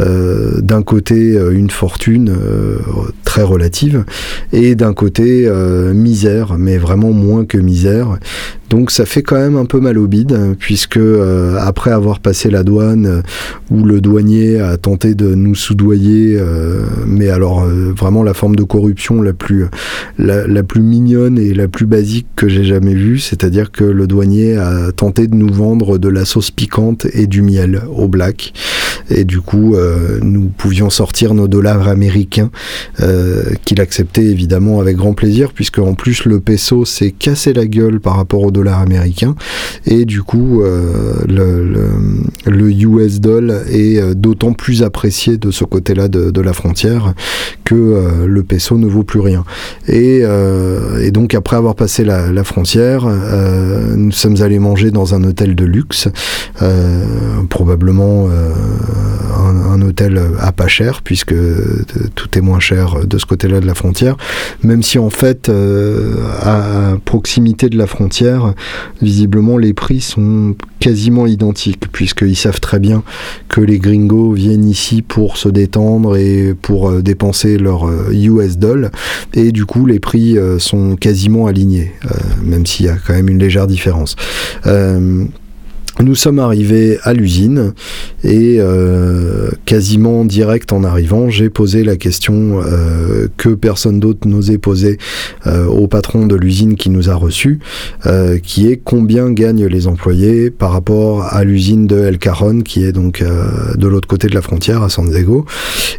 euh, 0.00 0.60
d'un 0.60 0.82
côté 0.82 1.36
euh, 1.36 1.50
une 1.50 1.70
fortune 1.70 2.30
euh, 2.30 2.78
très 3.24 3.42
relative 3.42 4.04
et 4.52 4.74
d'un 4.74 4.92
côté 4.92 5.50
misère, 5.94 6.56
mais 6.58 6.78
vraiment 6.78 7.12
moins 7.12 7.44
que 7.44 7.58
misère. 7.58 8.18
Donc 8.70 8.90
ça 8.90 9.06
fait 9.06 9.22
quand 9.22 9.36
même 9.36 9.56
un 9.56 9.64
peu 9.64 9.80
mal 9.80 9.98
au 9.98 10.06
bide, 10.06 10.56
puisque 10.58 11.00
après 11.58 11.90
avoir 11.90 12.20
passé 12.20 12.50
la 12.50 12.62
douane, 12.62 13.22
où 13.70 13.84
le 13.84 14.00
douanier 14.00 14.60
a 14.60 14.76
tenté 14.76 15.14
de 15.14 15.34
nous 15.34 15.54
soudoyer, 15.54 16.38
mais 17.06 17.28
alors 17.28 17.64
vraiment 17.64 18.22
la 18.22 18.34
forme 18.34 18.56
de 18.56 18.62
corruption 18.62 19.22
la 19.22 19.32
plus, 19.32 19.66
la 20.18 20.62
plus 20.62 20.82
mignonne 20.82 21.38
et 21.38 21.54
la 21.54 21.68
plus 21.68 21.86
basique 21.86 22.26
que 22.36 22.48
j'ai 22.48 22.64
jamais 22.64 22.94
vue, 22.94 23.18
c'est-à-dire 23.18 23.70
que 23.70 23.84
le 23.84 24.06
douanier 24.06 24.56
a 24.56 24.92
tenté 24.92 25.26
de 25.26 25.34
nous 25.34 25.52
vendre 25.52 25.98
de 25.98 26.08
la 26.08 26.24
sauce 26.24 26.50
piquante 26.50 27.06
et 27.12 27.26
du 27.26 27.42
miel 27.42 27.82
au 27.94 28.08
black. 28.08 28.52
Et 29.10 29.24
du 29.24 29.40
coup, 29.40 29.74
euh, 29.74 30.18
nous 30.22 30.50
pouvions 30.56 30.90
sortir 30.90 31.34
nos 31.34 31.48
dollars 31.48 31.88
américains, 31.88 32.50
euh, 33.00 33.42
qu'il 33.64 33.80
acceptait 33.80 34.24
évidemment 34.24 34.80
avec 34.80 34.96
grand 34.96 35.14
plaisir, 35.14 35.52
puisque 35.52 35.78
en 35.78 35.94
plus 35.94 36.24
le 36.24 36.40
peso 36.40 36.84
s'est 36.84 37.12
cassé 37.12 37.52
la 37.52 37.66
gueule 37.66 38.00
par 38.00 38.16
rapport 38.16 38.42
au 38.42 38.50
dollar 38.50 38.80
américain. 38.80 39.34
Et 39.86 40.04
du 40.04 40.22
coup, 40.22 40.62
euh, 40.62 41.14
le, 41.26 42.68
US 42.70 43.20
dollar 43.20 43.62
est 43.70 44.14
d'autant 44.14 44.52
plus 44.52 44.82
apprécié 44.82 45.38
de 45.38 45.50
ce 45.50 45.64
côté-là 45.64 46.08
de, 46.08 46.40
la 46.40 46.52
frontière 46.52 47.14
que 47.64 48.24
le 48.26 48.42
peso 48.44 48.78
ne 48.78 48.86
vaut 48.86 49.02
plus 49.02 49.20
rien. 49.20 49.44
Et, 49.88 50.22
donc 51.10 51.34
après 51.34 51.56
avoir 51.56 51.74
passé 51.74 52.04
la, 52.04 52.30
la 52.30 52.44
frontière, 52.44 53.06
nous 53.96 54.12
sommes 54.12 54.40
allés 54.42 54.58
manger 54.58 54.90
dans 54.90 55.14
un 55.14 55.24
hôtel 55.24 55.54
de 55.54 55.64
luxe, 55.64 56.08
probablement 57.48 58.28
un, 59.36 59.80
hôtel 59.82 60.20
à 60.40 60.52
pas 60.52 60.66
cher, 60.66 61.02
puisque 61.02 61.34
tout 62.14 62.38
est 62.38 62.40
moins 62.40 62.60
cher 62.60 63.06
de 63.06 63.18
ce 63.18 63.26
côté-là 63.26 63.60
de 63.60 63.66
la 63.66 63.74
frontière, 63.74 64.16
même 64.62 64.82
si 64.82 64.98
en 64.98 65.10
fait, 65.10 65.50
à 66.42 66.94
proximité 67.04 67.68
de 67.68 67.78
la 67.78 67.86
frontière, 67.86 68.54
visiblement 69.00 69.56
les 69.56 69.72
prix 69.72 70.00
sont 70.00 70.56
quasiment 70.80 71.26
identiques, 71.26 71.90
puisqu'ils 71.92 72.36
savent 72.36 72.60
très 72.60 72.80
bien 72.80 73.02
que 73.48 73.60
les 73.60 73.78
gringos 73.78 74.32
viennent 74.32 74.68
ici 74.68 75.02
pour 75.02 75.36
se 75.36 75.48
détendre 75.48 76.16
et 76.16 76.54
pour 76.60 76.90
dépenser 77.02 77.56
leur 77.56 77.88
US 78.10 78.58
doll, 78.58 78.90
et 79.34 79.52
du 79.52 79.64
coup 79.64 79.86
les 79.86 80.00
prix 80.00 80.36
sont 80.58 80.96
quasiment 80.96 81.46
alignés, 81.46 81.92
même 82.42 82.66
s'il 82.66 82.86
y 82.86 82.88
a 82.88 82.96
quand 82.96 83.14
même 83.14 83.28
une 83.28 83.38
légère 83.38 83.66
différence. 83.66 84.16
Nous 86.00 86.14
sommes 86.14 86.38
arrivés 86.38 86.98
à 87.02 87.12
l'usine 87.12 87.72
et 88.22 88.58
euh, 88.60 89.50
quasiment 89.64 90.24
direct 90.24 90.72
en 90.72 90.84
arrivant, 90.84 91.28
j'ai 91.28 91.50
posé 91.50 91.82
la 91.82 91.96
question 91.96 92.60
euh, 92.64 93.26
que 93.36 93.48
personne 93.48 93.98
d'autre 93.98 94.28
n'osait 94.28 94.58
poser 94.58 94.98
euh, 95.48 95.66
au 95.66 95.88
patron 95.88 96.26
de 96.26 96.36
l'usine 96.36 96.76
qui 96.76 96.90
nous 96.90 97.10
a 97.10 97.14
reçus, 97.14 97.58
qui 98.44 98.68
est 98.68 98.80
combien 98.82 99.30
gagnent 99.30 99.66
les 99.66 99.88
employés 99.88 100.50
par 100.50 100.70
rapport 100.70 101.24
à 101.24 101.42
l'usine 101.42 101.88
de 101.88 101.98
El 101.98 102.18
Caron 102.18 102.60
qui 102.60 102.84
est 102.84 102.92
donc 102.92 103.22
de 103.22 103.88
l'autre 103.88 104.06
côté 104.06 104.28
de 104.28 104.34
la 104.34 104.42
frontière 104.42 104.82
à 104.82 104.88
San 104.88 105.08
Diego. 105.10 105.44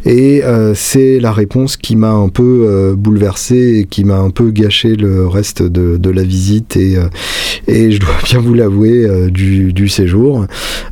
Et 0.06 0.42
c'est 0.74 1.20
la 1.20 1.32
réponse 1.32 1.76
qui 1.76 1.96
m'a 1.96 2.12
un 2.12 2.28
peu 2.28 2.94
bouleversé 2.96 3.80
et 3.80 3.84
qui 3.84 4.04
m'a 4.04 4.18
un 4.18 4.30
peu 4.30 4.50
gâché 4.50 4.96
le 4.96 5.26
reste 5.26 5.62
de, 5.62 6.10
la 6.10 6.22
visite 6.22 6.76
et, 6.76 6.96
et 7.68 7.92
je 7.92 8.00
dois 8.00 8.16
bien 8.24 8.40
vous 8.40 8.54
l'avouer 8.54 9.30
du, 9.30 9.72
du 9.72 9.89
séjour. 9.90 10.46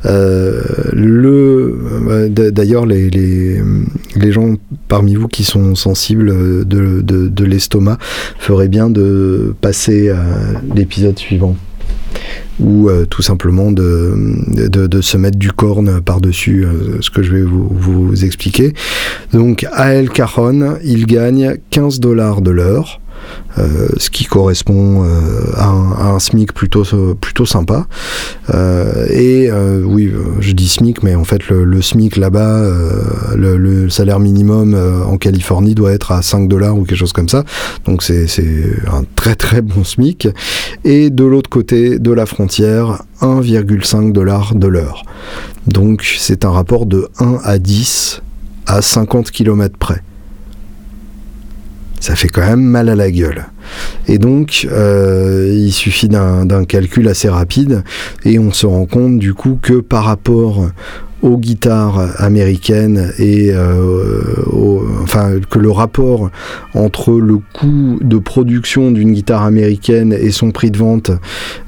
Euh, 0.06 0.62
le, 0.92 1.78
euh, 2.10 2.28
d'ailleurs, 2.28 2.86
les, 2.86 3.10
les, 3.10 4.32
gens 4.32 4.54
parmi 4.88 5.14
vous 5.14 5.28
qui 5.28 5.44
sont 5.44 5.74
sensibles 5.74 6.66
de, 6.66 7.00
de, 7.00 7.44
l'estomac 7.44 7.98
feraient 8.38 8.68
bien 8.68 8.90
de 8.90 9.54
passer 9.60 10.10
à 10.10 10.22
l'épisode 10.74 11.18
suivant 11.18 11.56
ou 12.60 12.88
euh, 12.88 13.06
tout 13.06 13.22
simplement 13.22 13.70
de, 13.70 14.14
de, 14.48 14.86
de, 14.86 15.00
se 15.00 15.16
mettre 15.16 15.38
du 15.38 15.52
corne 15.52 16.00
par-dessus 16.00 16.66
ce 17.00 17.10
que 17.10 17.22
je 17.22 17.32
vais 17.32 17.42
vous, 17.42 17.68
vous 17.70 18.24
expliquer. 18.24 18.74
Donc 19.32 19.66
à 19.72 19.94
El 19.94 20.10
Cajon, 20.10 20.76
il 20.84 21.06
gagne 21.06 21.56
15 21.70 22.00
dollars 22.00 22.42
de 22.42 22.50
l'heure. 22.50 23.00
Euh, 23.58 23.88
ce 23.96 24.10
qui 24.10 24.24
correspond 24.24 25.04
euh, 25.04 25.52
à 25.56 25.68
un, 25.68 26.18
SMIC 26.18 26.52
plutôt, 26.52 26.84
plutôt 27.20 27.46
sympa. 27.46 27.86
Euh, 28.54 29.06
et 29.10 29.50
oui, 29.84 30.12
je 30.40 30.52
dis 30.52 30.68
SMIC, 30.68 31.02
mais 31.02 31.14
en 31.14 31.24
fait 31.24 31.48
le, 31.48 31.80
SMIC 31.82 32.16
là-bas, 32.16 32.62
le, 33.36 33.88
salaire 33.88 34.20
minimum 34.20 34.76
en 35.06 35.16
Californie 35.16 35.74
doit 35.74 35.92
être 35.92 36.12
à 36.12 36.22
5 36.22 36.48
dollars 36.48 36.76
ou 36.76 36.84
quelque 36.84 36.98
chose 36.98 37.12
comme 37.12 37.28
ça. 37.28 37.44
Donc 37.84 38.02
c'est 38.02 38.26
un 38.92 39.04
très 39.14 39.34
très 39.34 39.62
bon 39.62 39.84
SMIC. 39.84 40.28
Et 40.84 41.10
de 41.10 41.24
l'autre 41.24 41.50
côté 41.50 41.98
de 41.98 42.12
la 42.12 42.26
frontière, 42.26 43.02
1,5 43.20 44.12
dollars 44.12 44.54
de 44.54 44.66
l'heure. 44.66 45.04
Donc 45.66 46.02
c'est 46.18 46.44
un 46.44 46.50
rapport 46.50 46.86
de 46.86 47.08
1 47.18 47.38
à 47.44 47.58
10 47.58 48.22
à 48.66 48.82
50 48.82 49.30
km 49.30 49.76
près 49.78 50.02
ça 52.00 52.14
fait 52.14 52.28
quand 52.28 52.46
même 52.46 52.62
mal 52.62 52.88
à 52.88 52.96
la 52.96 53.10
gueule. 53.10 53.46
Et 54.06 54.18
donc, 54.18 54.66
euh, 54.70 55.52
il 55.54 55.72
suffit 55.72 56.08
d'un 56.08 56.64
calcul 56.64 57.08
assez 57.08 57.28
rapide 57.28 57.82
et 58.24 58.38
on 58.38 58.52
se 58.52 58.66
rend 58.66 58.86
compte 58.86 59.18
du 59.18 59.34
coup 59.34 59.58
que 59.60 59.74
par 59.74 60.04
rapport 60.04 60.68
aux 61.22 61.36
guitares 61.36 62.22
américaines 62.22 63.12
et 63.18 63.50
euh, 63.52 64.20
enfin 65.02 65.32
que 65.50 65.58
le 65.58 65.70
rapport 65.70 66.30
entre 66.74 67.12
le 67.14 67.38
coût 67.52 67.98
de 68.00 68.18
production 68.18 68.92
d'une 68.92 69.12
guitare 69.12 69.42
américaine 69.42 70.12
et 70.12 70.30
son 70.30 70.52
prix 70.52 70.70
de 70.70 70.78
vente 70.78 71.10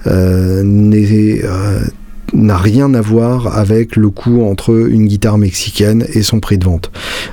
euh, 0.07 0.63
n'est 0.63 1.43
n'a 2.33 2.57
rien 2.57 2.95
à 2.95 3.01
voir 3.01 3.57
avec 3.57 3.97
le 3.97 4.11
coût 4.11 4.45
entre 4.45 4.89
une 4.89 5.07
guitare 5.07 5.39
mexicaine 5.39 6.07
et 6.15 6.23
son 6.23 6.41
prix 6.41 6.59
de 6.59 6.65
vente. 6.65 6.91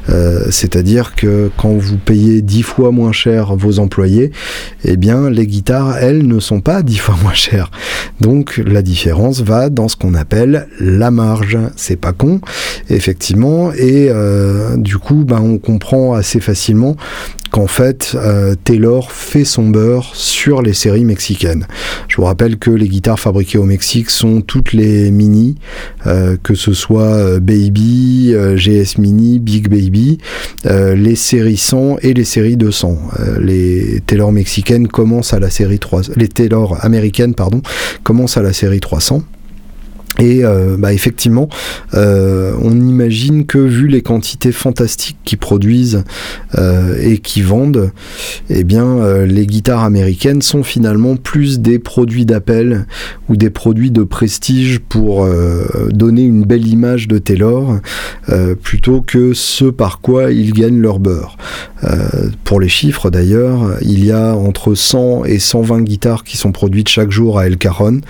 Euh, 0.10 0.46
c'est-à-dire 0.50 1.16
que 1.16 1.50
quand 1.58 1.74
vous 1.74 1.98
payez 1.98 2.42
dix 2.42 2.64
fois 2.64 2.92
moins 2.92 3.12
cher 3.12 3.56
vos 3.56 3.80
employés, 3.80 4.32
eh 4.84 4.98
bien 4.98 5.30
les 5.30 5.48
guitares, 5.48 5.98
elles, 5.98 6.28
ne 6.28 6.40
sont 6.40 6.62
pas 6.62 6.84
dix 6.84 6.98
fois 6.98 7.16
moins 7.22 7.34
chères. 7.34 7.72
Donc 8.22 8.62
la 8.66 8.82
différence 8.82 9.42
va 9.42 9.70
dans 9.70 9.88
ce 9.88 9.96
qu'on 9.96 10.14
appelle 10.14 10.68
la 10.80 11.12
marge. 11.12 11.58
C'est 11.76 12.00
pas 12.00 12.14
con, 12.14 12.42
effectivement, 12.90 13.72
et 13.74 14.10
euh, 14.10 14.78
du 14.78 14.98
coup, 14.98 15.24
ben, 15.26 15.40
on 15.40 15.58
comprend 15.58 16.14
assez 16.14 16.40
facilement 16.40 16.96
qu'en 17.58 17.66
fait 17.66 18.12
euh, 18.14 18.54
Taylor 18.66 19.12
fait 19.12 19.44
son 19.44 19.70
beurre 19.70 20.12
sur 20.14 20.62
les 20.62 20.74
séries 20.74 21.06
mexicaines. 21.06 21.66
Je 22.08 22.18
vous 22.18 22.26
rappelle 22.26 22.58
que 22.58 22.70
les 22.70 22.88
guitares 22.88 23.20
fabriquées 23.20 23.58
au 23.58 23.64
Mexique 23.64 24.12
sont 24.12 24.42
toutes 24.42 24.74
les 24.74 25.10
mini, 25.10 25.56
euh, 26.06 26.38
que 26.44 26.54
ce 26.54 26.74
soit 26.74 27.16
euh, 27.16 27.40
Baby, 27.40 28.36
GS 28.58 29.00
Mini, 29.00 29.40
Big 29.40 29.70
Baby, 29.70 30.20
les 30.66 31.16
séries 31.16 31.58
100 31.58 31.98
et 32.04 32.14
les 32.14 32.26
séries 32.26 32.58
200. 32.58 33.00
les 33.42 34.02
Taylor 34.06 34.32
mexicaines 34.32 34.88
commencent 34.88 35.34
à 35.34 35.40
la 35.40 35.50
série 35.50 35.80
3, 35.80 36.02
les 36.16 36.28
Taylor 36.28 36.78
américaines 36.86 37.34
pardon, 37.34 37.64
commencent 38.04 38.38
à 38.38 38.44
la 38.44 38.54
série 38.54 38.82
300. 38.82 39.24
Et 40.20 40.44
euh, 40.44 40.78
bah 40.78 40.94
effectivement, 40.94 41.48
euh, 41.94 42.54
on 42.62 42.72
imagine 42.72 43.46
que 43.46 43.60
vu 43.60 43.88
les 43.88 44.02
quantités 44.02 44.52
fantastiques 44.52 45.18
qu'ils 45.24 45.38
produisent 45.38 46.04
euh, 46.58 46.98
et 47.00 47.20
qui 47.20 47.42
vendent, 47.42 47.92
eh 48.50 48.64
bien, 48.64 48.88
les 49.26 49.46
guitares 49.46 49.84
américaines 49.84 50.42
sont 50.42 50.64
finalement 50.64 51.16
plus 51.16 51.60
des 51.60 51.78
produits 51.80 52.26
d'appel 52.26 52.88
ou 53.30 53.36
des 53.36 53.50
produits 53.50 53.92
de 53.92 54.04
prestige 54.04 54.80
pour 54.80 55.28
donner 55.92 56.24
une 56.24 56.44
belle 56.46 56.68
image 56.68 57.08
de 57.08 57.18
Taylor, 57.18 57.80
plutôt 58.64 59.02
que 59.02 59.34
ce 59.34 59.66
par 59.66 60.00
quoi 60.02 60.32
ils 60.32 60.54
gagnent 60.54 60.80
leur 60.80 61.00
beurre. 61.00 61.38
pour 62.44 62.60
les 62.60 62.70
chiffres 62.70 63.10
d'ailleurs, 63.10 63.78
il 63.82 64.04
y 64.04 64.12
a 64.12 64.36
entre 64.36 64.76
100 64.76 65.26
et 65.26 65.40
120 65.40 65.82
guitares 65.82 66.24
qui 66.24 66.38
sont 66.38 66.52
produites 66.52 66.90
chaque 66.90 67.12
jour 67.12 67.40
à 67.40 67.48
El 67.48 67.58
Caron, 67.58 68.02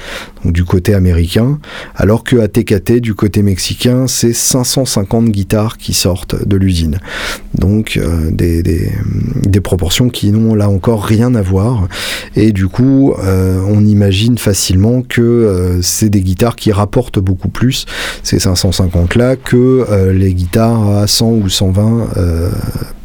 donc 0.44 0.54
du 0.54 0.64
côté 0.64 0.94
américain 0.94 1.60
alors 1.98 2.24
que 2.24 2.38
à 2.38 2.48
TKT, 2.48 3.02
du 3.02 3.16
côté 3.16 3.42
mexicain, 3.42 4.06
c'est 4.08 4.34
550 4.34 5.30
guitares 5.30 5.78
qui 5.78 5.94
sortent 5.94 6.48
de 6.48 6.56
l'usine. 6.56 7.00
Donc 7.56 7.98
euh, 7.98 8.30
des, 8.32 9.62
proportions 9.62 10.08
qui 10.10 10.32
n'ont 10.32 10.54
là 10.54 10.70
encore 10.70 11.04
rien 11.04 11.34
à 11.34 11.42
voir. 11.42 11.88
Et 12.36 12.52
du 12.52 12.68
coup, 12.68 13.14
euh, 13.24 13.60
on 13.68 13.84
imagine 13.84 14.38
facilement 14.38 15.02
que 15.02 15.22
euh, 15.22 15.82
c'est 15.82 16.10
des 16.10 16.22
guitares 16.22 16.56
qui 16.56 16.72
rapportent 16.72 17.20
beaucoup 17.20 17.50
plus, 17.50 17.86
ces 18.22 18.40
550 18.40 19.16
là, 19.16 19.36
que 19.36 20.12
les 20.12 20.34
guitares 20.36 20.90
à 20.90 21.08
100 21.08 21.32
ou 21.32 21.50
120 21.50 22.08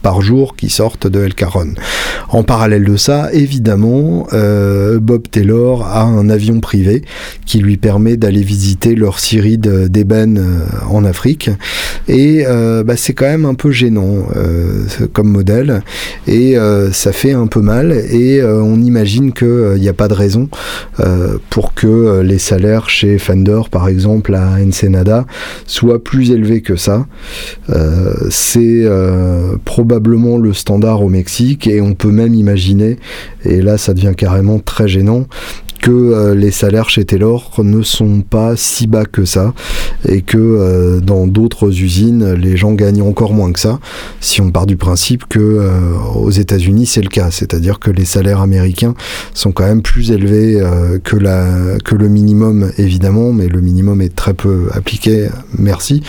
par 0.02 0.20
jour 0.20 0.56
qui 0.56 0.68
sortent 0.68 1.06
de 1.06 1.24
El 1.24 1.34
Caron. 1.34 1.74
En 2.28 2.42
parallèle 2.42 2.84
de 2.84 2.96
ça, 2.96 3.32
évidemment, 3.32 4.26
euh, 4.32 4.98
Bob 4.98 5.28
Taylor 5.30 5.86
a 5.86 6.02
un 6.02 6.30
avion 6.30 6.60
privé 6.60 7.02
qui 7.46 7.58
lui 7.58 7.76
permet 7.76 8.16
d'aller 8.16 8.42
visiter 8.42 8.94
leur 8.94 9.20
scierie 9.20 9.58
d'ébène 9.58 10.38
euh, 10.38 10.86
en 10.88 11.04
Afrique. 11.04 11.50
Et 12.08 12.44
euh, 12.46 12.84
bah, 12.84 12.96
c'est 12.96 13.12
quand 13.12 13.26
même 13.26 13.44
un 13.44 13.54
peu 13.54 13.70
gênant 13.70 14.26
comme 15.12 15.28
modèle. 15.28 15.82
Et 16.26 16.56
ça 16.92 17.12
fait 17.12 17.32
un 17.32 17.46
peu 17.46 17.60
mal. 17.60 17.92
Et 17.92 18.42
on 18.42 18.80
imagine 18.80 19.32
qu'il 19.32 19.76
n'y 19.78 19.88
a 19.88 19.92
pas 19.92 20.08
de 20.08 20.14
raison 20.14 20.48
pour 21.50 21.74
que 21.74 22.20
les 22.20 22.38
salaires 22.38 22.88
chez 22.88 23.18
Fender, 23.18 23.60
par 23.70 23.88
exemple, 23.88 24.34
à 24.34 24.56
Ensenada, 24.66 25.26
soient 25.66 26.02
plus 26.02 26.30
élevés 26.30 26.62
que 26.62 26.76
ça. 26.76 27.06
c'est 28.30 28.86
probablement 29.64 29.91
le 30.38 30.52
standard 30.52 31.02
au 31.02 31.08
Mexique 31.08 31.66
et 31.66 31.80
on 31.80 31.94
peut 31.94 32.10
même 32.10 32.34
imaginer, 32.34 32.98
et 33.44 33.60
là 33.62 33.78
ça 33.78 33.94
devient 33.94 34.14
carrément 34.16 34.58
très 34.58 34.88
gênant, 34.88 35.26
que 35.82 35.90
euh, 35.90 36.34
les 36.34 36.52
salaires 36.52 36.88
chez 36.88 37.04
Taylor 37.04 37.50
ne 37.58 37.82
sont 37.82 38.22
pas 38.22 38.56
si 38.56 38.86
bas 38.86 39.04
que 39.04 39.24
ça 39.24 39.52
et 40.08 40.22
que 40.22 40.38
euh, 40.38 41.00
dans 41.00 41.26
d'autres 41.26 41.68
usines 41.82 42.32
les 42.34 42.56
gens 42.56 42.72
gagnent 42.72 43.02
encore 43.02 43.34
moins 43.34 43.52
que 43.52 43.58
ça. 43.58 43.80
Si 44.20 44.40
on 44.40 44.50
part 44.52 44.66
du 44.66 44.76
principe 44.76 45.24
que 45.28 45.40
euh, 45.40 45.70
aux 46.14 46.30
États-Unis 46.30 46.86
c'est 46.86 47.02
le 47.02 47.08
cas. 47.08 47.30
C'est-à-dire 47.32 47.80
que 47.80 47.90
les 47.90 48.04
salaires 48.04 48.40
américains 48.40 48.94
sont 49.34 49.50
quand 49.50 49.64
même 49.64 49.82
plus 49.82 50.12
élevés 50.12 50.62
que 51.02 51.16
la 51.16 51.46
que 51.84 51.96
le 51.96 52.08
minimum 52.08 52.70
évidemment 52.78 53.32
mais 53.32 53.48
le 53.48 53.60
minimum 53.60 54.00
est 54.00 54.14
très 54.14 54.34
peu 54.34 54.68
appliqué. 54.72 55.28
Merci. 55.58 56.02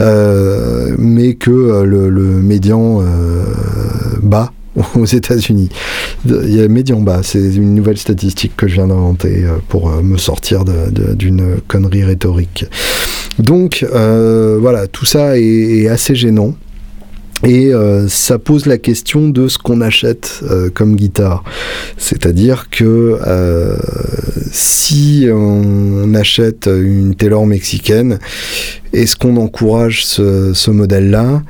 Mais 0.00 1.34
que 1.34 1.82
le, 1.84 2.08
le 2.08 2.24
médian 2.42 3.04
bas 4.22 4.52
aux 4.94 5.04
États-Unis. 5.04 5.68
Il 6.26 6.54
y 6.54 6.60
a 6.60 6.68
médian 6.68 7.00
bas, 7.00 7.20
c'est 7.22 7.54
une 7.54 7.74
nouvelle 7.74 7.98
statistique 7.98 8.52
que 8.56 8.68
je 8.68 8.74
viens 8.74 8.86
d'inventer 8.86 9.44
euh, 9.44 9.58
pour 9.68 9.90
euh, 9.90 10.02
me 10.02 10.16
sortir 10.16 10.64
d'une 10.64 11.56
connerie 11.66 12.04
rhétorique. 12.04 12.66
Donc 13.38 13.86
voilà, 13.90 14.86
tout 14.86 15.06
ça 15.06 15.38
est 15.38 15.88
assez 15.88 16.14
gênant. 16.14 16.54
Et 17.44 17.72
euh, 17.72 18.06
ça 18.08 18.38
pose 18.38 18.66
la 18.66 18.76
question 18.76 19.28
de 19.28 19.48
ce 19.48 19.56
qu'on 19.56 19.80
achète 19.80 20.40
euh, 20.42 20.68
comme 20.72 20.94
guitare. 20.94 21.42
C'est-à-dire 21.96 22.68
que 22.70 23.18
euh, 23.26 23.76
si 24.50 25.26
on 25.32 26.12
achète 26.14 26.66
une 26.66 27.14
Taylor 27.14 27.46
mexicaine, 27.46 28.18
est-ce 28.92 29.14
qu'on 29.14 29.36
encourage 29.36 30.04
ce, 30.04 30.52
ce 30.52 30.70
modèle-là? 30.70 31.42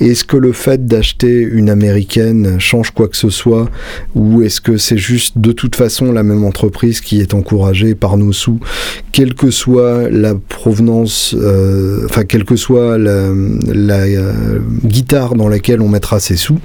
Est-ce 0.00 0.24
que 0.24 0.36
le 0.36 0.52
fait 0.52 0.84
d'acheter 0.86 1.40
une 1.40 1.70
américaine 1.70 2.58
change 2.58 2.90
quoi 2.90 3.06
que 3.06 3.16
ce 3.16 3.30
soit? 3.30 3.70
Ou 4.16 4.42
est-ce 4.42 4.60
que 4.60 4.76
c'est 4.76 4.98
juste 4.98 5.38
de 5.38 5.52
toute 5.52 5.76
façon 5.76 6.10
la 6.10 6.24
même 6.24 6.44
entreprise 6.44 7.00
qui 7.00 7.20
est 7.20 7.34
encouragée 7.34 7.94
par 7.94 8.16
nos 8.16 8.32
sous, 8.32 8.58
quelle 9.12 9.34
que 9.34 9.50
soit 9.50 10.10
la 10.10 10.34
provenance, 10.34 11.36
euh, 11.38 12.04
enfin, 12.06 12.24
quelle 12.24 12.44
que 12.44 12.56
soit 12.56 12.98
la, 12.98 13.28
la 13.72 14.00
euh, 14.00 14.58
guitare 14.84 15.36
dans 15.38 15.48
laquelle 15.48 15.80
on 15.80 15.88
mettra 15.88 16.20
ses 16.20 16.36
sous 16.36 16.58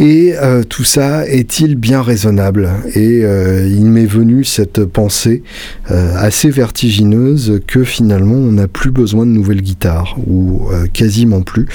et 0.00 0.32
euh, 0.34 0.62
tout 0.62 0.82
ça 0.82 1.26
est-il 1.26 1.76
bien 1.76 2.00
raisonnable? 2.00 2.70
Et 2.94 3.20
euh, 3.22 3.68
il 3.68 3.84
m'est 3.84 4.06
venu 4.06 4.44
cette 4.44 4.86
pensée 4.86 5.42
euh, 5.90 6.14
assez 6.16 6.48
vertigineuse 6.48 7.60
que 7.66 7.84
finalement 7.84 8.36
on 8.36 8.52
n'a 8.52 8.66
plus 8.66 8.90
besoin 8.90 9.26
de 9.26 9.30
nouvelles 9.30 9.60
guitares, 9.60 10.16
ou 10.26 10.70
quasiment 10.94 11.42
plus. 11.42 11.66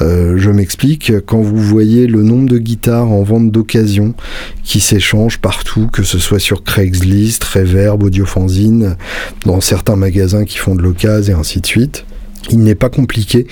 je 0.00 0.50
m'explique, 0.50 1.12
quand 1.26 1.40
vous 1.40 1.58
voyez 1.58 2.06
le 2.06 2.22
nombre 2.22 2.48
de 2.48 2.58
guitares 2.58 3.10
en 3.10 3.22
vente 3.22 3.50
d'occasion 3.50 4.14
qui 4.62 4.78
s'échangent 4.78 5.38
partout, 5.38 5.88
que 5.92 6.04
ce 6.04 6.18
soit 6.18 6.38
sur 6.38 6.62
Craigslist, 6.62 7.42
Reverb, 7.42 8.02
Audiofanzine, 8.02 8.96
dans 9.44 9.60
certains 9.60 9.96
magasins 9.96 10.44
qui 10.44 10.58
font 10.58 10.76
de 10.76 10.82
l'occasion 10.82 11.34
et 11.34 11.40
ainsi 11.40 11.60
de 11.60 11.66
suite, 11.66 12.04
il 12.50 12.58
n'est 12.58 12.74
pas 12.74 12.88
compliqué 12.88 13.46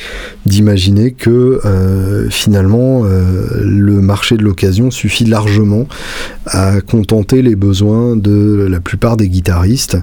d'imaginer 0.46 1.12
que 1.12 1.60
euh, 1.64 2.28
finalement 2.28 3.02
euh, 3.04 3.46
le 3.62 4.00
marché 4.00 4.36
de 4.36 4.42
l'occasion 4.42 4.90
suffit 4.90 5.24
largement 5.24 5.86
à 6.46 6.80
contenter 6.80 7.42
les 7.42 7.54
besoins 7.54 8.16
de 8.16 8.66
la 8.68 8.80
plupart 8.80 9.16
des 9.16 9.28
guitaristes. 9.28 9.98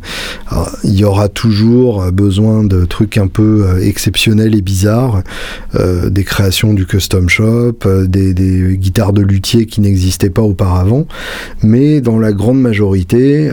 il 0.83 0.93
y 0.93 1.03
aura 1.03 1.27
toujours 1.27 2.11
besoin 2.11 2.63
de 2.63 2.85
trucs 2.85 3.17
un 3.17 3.27
peu 3.27 3.65
euh, 3.65 3.85
exceptionnels 3.85 4.55
et 4.55 4.61
bizarres, 4.61 5.23
des 6.09 6.23
créations 6.23 6.73
du 6.73 6.85
custom 6.85 7.29
shop, 7.29 7.79
des, 8.05 8.77
guitares 8.77 9.13
de 9.13 9.21
luthier 9.21 9.65
qui 9.65 9.81
n'existaient 9.81 10.29
pas 10.29 10.41
auparavant, 10.41 11.07
mais 11.63 12.01
dans 12.01 12.19
la 12.19 12.33
grande 12.33 12.59
majorité, 12.59 13.49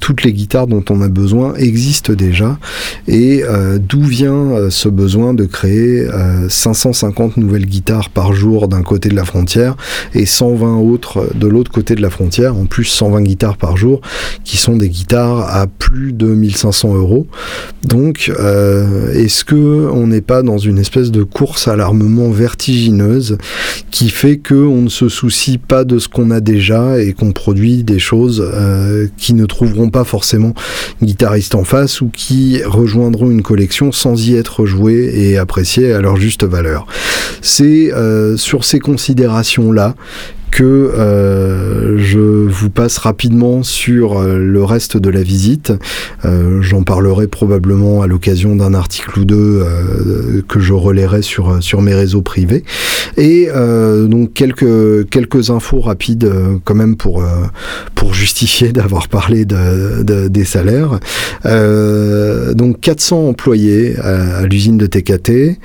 toutes 0.00 0.22
les 0.22 0.32
guitares 0.32 0.66
dont 0.66 0.84
on 0.90 1.02
a 1.02 1.08
besoin 1.08 1.54
existent 1.56 2.12
déjà. 2.12 2.58
Et 3.08 3.42
d'où 3.78 4.02
vient 4.02 4.70
ce 4.76 4.88
besoin 4.88 5.34
de 5.34 5.44
créer 5.44 6.06
550 6.48 7.32
euh, 7.38 7.40
nouvelles 7.40 7.66
guitares 7.66 8.10
par 8.10 8.32
jour 8.32 8.68
d'un 8.68 8.82
côté 8.82 9.08
de 9.08 9.16
la 9.16 9.24
frontière 9.24 9.76
et 10.14 10.26
120 10.26 10.76
autres 10.76 11.28
de 11.34 11.46
l'autre 11.46 11.72
côté 11.72 11.94
de 11.94 12.02
la 12.02 12.10
frontière, 12.10 12.56
en 12.56 12.66
plus 12.66 12.84
120 12.84 13.22
guitares 13.22 13.56
par 13.56 13.76
jour, 13.76 14.00
qui 14.44 14.56
sont 14.56 14.76
des 14.76 14.88
guitares 14.88 15.48
à 15.54 15.66
plus 15.66 16.12
de 16.12 16.26
1500 16.26 16.94
euros. 16.94 17.26
Donc, 17.82 18.30
euh, 18.38 19.12
est-ce 19.12 19.44
que 19.44 19.88
on 19.92 20.06
n'est 20.08 20.20
pas 20.20 20.42
dans 20.42 20.58
une 20.58 20.78
espèce 20.78 21.10
de 21.10 21.22
course 21.22 21.68
à 21.68 21.76
l'armement 21.76 22.30
vertigineuse 22.30 23.38
qui 23.90 24.10
fait 24.10 24.36
que 24.36 24.54
on 24.54 24.82
ne 24.82 24.88
se 24.88 25.08
soucie 25.08 25.58
pas 25.58 25.84
de 25.84 25.98
ce 25.98 26.08
qu'on 26.08 26.30
a 26.30 26.40
déjà 26.40 27.00
et 27.00 27.14
qu'on 27.14 27.32
produit 27.32 27.82
des 27.82 27.98
choses 27.98 28.44
euh, 28.44 29.06
qui 29.16 29.32
ne 29.32 29.46
trouveront 29.46 29.88
pas 29.88 30.04
forcément 30.04 30.52
guitaristes 31.02 31.54
en 31.54 31.64
face 31.64 32.00
ou 32.00 32.08
qui 32.08 32.62
rejoindront 32.62 33.30
une 33.30 33.42
collection 33.42 33.92
sans 33.92 34.28
y 34.28 34.34
être 34.34 34.65
jouer 34.66 35.10
et 35.14 35.38
apprécier 35.38 35.92
à 35.92 36.00
leur 36.00 36.16
juste 36.16 36.44
valeur. 36.44 36.86
C'est 37.40 37.92
euh, 37.92 38.36
sur 38.36 38.64
ces 38.64 38.80
considérations-là 38.80 39.94
que 40.56 40.64
euh, 40.64 41.98
je 41.98 42.18
vous 42.18 42.70
passe 42.70 42.96
rapidement 42.96 43.62
sur 43.62 44.18
euh, 44.18 44.38
le 44.38 44.64
reste 44.64 44.96
de 44.96 45.10
la 45.10 45.22
visite. 45.22 45.74
Euh, 46.24 46.62
j'en 46.62 46.82
parlerai 46.82 47.26
probablement 47.26 48.00
à 48.00 48.06
l'occasion 48.06 48.56
d'un 48.56 48.72
article 48.72 49.20
ou 49.20 49.24
deux 49.26 49.66
que 50.48 50.58
je 50.58 50.72
relayerai 50.72 51.20
sur, 51.20 51.62
sur 51.62 51.82
mes 51.82 51.92
réseaux 51.92 52.22
privés. 52.22 52.64
Et 53.18 53.48
donc 54.08 54.32
quelques, 54.32 55.08
quelques 55.10 55.50
infos 55.50 55.80
rapides 55.80 56.30
quand 56.64 56.74
même 56.74 56.96
pour, 56.96 57.22
pour 57.94 58.14
justifier 58.14 58.72
d'avoir 58.72 59.08
parlé 59.08 59.44
de, 59.44 60.28
des 60.28 60.44
salaires. 60.44 61.00
donc 61.44 62.80
400 62.80 63.28
employés 63.28 63.98
à, 63.98 64.38
à 64.38 64.46
l'usine 64.46 64.78
de 64.78 64.86
TKT, 64.86 65.58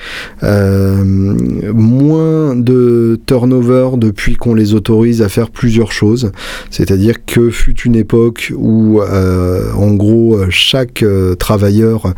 moins 1.74 2.56
de 2.56 3.20
turnover 3.26 3.92
depuis 3.98 4.36
qu'on 4.36 4.54
les 4.54 4.74
autorise 4.74 4.81
à 5.22 5.30
faire 5.30 5.50
plusieurs 5.50 5.92
choses. 5.92 6.32
C'est-à-dire 6.70 7.26
que 7.26 7.50
fut 7.50 7.80
une 7.82 7.96
époque 7.96 8.54
où, 8.56 9.02
euh, 9.02 9.72
en 9.74 9.94
gros, 9.94 10.40
chaque 10.50 11.04
euh, 11.04 11.36
travailleur 11.36 12.14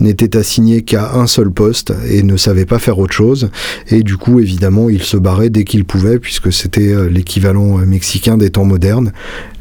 n'était 0.00 0.36
assigné 0.36 0.82
qu'à 0.82 1.14
un 1.14 1.26
seul 1.26 1.50
poste 1.50 1.92
et 2.10 2.22
ne 2.22 2.36
savait 2.36 2.66
pas 2.66 2.78
faire 2.78 2.98
autre 2.98 3.12
chose. 3.12 3.50
Et 3.88 4.02
du 4.02 4.16
coup, 4.16 4.40
évidemment, 4.40 4.88
il 4.88 5.02
se 5.02 5.16
barrait 5.16 5.50
dès 5.50 5.64
qu'il 5.64 5.84
pouvait, 5.84 6.18
puisque 6.18 6.52
c'était 6.52 6.92
euh, 6.92 7.08
l'équivalent 7.08 7.78
mexicain 7.78 8.36
des 8.36 8.50
temps 8.50 8.64
modernes, 8.64 9.12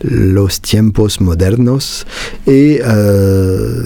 los 0.03 0.61
tiempos 0.61 1.19
modernos. 1.19 2.05
Et 2.47 2.81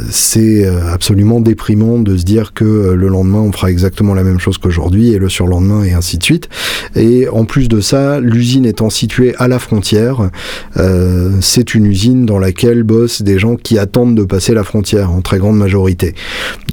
c'est 0.09 0.65
absolument 0.91 1.41
déprimant 1.41 1.99
de 1.99 2.17
se 2.17 2.23
dire 2.23 2.53
que 2.53 2.93
le 2.93 3.07
lendemain, 3.07 3.39
on 3.39 3.51
fera 3.51 3.71
exactement 3.71 4.13
la 4.13 4.23
même 4.23 4.39
chose 4.39 4.57
qu'aujourd'hui, 4.57 5.13
et 5.13 5.19
le 5.19 5.29
surlendemain, 5.29 5.83
et 5.83 5.93
ainsi 5.93 6.17
de 6.17 6.23
suite. 6.23 6.49
Et 6.95 7.27
en 7.29 7.45
plus 7.45 7.67
de 7.67 7.81
ça, 7.81 8.19
l'usine 8.19 8.65
étant 8.65 8.89
située 8.89 9.33
à 9.37 9.47
la 9.47 9.59
frontière, 9.59 10.29
euh, 10.77 11.31
c'est 11.41 11.73
une 11.73 11.85
usine 11.85 12.25
dans 12.25 12.39
laquelle 12.39 12.83
bossent 12.83 13.21
des 13.21 13.39
gens 13.39 13.55
qui 13.55 13.77
attendent 13.77 14.15
de 14.15 14.23
passer 14.23 14.53
la 14.53 14.63
frontière 14.63 15.11
en 15.11 15.21
très 15.21 15.37
grande 15.37 15.57
majorité. 15.57 16.13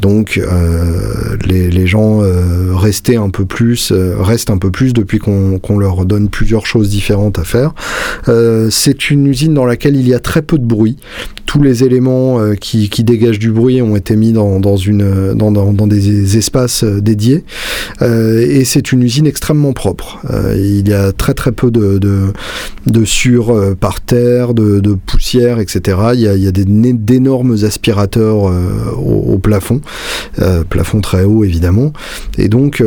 Donc 0.01 0.39
euh, 0.39 1.36
les, 1.45 1.86
gens 1.86 2.22
euh, 2.22 2.74
restaient 2.74 3.16
un 3.16 3.30
peu 3.30 3.45
plus, 3.45 3.93
restent 3.93 4.51
un 4.51 4.59
peu 4.59 4.70
plus 4.70 4.93
depuis 4.93 5.18
qu'on 5.18 5.78
leur 5.78 6.05
donne 6.05 6.28
plusieurs 6.28 6.66
choses 6.66 6.89
différentes 6.91 7.39
à 7.39 7.45
faire. 7.45 7.74
c'est 8.70 9.11
une 9.11 9.28
usine 9.29 9.55
dans 9.55 9.64
laquelle 9.64 9.97
il 9.97 10.09
y 10.09 10.14
a 10.14 10.20
très 10.20 10.43
peu 10.43 10.59
de 10.59 10.66
bruit. 10.66 10.97
Tous 11.47 11.62
les 11.62 11.85
éléments 11.85 12.39
qui, 12.61 12.89
dégagent 13.05 13.39
du 13.39 13.51
bruit 13.51 13.81
ont 13.81 13.97
été 13.97 14.16
mis 14.16 14.33
dans, 14.33 14.61
des 14.61 16.37
espaces 16.37 16.85
dédiés. 16.85 17.45
et 18.03 18.64
c'est 18.64 18.93
une 18.93 19.03
usine 19.03 19.26
extrêmement 19.26 19.72
propre. 19.72 20.20
il 20.55 20.87
y 20.87 20.93
a 20.93 21.12
très 21.12 21.33
très 21.33 21.53
peu 21.53 21.70
de 21.70 22.33
sur 23.05 23.51
euh, 23.51 23.74
par 23.74 24.01
terre, 24.01 24.55
de, 24.55 24.95
poussière, 24.95 25.59
etc. 25.61 25.99
Il 26.14 26.20
y 26.20 26.29
a, 26.47 26.53
d'énormes 26.53 27.57
aspirateurs 27.64 28.49
euh, 28.49 28.91
au, 28.97 29.39
plafond, 29.39 29.81
euh, 30.41 30.64
plafond 30.64 31.01
très 31.01 31.24
haut 31.24 31.45
évidemment. 31.45 31.93
Et 32.37 32.49
donc 32.49 32.83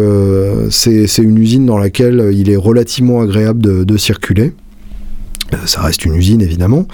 c'est 0.70 1.18
une 1.18 1.38
usine 1.38 1.66
dans 1.66 1.78
laquelle 1.78 2.30
il 2.34 2.50
est 2.50 2.56
relativement 2.56 3.22
agréable 3.22 3.86
de 3.86 3.98
circuler. 3.98 4.54
Euh, 5.54 5.58
ça 5.66 5.82
reste 5.82 6.06
une 6.06 6.16
usine 6.16 6.42
évidemment. 6.42 6.88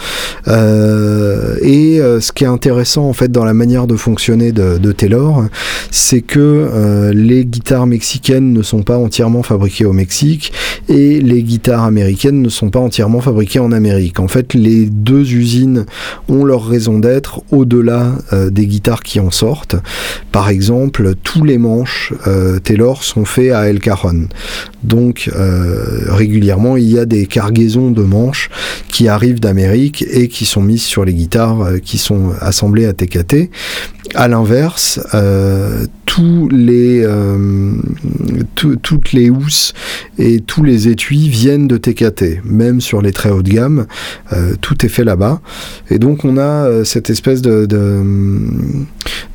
Euh, 0.47 1.55
et 1.61 1.99
euh, 1.99 2.19
ce 2.21 2.31
qui 2.31 2.43
est 2.43 2.47
intéressant 2.47 3.07
en 3.07 3.13
fait 3.13 3.31
dans 3.31 3.45
la 3.45 3.53
manière 3.53 3.87
de 3.87 3.95
fonctionner 3.95 4.51
de, 4.51 4.91
Taylor, 4.91 5.45
c'est 5.91 6.21
que 6.21 7.11
les 7.13 7.45
guitares 7.45 7.85
mexicaines 7.85 8.53
ne 8.53 8.61
sont 8.61 8.83
pas 8.83 8.97
entièrement 8.97 9.43
fabriquées 9.43 9.85
au 9.85 9.93
Mexique 9.93 10.53
et 10.87 11.19
les 11.19 11.43
guitares 11.43 11.83
américaines 11.83 12.41
ne 12.41 12.49
sont 12.49 12.69
pas 12.69 12.79
entièrement 12.79 13.19
fabriquées 13.19 13.59
en 13.59 13.71
Amérique. 13.71 14.19
En 14.19 14.27
fait, 14.27 14.53
les 14.53 14.85
deux 14.85 15.33
usines 15.33 15.85
ont 16.29 16.45
leur 16.45 16.65
raison 16.65 16.99
d'être 16.99 17.41
au-delà 17.51 18.13
des 18.31 18.65
guitares 18.65 19.03
qui 19.03 19.19
en 19.19 19.29
sortent. 19.29 19.75
Par 20.31 20.49
exemple, 20.49 21.13
tous 21.21 21.43
les 21.43 21.57
manches 21.57 22.13
Taylor 22.63 23.03
sont 23.03 23.25
faits 23.25 23.51
à 23.51 23.69
El 23.69 23.79
Cajon. 23.79 24.27
Donc 24.83 25.29
régulièrement, 26.07 26.77
il 26.77 26.89
y 26.89 26.97
a 26.97 27.05
des 27.05 27.25
cargaisons 27.25 27.91
de 27.91 28.03
manches 28.03 28.46
qui 28.87 29.07
arrivent 29.07 29.39
d'Amérique 29.39 30.05
et 30.09 30.27
qui 30.27 30.45
sont 30.45 30.61
mises 30.61 30.83
sur 30.83 31.05
les 31.05 31.13
guitares 31.13 31.61
euh, 31.61 31.77
qui 31.77 31.97
sont 31.97 32.31
assemblées 32.41 32.85
à 32.85 32.93
TKT. 32.93 33.49
À 34.15 34.27
l'inverse, 34.27 34.99
euh, 35.13 35.85
euh, 36.19 37.73
toutes 38.55 39.13
les 39.13 39.29
housses 39.29 39.73
et 40.17 40.39
tous 40.39 40.63
les 40.63 40.87
étuis 40.87 41.29
viennent 41.29 41.67
de 41.67 41.77
TKT, 41.77 42.41
même 42.43 42.81
sur 42.81 43.01
les 43.01 43.11
très 43.11 43.29
haut 43.29 43.43
de 43.43 43.49
gamme, 43.49 43.85
tout 44.61 44.85
est 44.85 44.89
fait 44.89 45.03
là-bas. 45.03 45.41
Et 45.89 45.99
donc 45.99 46.25
on 46.25 46.37
a 46.37 46.83
cette 46.85 47.09
espèce 47.09 47.41
de, 47.41 47.67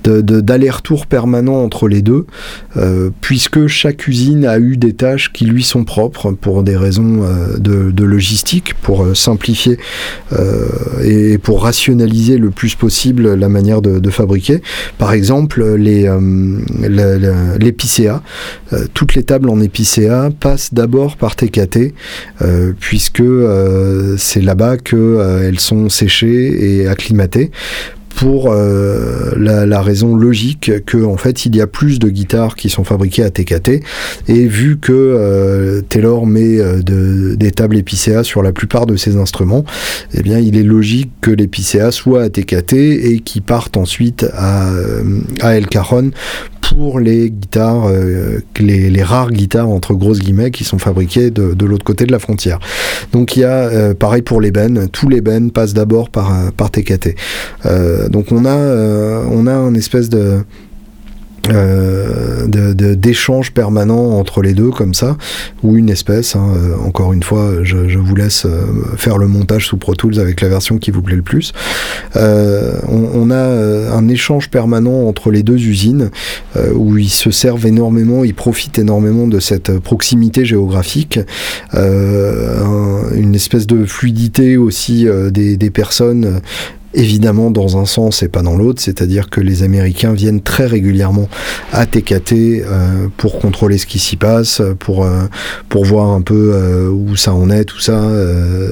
d'aller-retour 0.03 1.07
permanent 1.07 1.63
entre 1.63 1.89
les 1.89 2.03
deux, 2.03 2.27
puisque 3.21 3.69
chaque 3.69 4.09
usine 4.09 4.45
a 4.45 4.59
eu 4.59 4.77
des 4.77 4.95
tâches 4.95 5.33
qui 5.33 5.45
lui 5.45 5.63
sont 5.63 5.85
propres 5.85 6.33
pour 6.33 6.65
des 6.65 6.77
raisons 6.77 7.25
de, 7.59 8.05
logistique, 8.05 8.75
pour 8.83 9.02
simplifier 9.15 9.79
et 11.05 11.39
pour 11.39 11.63
rationaliser 11.63 12.39
le 12.39 12.51
plus 12.51 12.75
possible 12.75 13.35
la 13.35 13.49
manière 13.49 13.83
de, 13.83 14.11
fabriquer. 14.11 14.63
Par 14.99 15.13
exemple, 15.13 15.65
les 15.77 16.09
l'épicéa, 17.59 18.23
toutes 18.95 19.15
les 19.15 19.23
tables 19.23 19.49
en 19.49 19.61
épicéa 19.61 20.31
passent 20.39 20.75
d'abord 20.75 21.17
par 21.17 21.37
TKT, 21.37 21.95
puisque 22.79 23.23
c'est 24.19 24.43
là-bas 24.43 24.77
qu'elles 24.77 25.61
sont 25.61 25.89
séchées 25.89 26.81
et 26.81 26.89
acclimatées 26.89 27.51
pour 28.23 28.53
euh, 28.53 29.33
la, 29.37 29.83
raison 29.83 30.15
logique 30.15 30.71
que 30.87 31.05
en 31.05 31.17
fait 31.17 31.45
il 31.45 31.57
y 31.57 31.61
a 31.61 31.67
plus 31.67 31.99
de 31.99 32.09
guitares 32.09 32.55
qui 32.55 32.71
sont 32.71 32.85
fabriquées 32.85 33.25
à 33.25 33.31
TKT 33.31 33.83
et 34.29 34.47
vu 34.47 34.79
que 34.79 34.93
euh, 34.93 35.81
Taylor 35.89 36.25
met 36.25 36.61
euh, 36.61 36.83
des 37.35 37.51
tables 37.51 37.77
épicéa 37.77 38.23
sur 38.23 38.45
la 38.45 38.53
plupart 38.53 38.87
de 38.87 38.95
ses 38.95 39.17
instruments, 39.17 39.65
eh 40.15 40.23
bien 40.23 40.39
il 40.39 40.57
est 40.57 40.63
logique 40.63 41.11
que 41.21 41.33
l'épicéa 41.33 41.91
soit 41.91 42.23
à 42.23 42.29
TKT 42.29 42.75
et 42.75 43.19
qui 43.19 43.41
partent 43.41 43.77
ensuite 43.77 44.25
à, 44.35 44.71
à 45.41 45.57
El 45.57 45.67
Cajon 45.67 46.13
pour 46.75 47.01
les 47.01 47.31
guitares, 47.31 47.87
euh, 47.87 48.41
les, 48.59 49.03
rares 49.03 49.31
guitares 49.31 49.69
entre 49.69 49.95
grosses 49.95 50.21
guillemets 50.21 50.51
qui 50.51 50.65
sont 50.65 50.79
fabriquées 50.79 51.31
de, 51.31 51.65
l'autre 51.67 51.85
côté 51.85 52.07
de 52.07 52.13
la 52.13 52.19
frontière. 52.19 52.59
Donc 53.13 53.37
il 53.37 53.41
y 53.41 53.45
a 53.45 53.49
euh, 53.49 53.95
pareil 53.95 54.23
pour 54.23 54.41
les 54.41 54.51
bennes, 54.51 54.89
tous 54.91 55.09
les 55.09 55.21
bennes 55.21 55.51
passent 55.51 55.75
d'abord 55.75 56.09
par, 56.09 56.33
euh, 56.33 56.51
par 56.57 56.71
TKT. 56.71 57.15
Donc 58.13 58.31
on 58.31 58.45
a, 58.45 58.57
on 59.31 59.47
a 59.47 59.55
une 59.55 59.77
espèce 59.77 60.09
de 60.09 60.45
euh, 61.51 62.47
d'échanges 62.47 63.51
permanents 63.51 64.17
entre 64.19 64.43
les 64.43 64.55
deux 64.55 64.71
comme 64.71 64.95
ça 64.95 65.17
ou 65.65 65.77
une 65.77 65.89
espèce 65.89 66.37
hein, 66.37 66.53
euh, 66.55 66.77
encore 66.87 67.13
une 67.13 67.25
fois 67.25 67.65
je, 67.65 67.99
vous 67.99 68.15
laisse 68.15 68.47
euh, 68.47 68.61
faire 68.97 69.19
le 69.19 69.27
montage 69.27 69.67
sous 69.67 69.77
Pro 69.77 69.97
Tools 69.97 70.21
avec 70.21 70.41
la 70.41 70.49
version 70.49 70.79
qui 70.79 70.93
vous 70.93 71.03
plaît 71.03 71.17
le 71.17 71.23
plus. 71.23 71.53
On, 72.15 73.31
a 73.31 73.97
un 73.97 74.09
échange 74.09 74.51
permanent 74.51 75.09
entre 75.09 75.31
les 75.31 75.43
deux 75.43 75.59
usines 75.59 76.11
où 76.75 76.99
ils 76.99 77.09
se 77.09 77.31
servent 77.31 77.67
énormément 77.67 78.25
ils 78.25 78.35
profitent 78.35 78.79
énormément 78.79 79.27
de 79.27 79.41
cette 79.41 79.79
proximité 79.79 80.45
géographique 80.45 81.19
une 81.75 83.35
espèce 83.35 83.67
de 83.67 83.85
fluidité 83.85 84.57
aussi 84.57 85.07
des 85.33 85.71
personnes 85.71 86.41
évidemment 86.95 87.51
dans 87.51 87.79
un 87.79 87.87
sens 87.87 88.23
et 88.23 88.29
pas 88.29 88.43
dans 88.43 88.57
l'autre, 88.57 88.81
c'est-à-dire 88.83 89.31
que 89.31 89.41
les 89.41 89.63
Américains 89.63 90.13
viennent 90.13 90.41
très 90.41 90.67
régulièrement 90.67 91.29
à 91.73 91.87
TKT 91.87 92.33
euh, 92.33 93.09
pour 93.17 93.39
contrôler 93.39 93.79
ce 93.79 93.87
qui 93.87 93.99
s'y 93.99 94.17
passe, 94.17 94.63
pour, 94.79 95.05
euh, 95.05 95.23
pour 95.69 95.85
voir 95.85 96.11
un 96.11 96.21
peu 96.21 96.53
euh, 96.55 96.89
où 96.89 97.17
ça 97.17 97.33
en 97.33 97.51
est, 97.51 97.65
tout 97.65 97.81
ça, 97.81 98.01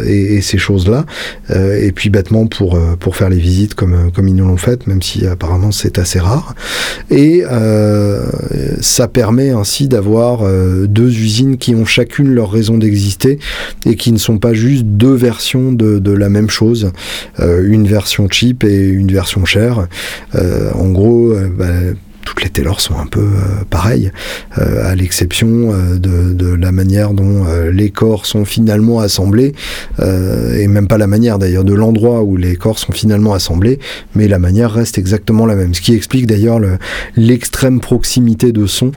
et, 0.07 0.37
et, 0.37 0.41
ces 0.41 0.59
choses-là, 0.59 1.05
et 1.51 1.93
puis 1.93 2.11
bêtement 2.11 2.47
pour, 2.47 2.79
pour 2.99 3.17
faire 3.17 3.29
les 3.29 3.39
visites 3.39 3.75
comme, 3.75 4.11
comme 4.13 4.29
ils 4.29 4.35
nous 4.35 4.47
l'ont 4.47 4.57
fait, 4.57 4.87
même 4.87 5.03
si 5.03 5.27
apparemment 5.27 5.71
c'est 5.71 5.99
assez 5.99 6.19
rare. 6.19 6.55
Et 7.11 7.43
ça 8.81 9.09
permet 9.09 9.51
ainsi 9.51 9.89
d'avoir 9.89 10.45
deux 10.87 11.09
usines 11.09 11.57
qui 11.57 11.75
ont 11.75 11.85
chacune 11.85 12.33
leur 12.33 12.51
raison 12.51 12.79
d'exister 12.79 13.39
et 13.87 13.97
qui 13.97 14.13
ne 14.13 14.19
sont 14.19 14.39
pas 14.39 14.55
juste 14.55 14.85
deux 14.85 15.15
versions 15.15 15.73
de, 15.73 15.99
de 15.99 16.13
la 16.13 16.29
même 16.29 16.51
chose. 16.51 16.91
une 17.39 17.87
version 17.87 18.10
cheap 18.31 18.65
et 18.65 18.89
une 18.89 19.13
version 19.13 19.45
chère. 19.45 19.87
Euh, 20.35 20.73
en 20.73 20.91
gros, 20.91 21.33
euh, 21.33 21.49
bah, 21.49 21.99
toutes 22.31 22.45
les 22.45 22.51
Taylor 22.51 22.81
sont 22.81 22.97
un 22.97 23.07
peu 23.07 23.21
euh, 23.21 23.65
pareilles, 23.69 24.13
à 24.57 24.95
l'exception 24.95 25.73
de, 25.97 26.55
la 26.55 26.73
manière 26.73 27.13
dont 27.13 27.45
les 27.73 27.91
corps 27.91 28.27
sont 28.27 28.45
finalement 28.45 29.01
assemblés, 29.01 29.55
et 30.01 30.69
même 30.69 30.87
pas 30.87 30.99
la 30.99 31.07
manière 31.07 31.39
d'ailleurs 31.39 31.65
de 31.65 31.75
l'endroit 31.75 32.23
où 32.23 32.37
les 32.37 32.57
corps 32.57 32.79
sont 32.79 32.93
finalement 32.93 33.33
assemblés, 33.33 33.79
mais 34.15 34.29
la 34.29 34.39
manière 34.39 34.73
reste 34.73 34.99
exactement 34.99 35.47
la 35.47 35.57
même. 35.57 35.75
Ce 35.75 35.81
qui 35.81 35.95
explique 35.95 36.27
d'ailleurs 36.27 36.61
l'extrême 37.17 37.81
proximité 37.81 38.53
de 38.53 38.67
son 38.67 38.93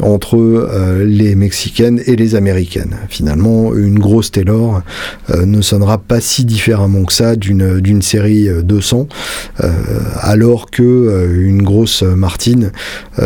entre 0.00 0.36
euh, 0.36 1.04
les 1.04 1.34
Mexicaines 1.34 2.00
et 2.06 2.16
les 2.16 2.34
Américaines. 2.34 2.96
Finalement, 3.08 3.74
une 3.74 3.98
grosse 3.98 4.30
Taylor 4.30 4.82
euh, 5.30 5.44
ne 5.44 5.60
sonnera 5.60 5.98
pas 5.98 6.20
si 6.20 6.44
différemment 6.44 7.04
que 7.04 7.12
ça 7.12 7.36
d'une, 7.36 8.02
série 8.02 8.48
200, 8.62 9.08
euh, 9.60 9.70
alors 10.20 10.70
que 10.70 11.38
une 11.40 11.62
grosse 11.62 12.02
Martine 12.02 12.70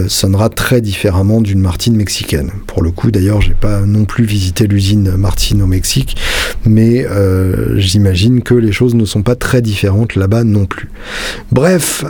sonnera 0.09 0.49
très 0.49 0.81
différemment 0.81 1.41
d'une 1.41 1.61
Martine 1.61 1.97
mexicaine. 1.97 2.51
Pour 2.67 2.83
le 2.83 2.91
coup, 2.91 3.11
d'ailleurs, 3.11 3.41
j'ai 3.41 3.55
pas 3.55 3.81
non 3.81 4.05
plus 4.05 4.25
visité 4.25 4.67
l'usine 4.67 5.13
Martine 5.17 5.63
au 5.63 5.67
Mexique, 5.67 6.17
mais 6.65 7.07
j'imagine 7.77 8.43
que 8.43 8.55
les 8.55 8.73
choses 8.73 8.95
ne 8.95 9.05
sont 9.05 9.23
pas 9.23 9.37
très 9.37 9.63
différentes 9.63 10.17
là-bas 10.17 10.45
non 10.45 10.67
plus. 10.67 10.91
Bref, 11.51 12.05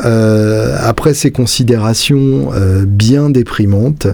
après 0.81 1.15
ces 1.15 1.31
considérations 1.31 2.51
bien 2.87 3.31
déprimantes, 3.31 4.07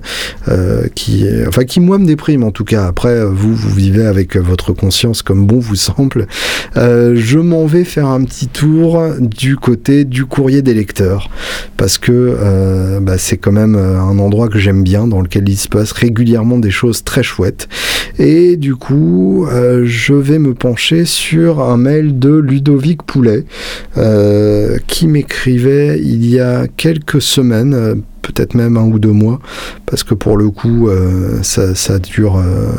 euh, 0.48 0.86
qui, 0.94 1.26
enfin, 1.46 1.64
qui 1.64 1.80
moi 1.80 1.98
me 1.98 2.06
déprime 2.06 2.44
en 2.44 2.50
tout 2.50 2.64
cas. 2.64 2.86
Après, 2.86 3.24
vous, 3.24 3.54
vous 3.54 3.74
vivez 3.74 4.06
avec 4.06 4.36
votre 4.36 4.72
conscience 4.72 5.22
comme 5.22 5.46
bon 5.46 5.58
vous 5.58 5.76
semble. 5.76 6.26
Euh, 6.76 7.14
je 7.16 7.38
m'en 7.38 7.66
vais 7.66 7.84
faire 7.84 8.06
un 8.06 8.24
petit 8.24 8.48
tour 8.48 9.02
du 9.20 9.56
côté 9.56 10.04
du 10.04 10.24
courrier 10.24 10.62
des 10.62 10.74
lecteurs 10.74 11.30
parce 11.76 11.98
que 11.98 12.12
euh, 12.12 13.00
bah, 13.00 13.17
c'est 13.18 13.36
quand 13.36 13.52
même 13.52 13.74
un 13.74 14.18
endroit 14.18 14.48
que 14.48 14.58
j'aime 14.58 14.82
bien, 14.82 15.06
dans 15.06 15.20
lequel 15.20 15.48
il 15.48 15.56
se 15.56 15.68
passe 15.68 15.92
régulièrement 15.92 16.58
des 16.58 16.70
choses 16.70 17.04
très 17.04 17.22
chouettes. 17.22 17.68
Et 18.18 18.56
du 18.56 18.74
coup, 18.74 19.46
je 19.84 20.14
vais 20.14 20.38
me 20.38 20.54
pencher 20.54 21.04
sur 21.04 21.60
un 21.60 21.76
mail 21.76 22.18
de 22.18 22.34
Ludovic 22.34 23.02
Poulet 23.02 23.44
qui 24.86 25.06
m'écrivait 25.06 26.00
il 26.00 26.26
y 26.26 26.40
a 26.40 26.66
quelques 26.66 27.20
semaines 27.20 28.02
peut-être 28.28 28.54
même 28.54 28.76
un 28.76 28.84
ou 28.84 28.98
deux 28.98 29.12
mois, 29.12 29.40
parce 29.86 30.04
que 30.04 30.14
pour 30.14 30.36
le 30.36 30.50
coup, 30.50 30.88
euh, 30.88 31.42
ça, 31.42 31.98
dure, 31.98 32.36
euh, 32.36 32.72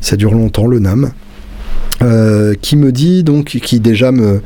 ça 0.00 0.16
dure 0.16 0.32
longtemps 0.32 0.66
le 0.66 0.78
NAM. 0.78 1.10
Euh, 2.02 2.54
qui 2.60 2.76
me 2.76 2.92
dit 2.92 3.22
donc, 3.24 3.58
qui 3.62 3.78
déjà 3.78 4.10
me 4.10 4.40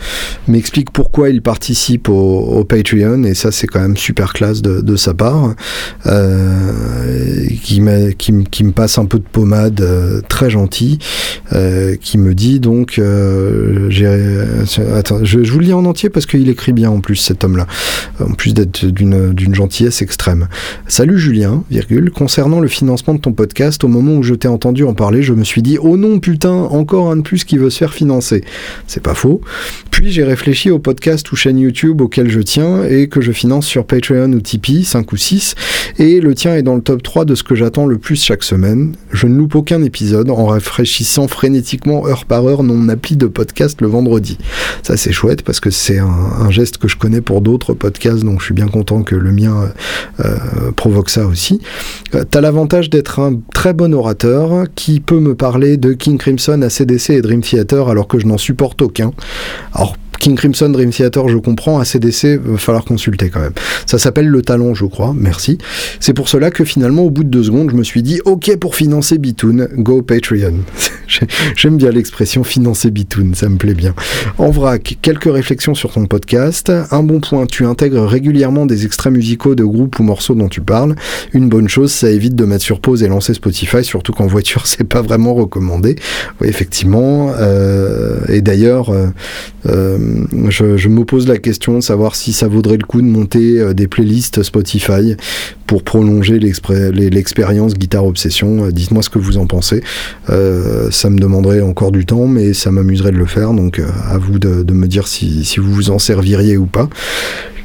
m'explique 0.49 0.91
pourquoi 0.91 1.29
il 1.29 1.41
participe 1.41 2.09
au, 2.09 2.65
Patreon 2.65 3.23
et 3.23 3.35
ça 3.35 3.53
c'est 3.53 3.69
quand 3.69 3.81
même 3.81 3.97
super 3.97 4.33
classe 4.33 4.61
de, 4.61 4.97
sa 4.97 5.15
part, 5.15 5.55
euh, 6.07 7.47
qui, 7.63 7.81
qui, 8.19 8.45
qui, 8.51 8.65
me 8.65 8.73
passe 8.73 8.99
un 8.99 9.05
peu 9.05 9.19
de 9.19 9.25
pommade 9.31 9.81
euh, 9.83 10.21
très 10.29 10.51
gentil, 10.51 10.99
qui 12.01 12.19
me 12.19 12.35
dit 12.35 12.59
donc, 12.59 13.01
attends, 14.99 15.25
je, 15.25 15.45
je, 15.45 15.53
vous 15.53 15.59
le 15.61 15.67
lis 15.67 15.73
en 15.73 15.85
entier 15.85 16.11
parce 16.11 16.27
qu'il 16.27 16.49
écrit 16.49 16.73
bien 16.73 16.91
en 16.91 17.01
plus 17.01 17.17
cet 17.17 17.45
homme-là, 17.45 17.69
en 18.21 18.33
plus 18.33 18.53
d'être 18.55 18.85
d'une 18.85 19.55
gentillesse 19.55 20.03
extrême. 20.03 20.49
Salut 20.89 21.19
Julien, 21.19 21.63
virgule, 21.71 22.11
concernant 22.11 22.59
le 22.59 22.69
financement 22.69 23.15
de 23.15 23.21
ton 23.21 23.33
podcast, 23.33 23.85
au 23.85 23.89
moment 23.89 24.15
où 24.15 24.25
je 24.25 24.35
t'ai 24.35 24.49
entendu 24.49 24.85
en 24.85 24.95
parler, 24.95 25.23
je 25.23 25.35
me 25.35 25.45
suis 25.45 25.63
dit 25.63 25.79
oh 25.81 25.97
non 25.97 26.19
putain 26.19 26.51
encore 26.53 27.11
un 27.11 27.17
de 27.17 27.23
plus 27.23 27.44
qui 27.45 27.59
veut 27.59 27.71
se 27.71 27.79
faire 27.79 27.95
financer. 27.95 28.45
C'est 28.87 29.03
pas 29.03 29.15
faux. 29.15 29.41
Puis 29.91 30.11
j'ai 30.11 30.25
réfléchi 30.25 30.71
au 30.71 30.79
podcast 30.79 31.31
ou 31.33 31.37
chaîne 31.37 31.59
YouTube 31.59 32.01
auquel 32.01 32.31
je 32.31 32.41
tiens 32.41 32.85
et 32.85 33.09
que 33.09 33.21
je 33.21 33.33
finance 33.33 33.67
sur 33.67 33.87
Patreon 33.87 34.33
ou 34.33 34.41
Tipeee, 34.41 34.85
5 34.85 35.13
ou 35.13 35.17
6, 35.17 35.55
et 35.99 36.21
le 36.21 36.35
tien 36.35 36.57
est 36.57 36.63
dans 36.63 36.75
le 36.75 36.83
top 36.83 37.03
3 37.03 37.25
de 37.25 37.35
ce 37.35 37.43
que 37.43 37.55
j'attends 37.55 37.87
le 37.87 37.99
plus 37.99 38.23
chaque 38.23 38.43
semaine. 38.43 38.95
Je 39.13 39.27
ne 39.27 39.37
loupe 39.37 39.55
aucun 39.55 39.83
épisode 39.83 40.31
en 40.31 40.47
rafraîchissant 40.47 41.29
frénétiquement 41.29 42.07
heure 42.07 42.25
par 42.25 42.47
heure 42.47 42.63
mon 42.63 42.89
appli 42.89 43.17
de 43.17 43.27
podcast 43.27 43.81
le 43.81 43.89
vendredi. 43.89 44.39
Ça 44.83 44.97
c'est 44.97 45.13
chouette 45.13 45.43
parce 45.43 45.61
que 45.61 45.71
c'est 45.71 45.99
un, 45.99 46.51
geste 46.51 46.79
que 46.79 46.89
je 46.89 46.97
connais 46.97 47.21
pour 47.21 47.41
d'autres 47.41 47.73
podcasts, 47.73 48.23
donc 48.25 48.41
je 48.41 48.47
suis 48.47 48.55
bien 48.55 48.69
content 48.69 49.03
que 49.03 49.17
le 49.17 49.33
mien 49.33 49.73
euh, 50.21 50.73
provoque 50.77 51.11
ça 51.11 51.27
aussi. 51.27 51.61
Euh, 52.15 52.25
T'as 52.29 52.41
l'avantage 52.41 52.91
d'être 52.91 53.19
un 53.19 53.41
très 53.53 53.73
bon 53.73 53.95
orateur 53.95 54.67
qui 54.75 55.01
peut 55.01 55.21
me 55.21 55.35
parler 55.35 55.77
de 55.77 55.93
King 55.93 56.19
Crimson, 56.19 56.63
ACDC 56.63 57.11
et 57.11 57.23
Dream 57.23 57.34
Theater 57.41 57.89
alors 57.89 58.09
que 58.09 58.19
je 58.19 58.27
n'en 58.27 58.39
supporte 58.39 58.83
aucun. 58.83 59.13
Alors 59.73 59.97
King 60.21 60.37
Crimson 60.37 60.69
Dream 60.71 60.91
Theater, 60.91 61.29
je 61.29 61.37
comprends, 61.37 61.81
ACDC, 61.81 62.41
va 62.43 62.59
falloir 62.59 62.85
consulter 62.85 63.29
quand 63.29 63.41
même. 63.41 63.53
Ça 63.87 63.99
s'appelle 63.99 64.29
le 64.29 64.43
talent, 64.43 64.75
je 64.75 64.87
crois, 64.87 65.15
merci. 65.17 65.59
C'est 66.01 66.15
pour 66.15 66.29
cela 66.29 66.51
que 66.51 66.65
finalement, 66.65 67.03
au 67.03 67.11
bout 67.11 67.25
de 67.25 67.29
deux 67.29 67.45
secondes, 67.45 67.71
je 67.71 67.77
me 67.77 67.85
suis 67.85 68.03
dit, 68.03 68.21
ok 68.25 68.57
pour 68.59 68.77
financer 68.77 69.19
Bitoon, 69.19 69.69
go 69.77 70.03
Patreon. 70.03 70.55
J'aime 71.57 71.77
bien 71.77 71.91
l'expression 71.91 72.45
financer 72.45 72.91
Bitoon, 72.91 73.33
ça 73.35 73.49
me 73.49 73.57
plaît 73.57 73.75
bien. 73.75 73.95
En 74.39 74.51
vrac, 74.51 74.97
quelques 75.03 75.33
réflexions 75.33 75.75
sur 75.75 75.93
ton 75.93 76.07
podcast. 76.07 76.73
Un 76.91 77.03
bon 77.03 77.21
point, 77.21 77.47
tu 77.47 77.67
intègres 77.67 78.05
régulièrement 78.05 78.67
des 78.67 78.85
extraits 78.85 79.13
musicaux 79.13 79.55
de 79.55 79.65
groupes 79.65 79.99
ou 79.99 80.03
morceaux 80.03 80.35
dont 80.35 80.49
tu 80.49 80.61
parles. 80.61 80.95
Une 81.33 81.49
bonne 81.49 81.69
chose, 81.69 81.93
ça 81.93 82.11
évite 82.11 82.35
de 82.35 82.45
mettre 82.45 82.65
sur 82.65 82.81
pause 82.81 83.03
et 83.03 83.09
lancer 83.09 83.35
Spotify, 83.35 83.85
surtout 83.85 84.13
qu'en 84.13 84.27
voiture, 84.27 84.67
c'est 84.67 84.85
pas 84.85 85.03
vraiment 85.03 85.35
recommandé. 85.35 85.97
Oui, 86.41 86.49
effectivement. 86.49 87.33
Euh, 87.39 88.21
et 88.29 88.41
d'ailleurs, 88.41 88.91
euh, 88.91 89.09
euh, 89.67 89.99
je, 90.49 90.77
je, 90.77 90.89
me 90.89 91.05
pose 91.05 91.29
la 91.29 91.39
question 91.39 91.75
de 91.75 91.81
savoir 91.81 92.15
si 92.17 92.33
ça 92.33 92.49
vaudrait 92.49 92.77
le 92.77 92.85
coup 92.85 93.01
de 93.01 93.07
monter 93.07 93.75
des 93.75 93.89
playlists 93.89 94.43
Spotify 94.43 95.17
pour 95.67 95.83
prolonger 95.83 96.39
l'expérience 96.39 97.75
Guitare 97.75 98.05
Obsession. 98.05 98.69
Dites-moi 98.71 99.03
ce 99.03 99.11
que 99.11 99.19
vous 99.19 99.39
en 99.39 99.47
pensez. 99.47 99.83
ça 100.29 101.11
me 101.11 101.19
demanderait 101.19 101.61
encore 101.61 101.93
du 101.93 102.07
temps, 102.07 102.27
mais 102.27 102.53
ça 102.55 102.71
m'amuserait 102.71 103.13
de 103.13 103.19
le 103.19 103.27
faire. 103.27 103.53
Donc 103.53 103.81
à 103.81 104.19
vous 104.19 104.39
de, 104.39 104.73
me 104.73 104.87
dire 104.87 105.09
si, 105.09 105.45
si 105.45 105.61
vous 105.61 105.73
vous 105.73 105.91
en 105.91 105.99
serviriez 105.99 106.57
ou 106.57 106.67
pas. 106.67 106.89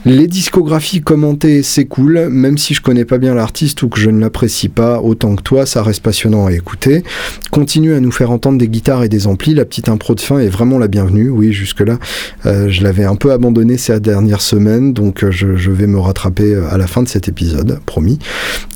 Les 0.05 0.27
discographies 0.27 1.01
commentées, 1.01 1.61
c'est 1.61 1.83
cool, 1.83 2.29
même 2.29 2.57
si 2.57 2.73
je 2.73 2.81
connais 2.81 3.03
pas 3.03 3.17
bien 3.17 3.35
l'artiste 3.35 3.83
ou 3.83 3.89
que 3.89 3.99
je 3.99 4.09
ne 4.09 4.21
l'apprécie 4.21 4.69
pas 4.69 5.01
autant 5.01 5.35
que 5.35 5.43
toi, 5.43 5.65
ça 5.65 5.83
reste 5.83 6.01
passionnant 6.01 6.45
à 6.45 6.53
écouter. 6.53 7.03
Continue 7.51 7.93
à 7.93 7.99
nous 7.99 8.11
faire 8.11 8.31
entendre 8.31 8.57
des 8.57 8.69
guitares 8.69 9.03
et 9.03 9.09
des 9.09 9.27
amplis, 9.27 9.53
la 9.53 9.65
petite 9.65 9.89
impro 9.89 10.15
de 10.15 10.21
fin 10.21 10.39
est 10.39 10.47
vraiment 10.47 10.79
la 10.79 10.87
bienvenue. 10.87 11.29
Oui, 11.29 11.51
jusque-là, 11.51 11.99
euh, 12.45 12.69
je 12.69 12.83
l'avais 12.83 13.03
un 13.03 13.15
peu 13.15 13.31
abandonné 13.31 13.77
ces 13.77 13.99
dernières 13.99 14.41
semaines, 14.41 14.93
donc 14.93 15.23
euh, 15.23 15.31
je, 15.31 15.71
vais 15.71 15.87
me 15.87 15.99
rattraper 15.99 16.53
euh, 16.53 16.69
à 16.69 16.77
la 16.77 16.87
fin 16.87 17.03
de 17.03 17.07
cet 17.07 17.27
épisode, 17.27 17.79
promis. 17.85 18.19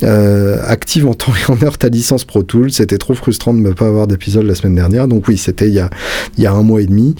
active 0.02 1.06
en 1.06 1.14
temps 1.14 1.32
et 1.32 1.52
en 1.52 1.62
heure 1.62 1.78
ta 1.78 1.88
licence 1.88 2.24
Pro 2.24 2.42
Tools, 2.42 2.72
c'était 2.72 2.98
trop 2.98 3.14
frustrant 3.14 3.54
de 3.54 3.60
ne 3.60 3.72
pas 3.72 3.86
avoir 3.86 4.06
d'épisode 4.06 4.46
la 4.46 4.54
semaine 4.54 4.74
dernière, 4.74 5.08
donc 5.08 5.28
oui, 5.28 5.36
c'était 5.36 5.68
il, 5.68 5.88
il, 6.38 6.44
y 6.44 6.46
a 6.46 6.52
un 6.52 6.62
mois 6.62 6.80
et 6.80 6.86
demi. 6.86 7.14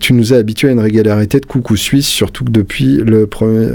tu 0.00 0.12
nous 0.12 0.32
as 0.32 0.36
habitué 0.36 0.68
à 0.68 0.72
une 0.72 0.80
régularité 0.80 1.40
de 1.40 1.46
coucou 1.46 1.76
suisse, 1.76 2.06
surtout 2.06 2.44
que 2.44 2.50
depuis 2.50 2.96
le 2.96 3.26
premier, 3.26 3.68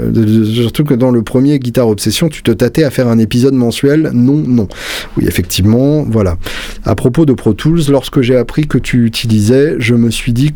surtout 0.52 0.84
que 0.84 0.94
dans 0.94 1.10
le 1.10 1.22
premier 1.22 1.58
Guitare 1.58 1.88
Obsession, 1.88 2.28
tu 2.28 2.42
te 2.42 2.50
tâtais 2.50 2.84
à 2.84 2.90
faire 2.90 3.08
un 3.08 3.18
épisode 3.18 3.54
mensuel. 3.54 4.10
Non, 4.12 4.42
non. 4.46 4.68
Oui, 5.16 5.24
effectivement, 5.26 6.02
voilà. 6.02 6.36
À 6.84 6.94
propos 6.94 7.26
de 7.26 7.32
Pro 7.32 7.54
Tools, 7.54 7.82
lorsque 7.88 8.20
j'ai 8.20 8.36
appris 8.36 8.66
que 8.66 8.78
tu 8.78 9.04
utilisais, 9.04 9.76
je 9.78 9.94
me 9.94 10.10
suis 10.10 10.32
dit 10.32 10.52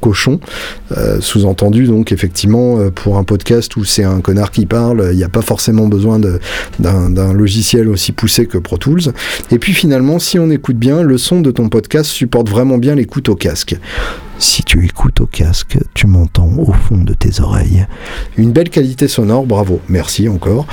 cochon. 0.00 0.40
Euh, 0.96 1.20
sous-entendu, 1.20 1.86
donc, 1.86 2.12
effectivement, 2.12 2.78
euh, 2.78 2.90
pour 2.90 3.18
un 3.18 3.24
podcast 3.24 3.76
où 3.76 3.84
c'est 3.84 4.04
un 4.04 4.20
connard 4.20 4.50
qui 4.50 4.66
parle, 4.66 5.08
il 5.12 5.16
n'y 5.16 5.24
a 5.24 5.28
pas 5.28 5.42
forcément 5.42 5.86
besoin 5.86 6.20
d'un 6.78 7.32
logiciel 7.32 7.88
aussi 7.88 8.12
poussé 8.12 8.46
que 8.46 8.58
Pro 8.58 8.78
Tools. 8.78 9.12
Et 9.50 9.58
puis 9.58 9.72
finalement, 9.72 10.18
si 10.18 10.38
on 10.38 10.50
écoute 10.50 10.76
bien, 10.76 11.02
le 11.02 11.18
son 11.18 11.40
de 11.40 11.50
ton 11.50 11.68
podcast 11.68 12.10
supporte 12.10 12.48
vraiment 12.48 12.78
bien 12.78 12.94
l'écoute 12.94 13.28
au 13.28 13.36
casque. 13.36 13.76
Si 14.38 14.62
tu 14.62 14.84
écoutes 14.84 15.20
au 15.20 15.26
casque, 15.26 15.78
tu 15.94 16.06
m'entends 16.06 16.50
au 16.58 16.72
fond 16.72 16.98
de 16.98 17.14
tes 17.14 17.40
oreilles. 17.40 17.86
Une 18.36 18.52
belle 18.52 18.68
qualité 18.68 19.08
sonore, 19.08 19.46
bravo, 19.46 19.80
merci 19.88 20.28
encore. 20.28 20.66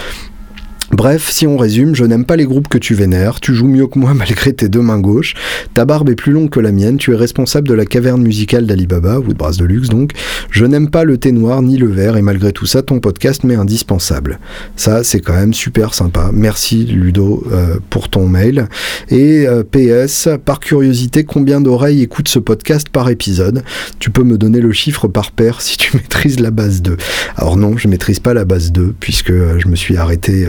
Bref, 0.94 1.32
si 1.32 1.48
on 1.48 1.58
résume, 1.58 1.96
je 1.96 2.06
n'aime 2.06 2.24
pas 2.24 2.36
les 2.36 2.46
groupes 2.46 2.68
que 2.68 2.78
tu 2.78 2.94
vénères, 2.94 3.40
tu 3.40 3.56
joues 3.56 3.68
mieux 3.68 3.88
que 3.88 3.98
moi 3.98 4.14
malgré 4.16 4.54
tes 4.54 4.70
deux 4.70 4.82
mains 4.82 5.00
gauches, 5.00 5.34
ta 5.74 5.86
barbe 5.86 6.12
est 6.12 6.16
plus 6.16 6.32
longue 6.32 6.52
que 6.52 6.60
la 6.60 6.72
mienne, 6.72 6.98
tu 6.98 7.14
es 7.14 7.16
responsable 7.16 7.68
de 7.68 7.74
la 7.74 7.88
caverne 7.88 8.22
musicale 8.22 8.68
d'Alibaba, 8.68 9.18
ou 9.18 9.30
de 9.30 9.34
Brasse 9.34 9.58
de 9.58 9.66
Luxe 9.66 9.90
donc, 9.90 10.12
je 10.52 10.66
n'aime 10.66 10.92
pas 10.92 11.04
le 11.04 11.18
thé 11.18 11.32
noir 11.32 11.64
ni 11.64 11.78
le 11.78 11.88
vert, 11.88 12.16
et 12.16 12.22
malgré 12.22 12.52
tout 12.52 12.68
ça, 12.68 12.84
ton 12.84 13.00
podcast 13.00 13.44
m'est 13.44 13.56
indispensable. 13.56 14.38
Ça, 14.76 15.04
c'est 15.04 15.20
quand 15.20 15.34
même 15.34 15.56
super 15.56 15.96
sympa. 15.96 16.30
Merci 16.32 16.86
Ludo 16.86 17.44
euh, 17.52 17.80
pour 17.90 18.10
ton 18.10 18.28
mail. 18.28 18.68
Et 19.10 19.48
euh, 19.48 19.64
PS, 19.64 20.30
par 20.46 20.60
curiosité, 20.60 21.24
combien 21.24 21.60
d'oreilles 21.60 22.04
écoutent 22.04 22.28
ce 22.28 22.38
podcast 22.38 22.90
par 22.90 23.10
épisode? 23.10 23.64
Tu 23.98 24.12
peux 24.12 24.24
me 24.24 24.38
donner 24.38 24.60
le 24.60 24.72
chiffre 24.72 25.08
par 25.08 25.32
paire 25.32 25.62
si 25.62 25.76
tu 25.76 25.98
maîtrises 25.98 26.40
la 26.40 26.52
base 26.52 26.84
2. 26.84 26.98
Alors 27.36 27.58
non, 27.58 27.78
je 27.78 27.88
maîtrise 27.88 28.20
pas 28.20 28.36
la 28.36 28.46
base 28.46 28.72
2, 28.72 28.94
puisque 29.00 29.32
euh, 29.32 29.58
je 29.58 29.68
me 29.68 29.76
suis 29.76 29.98
arrêté 29.98 30.48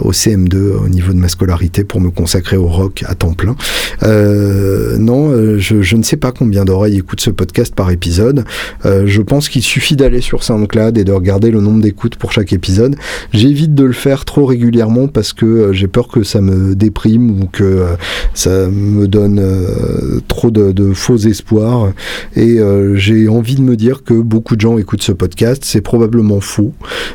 au 0.00 0.12
CM2 0.12 0.56
au 0.56 0.88
niveau 0.88 1.12
de 1.12 1.18
ma 1.18 1.28
scolarité 1.28 1.84
pour 1.84 2.00
me 2.00 2.10
consacrer 2.10 2.56
au 2.56 2.66
rock 2.66 3.04
à 3.06 3.14
temps 3.14 3.34
plein. 3.34 3.56
Euh, 4.02 4.98
non, 4.98 5.30
euh, 5.30 5.58
je, 5.58 5.96
ne 5.96 6.02
sais 6.02 6.16
pas 6.16 6.32
combien 6.32 6.64
d'oreilles 6.64 6.98
écoutent 6.98 7.20
ce 7.20 7.30
podcast 7.30 7.74
par 7.74 7.90
épisode. 7.90 8.44
je 8.84 9.22
pense 9.22 9.48
qu'il 9.48 9.62
suffit 9.62 9.96
d'aller 9.96 10.20
sur 10.20 10.42
SoundCloud 10.42 10.96
et 10.98 11.04
de 11.04 11.12
regarder 11.12 11.50
le 11.50 11.60
nombre 11.60 11.82
d'écoutes 11.82 12.16
pour 12.16 12.32
chaque 12.32 12.52
épisode. 12.52 12.96
J'évite 13.32 13.74
de 13.74 13.84
le 13.84 13.92
faire 13.92 14.24
trop 14.24 14.46
régulièrement 14.46 15.08
parce 15.08 15.32
que 15.32 15.72
j'ai 15.72 15.88
peur 15.88 16.08
que 16.08 16.22
ça 16.22 16.40
me 16.40 16.74
déprime 16.74 17.42
ou 17.42 17.46
que 17.46 17.86
ça 18.34 18.68
me 18.68 19.06
donne 19.06 19.42
trop 20.28 20.50
de, 20.50 20.92
faux 20.92 21.16
espoirs. 21.16 21.92
Et 22.36 22.58
j'ai 22.94 23.28
envie 23.28 23.56
de 23.56 23.62
me 23.62 23.76
dire 23.76 24.02
que 24.02 24.14
beaucoup 24.14 24.56
de 24.56 24.60
gens 24.60 24.78
écoutent 24.78 25.02
ce 25.02 25.12
podcast. 25.12 25.62
C'est 25.64 25.80
probablement 25.80 26.40
faux, 26.40 26.72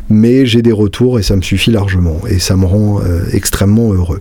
mais 0.10 0.46
j'ai 0.46 0.62
des 0.62 0.72
retours 0.72 1.20
et 1.20 1.24
ça 1.24 1.36
me 1.36 1.42
suffit 1.42 1.72
largement 1.72 2.18
ça 2.40 2.56
me 2.56 2.66
rend 2.66 3.00
euh, 3.00 3.24
extrêmement 3.32 3.94
heureux. 3.94 4.20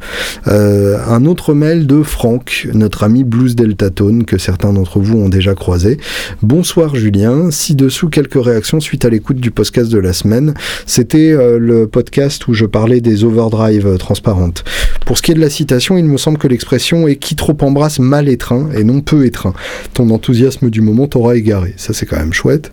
Euh, 0.49 0.99
un 1.07 1.25
autre 1.25 1.55
mail 1.55 1.87
de 1.87 2.03
Franck, 2.03 2.69
notre 2.73 3.05
ami 3.05 3.25
Blues 3.25 3.55
Delta 3.55 3.91
Tone, 3.91 4.25
que 4.25 4.39
certains 4.39 4.73
d'entre 4.73 5.01
vous 5.01 5.19
ont 5.19 5.29
déjà 5.29 5.55
croisé. 5.55 5.99
Bonsoir 6.43 6.95
Julien, 6.95 7.51
ci-dessous 7.51 8.09
quelques 8.09 8.43
réactions 8.43 8.81
suite 8.81 9.05
à 9.05 9.11
l'écoute 9.11 9.39
du 9.39 9.51
podcast 9.51 9.91
de 9.91 9.99
la 9.99 10.13
semaine. 10.13 10.55
C'était 10.87 11.33
euh, 11.33 11.59
le 11.59 11.87
podcast 11.87 12.47
où 12.49 12.55
je 12.55 12.67
parlais 12.67 13.01
des 13.01 13.25
overdrive 13.25 13.97
transparentes. 13.99 14.65
Pour 15.07 15.19
ce 15.19 15.23
qui 15.23 15.33
est 15.33 15.35
de 15.35 15.41
la 15.41 15.51
citation, 15.51 15.97
il 15.97 16.05
me 16.05 16.17
semble 16.17 16.39
que 16.39 16.49
l'expression 16.49 17.09
est 17.09 17.17
qui 17.17 17.37
trop 17.37 17.57
embrasse 17.61 17.99
mal 17.99 18.29
étreint 18.29 18.69
et 18.75 18.85
non 18.85 19.01
peu 19.01 19.27
étreint. 19.27 19.55
Ton 19.93 20.11
enthousiasme 20.11 20.71
du 20.71 20.81
moment 20.81 21.07
t'aura 21.07 21.37
égaré. 21.37 21.75
Ça 21.77 21.93
c'est 21.93 22.07
quand 22.07 22.17
même 22.17 22.33
chouette 22.33 22.73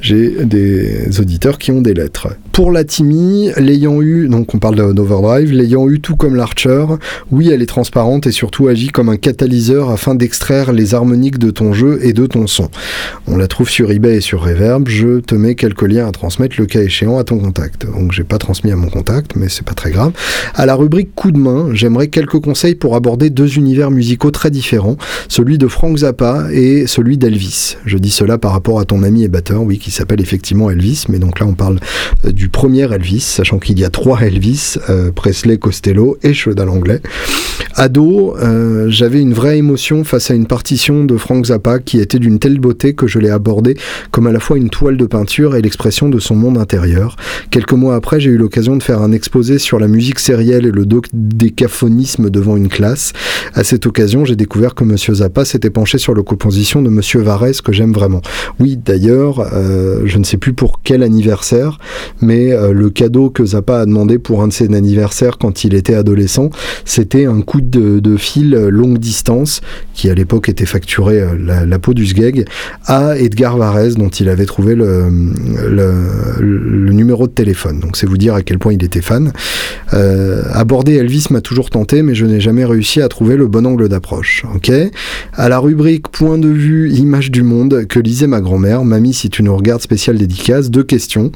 j'ai 0.00 0.44
des 0.44 1.20
auditeurs 1.20 1.58
qui 1.58 1.72
ont 1.72 1.80
des 1.80 1.94
lettres. 1.94 2.28
Pour 2.60 2.72
la 2.72 2.84
Timmy, 2.84 3.48
l'ayant 3.56 4.02
eu, 4.02 4.28
donc 4.28 4.54
on 4.54 4.58
parle 4.58 4.92
d'Overdrive, 4.92 5.50
l'ayant 5.50 5.88
eu 5.88 5.98
tout 5.98 6.14
comme 6.14 6.36
l'Archer, 6.36 6.84
oui, 7.30 7.48
elle 7.48 7.62
est 7.62 7.66
transparente 7.66 8.26
et 8.26 8.32
surtout 8.32 8.68
agit 8.68 8.88
comme 8.88 9.08
un 9.08 9.16
catalyseur 9.16 9.88
afin 9.88 10.14
d'extraire 10.14 10.74
les 10.74 10.92
harmoniques 10.92 11.38
de 11.38 11.50
ton 11.50 11.72
jeu 11.72 12.00
et 12.02 12.12
de 12.12 12.26
ton 12.26 12.46
son. 12.46 12.68
On 13.26 13.38
la 13.38 13.48
trouve 13.48 13.70
sur 13.70 13.90
eBay 13.90 14.18
et 14.18 14.20
sur 14.20 14.42
Reverb. 14.42 14.88
Je 14.88 15.20
te 15.20 15.34
mets 15.34 15.54
quelques 15.54 15.88
liens 15.88 16.06
à 16.06 16.12
transmettre 16.12 16.56
le 16.58 16.66
cas 16.66 16.82
échéant 16.82 17.16
à 17.16 17.24
ton 17.24 17.38
contact. 17.38 17.86
Donc 17.86 18.12
j'ai 18.12 18.24
pas 18.24 18.36
transmis 18.36 18.70
à 18.72 18.76
mon 18.76 18.90
contact, 18.90 19.36
mais 19.36 19.48
c'est 19.48 19.64
pas 19.64 19.72
très 19.72 19.90
grave. 19.90 20.12
À 20.54 20.66
la 20.66 20.74
rubrique 20.74 21.14
coup 21.14 21.32
de 21.32 21.38
main, 21.38 21.70
j'aimerais 21.72 22.08
quelques 22.08 22.40
conseils 22.40 22.74
pour 22.74 22.94
aborder 22.94 23.30
deux 23.30 23.56
univers 23.56 23.90
musicaux 23.90 24.32
très 24.32 24.50
différents, 24.50 24.98
celui 25.28 25.56
de 25.56 25.66
Frank 25.66 25.96
Zappa 25.96 26.48
et 26.52 26.86
celui 26.86 27.16
d'Elvis. 27.16 27.78
Je 27.86 27.96
dis 27.96 28.10
cela 28.10 28.36
par 28.36 28.52
rapport 28.52 28.80
à 28.80 28.84
ton 28.84 29.02
ami 29.02 29.24
et 29.24 29.28
batteur 29.28 29.62
oui, 29.62 29.78
qui 29.78 29.90
s'appelle 29.90 30.20
effectivement 30.20 30.68
Elvis, 30.68 31.06
mais 31.08 31.18
donc 31.18 31.40
là 31.40 31.46
on 31.46 31.54
parle 31.54 31.80
euh, 32.26 32.32
du 32.32 32.49
premier 32.50 32.92
Elvis, 32.92 33.20
sachant 33.20 33.58
qu'il 33.58 33.78
y 33.78 33.84
a 33.84 33.90
trois 33.90 34.20
Elvis, 34.20 34.76
euh, 34.88 35.12
Presley, 35.12 35.58
Costello 35.58 36.18
et 36.22 36.34
Chedal 36.34 36.68
anglais. 36.68 37.00
Ado, 37.76 38.36
euh, 38.36 38.86
j'avais 38.88 39.20
une 39.20 39.32
vraie 39.32 39.58
émotion 39.58 40.04
face 40.04 40.30
à 40.30 40.34
une 40.34 40.46
partition 40.46 41.04
de 41.04 41.16
Frank 41.16 41.46
Zappa 41.46 41.78
qui 41.78 42.00
était 42.00 42.18
d'une 42.18 42.38
telle 42.38 42.58
beauté 42.58 42.94
que 42.94 43.06
je 43.06 43.18
l'ai 43.18 43.30
abordée 43.30 43.76
comme 44.10 44.26
à 44.26 44.32
la 44.32 44.40
fois 44.40 44.56
une 44.56 44.70
toile 44.70 44.96
de 44.96 45.06
peinture 45.06 45.56
et 45.56 45.62
l'expression 45.62 46.08
de 46.08 46.18
son 46.18 46.34
monde 46.34 46.58
intérieur. 46.58 47.16
Quelques 47.50 47.72
mois 47.72 47.94
après, 47.94 48.20
j'ai 48.20 48.30
eu 48.30 48.36
l'occasion 48.36 48.76
de 48.76 48.82
faire 48.82 49.00
un 49.02 49.12
exposé 49.12 49.58
sur 49.58 49.78
la 49.78 49.88
musique 49.88 50.18
sérielle 50.18 50.66
et 50.66 50.70
le 50.70 50.86
décaphonisme 51.12 52.30
devant 52.30 52.56
une 52.56 52.68
classe. 52.68 53.12
À 53.54 53.64
cette 53.64 53.86
occasion, 53.86 54.24
j'ai 54.24 54.36
découvert 54.36 54.74
que 54.74 54.84
Monsieur 54.84 55.14
Zappa 55.14 55.44
s'était 55.44 55.70
penché 55.70 55.98
sur 55.98 56.14
la 56.14 56.22
composition 56.22 56.82
de 56.82 56.88
Monsieur 56.88 57.20
Varese 57.20 57.60
que 57.60 57.72
j'aime 57.72 57.92
vraiment. 57.92 58.22
Oui, 58.58 58.76
d'ailleurs, 58.76 59.40
euh, 59.52 60.02
je 60.04 60.18
ne 60.18 60.24
sais 60.24 60.36
plus 60.36 60.52
pour 60.52 60.80
quel 60.82 61.02
anniversaire, 61.02 61.78
mais 62.20 62.29
euh, 62.30 62.72
le 62.72 62.90
cadeau 62.90 63.30
que 63.30 63.44
Zappa 63.44 63.80
a 63.80 63.86
demandé 63.86 64.18
pour 64.18 64.42
un 64.42 64.48
de 64.48 64.52
ses 64.52 64.72
anniversaires 64.74 65.38
quand 65.38 65.64
il 65.64 65.74
était 65.74 65.94
adolescent, 65.94 66.50
c'était 66.84 67.26
un 67.26 67.40
coup 67.42 67.60
de, 67.60 68.16
fil 68.16 68.50
longue 68.50 68.98
distance, 68.98 69.60
qui 69.94 70.10
à 70.10 70.14
l'époque 70.14 70.48
était 70.48 70.66
facturé 70.66 71.20
euh, 71.20 71.64
la, 71.66 71.78
peau 71.78 71.94
du 71.94 72.06
sgeg, 72.06 72.46
à 72.86 73.16
Edgar 73.18 73.56
Varese, 73.56 73.96
dont 73.96 74.08
il 74.08 74.28
avait 74.28 74.46
trouvé 74.46 74.74
le, 74.74 75.10
numéro 76.92 77.26
de 77.26 77.32
téléphone. 77.32 77.80
Donc 77.80 77.96
c'est 77.96 78.06
vous 78.06 78.18
dire 78.18 78.34
à 78.34 78.42
quel 78.42 78.58
point 78.58 78.72
il 78.72 78.84
était 78.84 79.02
fan. 79.02 79.32
aborder 79.90 80.94
Elvis 80.94 81.26
m'a 81.30 81.40
toujours 81.40 81.70
tenté, 81.70 82.02
mais 82.02 82.14
je 82.14 82.26
n'ai 82.26 82.40
jamais 82.40 82.64
réussi 82.64 83.00
à 83.00 83.08
trouver 83.08 83.36
le 83.36 83.46
bon 83.48 83.66
angle 83.66 83.88
d'approche. 83.88 84.44
Ok 84.54 84.70
À 85.34 85.48
la 85.48 85.58
rubrique 85.58 86.08
Point 86.08 86.38
de 86.38 86.48
vue, 86.48 86.90
image 86.92 87.30
du 87.30 87.42
monde 87.42 87.86
que 87.86 87.98
lisait 87.98 88.26
ma 88.26 88.40
grand-mère, 88.40 88.84
mamie 88.84 89.14
si 89.14 89.30
tu 89.30 89.42
nous 89.42 89.56
regardes 89.56 89.82
spécial 89.82 90.18
dédicace, 90.18 90.70
deux 90.70 90.82
questions. 90.82 91.32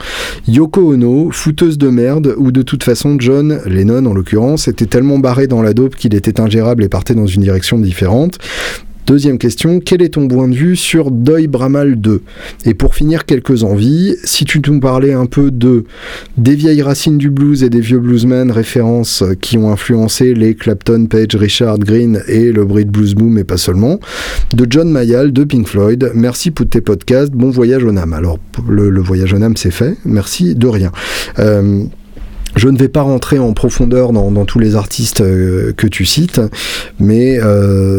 Yoko 0.48 0.83
Fouteuse 1.30 1.78
de 1.78 1.88
merde, 1.88 2.34
ou 2.36 2.52
de 2.52 2.62
toute 2.62 2.84
façon 2.84 3.16
John 3.18 3.60
Lennon 3.66 4.06
en 4.06 4.14
l'occurrence, 4.14 4.68
était 4.68 4.86
tellement 4.86 5.18
barré 5.18 5.46
dans 5.46 5.62
la 5.62 5.72
dope 5.72 5.96
qu'il 5.96 6.14
était 6.14 6.40
ingérable 6.40 6.84
et 6.84 6.88
partait 6.88 7.14
dans 7.14 7.26
une 7.26 7.42
direction 7.42 7.78
différente. 7.78 8.38
Deuxième 9.06 9.36
question, 9.36 9.80
quel 9.80 10.00
est 10.00 10.14
ton 10.14 10.26
point 10.28 10.48
de 10.48 10.54
vue 10.54 10.76
sur 10.76 11.10
Doi 11.10 11.46
Bramal 11.46 11.96
2 11.96 12.22
Et 12.64 12.72
pour 12.72 12.94
finir, 12.94 13.26
quelques 13.26 13.62
envies. 13.62 14.16
Si 14.24 14.46
tu 14.46 14.62
nous 14.66 14.80
parlais 14.80 15.12
un 15.12 15.26
peu 15.26 15.50
de 15.50 15.84
des 16.38 16.54
vieilles 16.54 16.80
racines 16.80 17.18
du 17.18 17.28
blues 17.28 17.62
et 17.64 17.68
des 17.68 17.80
vieux 17.80 17.98
bluesmen, 17.98 18.50
références 18.50 19.22
qui 19.42 19.58
ont 19.58 19.70
influencé 19.70 20.32
les 20.32 20.54
Clapton, 20.54 21.06
Page, 21.06 21.34
Richard, 21.34 21.78
Green 21.78 22.22
et 22.28 22.50
le 22.50 22.64
Brit 22.64 22.86
Blues 22.86 23.14
Boom, 23.14 23.36
et 23.36 23.44
pas 23.44 23.58
seulement. 23.58 24.00
De 24.54 24.66
John 24.68 24.90
Mayall, 24.90 25.32
de 25.32 25.44
Pink 25.44 25.68
Floyd. 25.68 26.10
Merci 26.14 26.50
pour 26.50 26.66
tes 26.66 26.80
podcasts. 26.80 27.32
Bon 27.32 27.50
voyage 27.50 27.84
au 27.84 27.92
NAM. 27.92 28.14
Alors, 28.14 28.38
le, 28.66 29.00
voyage 29.02 29.34
au 29.34 29.38
NAM, 29.38 29.56
c'est 29.58 29.70
fait. 29.70 29.98
Merci 30.06 30.54
de 30.54 30.66
rien. 30.66 30.92
Euh, 31.38 31.84
Je 32.56 32.68
ne 32.68 32.78
vais 32.78 32.88
pas 32.88 33.02
rentrer 33.02 33.38
en 33.38 33.52
profondeur 33.52 34.12
dans, 34.12 34.44
tous 34.44 34.58
les 34.58 34.76
artistes 34.76 35.20
que 35.20 35.86
tu 35.86 36.04
cites, 36.04 36.40
mais 36.98 37.38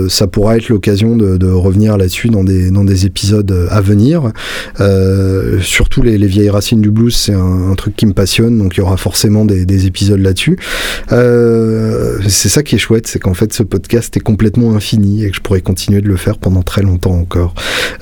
ça 0.10 0.28
pourra 0.28 0.58
être 0.58 0.70
l'occasion 0.70 1.16
de, 1.16 1.52
revenir 1.52 1.98
là-dessus 1.98 2.30
dans 2.30 2.44
des, 2.44 2.72
dans 2.72 2.84
des 2.84 3.06
épisodes 3.06 3.68
à 3.70 3.82
venir. 3.82 4.32
surtout 5.62 6.02
les, 6.02 6.18
vieilles 6.26 6.50
racines 6.50 6.82
du 6.82 6.92
blues, 6.92 7.16
c'est 7.16 7.34
un, 7.34 7.74
truc 7.76 7.96
qui 7.96 8.06
me 8.06 8.14
passionne, 8.14 8.58
donc 8.58 8.76
il 8.76 8.80
y 8.80 8.84
aura 8.84 8.98
forcément 8.98 9.46
des, 9.46 9.66
des 9.66 9.86
épisodes 9.86 10.20
là-dessus. 10.20 10.58
c'est 11.10 12.50
ça 12.50 12.64
qui 12.64 12.76
est 12.76 12.80
chouette, 12.80 13.08
c'est 13.08 13.20
qu'en 13.20 13.34
fait 13.34 13.54
ce 13.54 13.64
podcast 13.64 14.16
est 14.18 14.22
complètement 14.22 14.76
infini 14.76 15.24
et 15.24 15.30
que 15.30 15.36
je 15.36 15.42
pourrais 15.42 15.62
continuer 15.62 16.02
de 16.02 16.08
le 16.08 16.18
faire 16.18 16.38
pendant 16.38 16.64
très 16.64 16.82
longtemps 16.82 17.18
encore. 17.18 17.54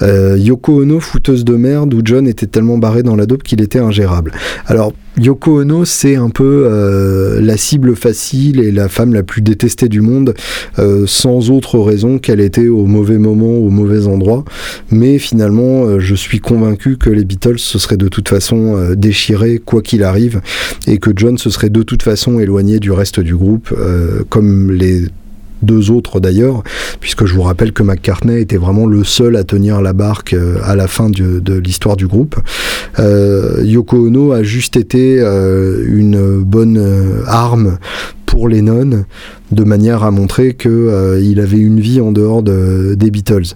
Euh, 0.01 0.37
Yoko 0.37 0.81
Ono, 0.81 0.99
fouteuse 0.99 1.45
de 1.45 1.55
merde, 1.55 1.93
où 1.93 2.01
John 2.03 2.27
était 2.27 2.47
tellement 2.47 2.77
barré 2.77 3.03
dans 3.03 3.15
la 3.15 3.25
dope 3.25 3.43
qu'il 3.43 3.61
était 3.61 3.79
ingérable. 3.79 4.31
Alors, 4.65 4.93
Yoko 5.17 5.61
Ono, 5.61 5.85
c'est 5.85 6.15
un 6.15 6.29
peu 6.29 6.42
euh, 6.43 7.41
la 7.41 7.57
cible 7.57 7.95
facile 7.95 8.59
et 8.59 8.71
la 8.71 8.89
femme 8.89 9.13
la 9.13 9.23
plus 9.23 9.41
détestée 9.41 9.89
du 9.89 10.01
monde, 10.01 10.33
euh, 10.79 11.05
sans 11.07 11.51
autre 11.51 11.79
raison 11.79 12.19
qu'elle 12.19 12.39
était 12.39 12.67
au 12.67 12.85
mauvais 12.85 13.17
moment, 13.17 13.57
au 13.57 13.69
mauvais 13.69 14.07
endroit. 14.07 14.45
Mais 14.91 15.17
finalement, 15.17 15.99
je 15.99 16.15
suis 16.15 16.39
convaincu 16.39 16.97
que 16.97 17.09
les 17.09 17.25
Beatles 17.25 17.59
se 17.59 17.79
seraient 17.79 17.97
de 17.97 18.07
toute 18.07 18.29
façon 18.29 18.93
déchirés, 18.95 19.61
quoi 19.63 19.81
qu'il 19.81 20.03
arrive, 20.03 20.41
et 20.87 20.97
que 20.97 21.11
John 21.15 21.37
se 21.37 21.49
serait 21.49 21.69
de 21.69 21.83
toute 21.83 22.03
façon 22.03 22.39
éloigné 22.39 22.79
du 22.79 22.91
reste 22.91 23.19
du 23.19 23.35
groupe, 23.35 23.73
comme 24.29 24.71
les 24.71 25.07
deux 25.63 25.91
autres 25.91 26.19
d'ailleurs, 26.19 26.63
puisque 26.99 27.25
je 27.25 27.33
vous 27.33 27.41
rappelle 27.41 27.73
que 27.73 27.83
McCartney 27.83 28.41
était 28.41 28.57
vraiment 28.57 28.85
le 28.85 29.03
seul 29.03 29.35
à 29.35 29.43
tenir 29.43 29.81
la 29.81 29.93
barque 29.93 30.33
euh, 30.33 30.57
à 30.63 30.75
la 30.75 30.87
fin 30.87 31.09
de, 31.09 31.41
l'histoire 31.57 31.95
du 31.95 32.07
groupe. 32.07 32.35
Euh, 32.99 33.61
Yoko 33.63 34.07
Ono 34.07 34.31
a 34.31 34.43
juste 34.43 34.77
été 34.77 35.19
euh, 35.19 35.83
une 35.87 36.39
bonne 36.39 37.23
arme 37.27 37.77
pour 38.33 38.49
Lennon 38.49 39.05
de 39.53 39.63
manière 39.63 40.03
à 40.03 40.11
montrer 40.11 40.53
qu'il 40.55 40.71
euh, 40.71 41.41
avait 41.41 41.59
une 41.59 41.79
vie 41.79 42.01
en 42.01 42.11
dehors 42.11 42.43
de, 42.43 42.95
des 42.95 43.11
Beatles. 43.11 43.53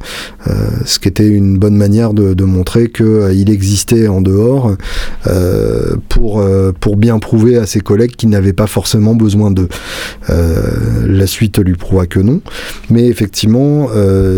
Euh, 0.47 0.53
ce 0.86 0.99
qui 0.99 1.07
était 1.07 1.28
une 1.28 1.57
bonne 1.57 1.75
manière 1.75 2.13
de, 2.13 2.43
montrer 2.43 2.89
qu'il 2.89 3.05
euh, 3.05 3.45
existait 3.47 4.07
en 4.07 4.21
dehors 4.21 4.75
pour, 6.07 6.45
pour 6.80 6.97
bien 6.97 7.19
prouver 7.19 7.57
à 7.57 7.65
ses 7.65 7.80
collègues 7.80 8.15
qu'il 8.15 8.30
n'avait 8.30 8.53
pas 8.53 8.67
forcément 8.67 9.15
besoin 9.15 9.51
d'eux. 9.51 9.67
la 10.30 11.28
suite 11.28 11.59
lui 11.59 11.75
prouva 11.75 12.05
que 12.05 12.19
non. 12.19 12.41
Mais 12.89 13.07
effectivement, 13.07 13.89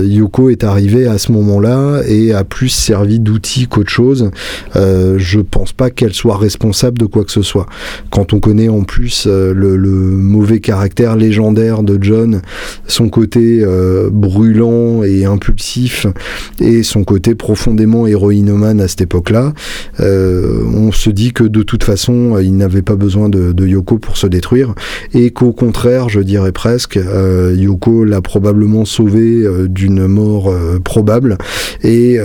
Yoko 0.04 0.50
est 0.50 0.64
arrivé 0.64 1.08
à 1.08 1.18
ce 1.18 1.32
moment-là 1.34 2.02
et 2.08 2.34
a 2.34 2.44
plus 2.44 2.70
servi 2.70 3.20
d'outil 3.20 3.68
qu'autre 3.68 3.90
chose. 3.90 4.32
je 4.76 5.40
pense 5.40 5.74
pas 5.74 5.90
qu'elle 5.90 6.14
soit 6.14 6.38
responsable 6.38 6.98
de 6.98 7.06
quoi 7.06 7.26
que 7.26 7.32
ce 7.32 7.42
soit. 7.42 7.68
Quand 8.10 8.34
on 8.34 8.40
connaît 8.40 8.70
en 8.70 8.84
plus 8.84 9.28
le 9.28 9.76
mauvais 10.30 10.60
caractère 10.60 11.16
légendaire 11.16 11.84
de 11.84 11.98
John, 12.02 12.42
son 12.88 13.10
côté 13.10 13.62
euh, 13.62 14.10
brûlant 14.12 15.04
et 15.04 15.26
impulsif 15.26 16.06
et 16.62 16.84
son 16.84 17.04
côté 17.04 17.36
profondément 17.36 18.08
héroïnomane 18.08 18.80
à 18.80 18.88
cette 18.88 19.02
époque-là, 19.02 19.54
euh, 20.00 20.64
on 20.74 20.92
se 20.92 21.10
dit 21.10 21.34
que 21.34 21.44
de 21.44 21.64
toute 21.64 21.84
façon, 21.84 22.38
il 22.40 22.56
n'avait 22.56 22.82
pas 22.82 22.96
besoin 22.96 23.28
de, 23.28 23.68
Yoko 23.70 23.98
pour 24.00 24.18
se 24.18 24.26
détruire 24.26 24.74
et 25.14 25.32
qu'au 25.32 25.52
contraire, 25.52 26.10
je 26.10 26.22
dirais 26.22 26.52
presque, 26.52 26.98
euh, 26.98 27.54
Yoko 27.58 28.04
l'a 28.04 28.22
probablement 28.22 28.86
sauvé 28.86 29.46
d'une 29.68 30.08
mort 30.08 30.54
probable 30.84 31.38
et 31.84 32.20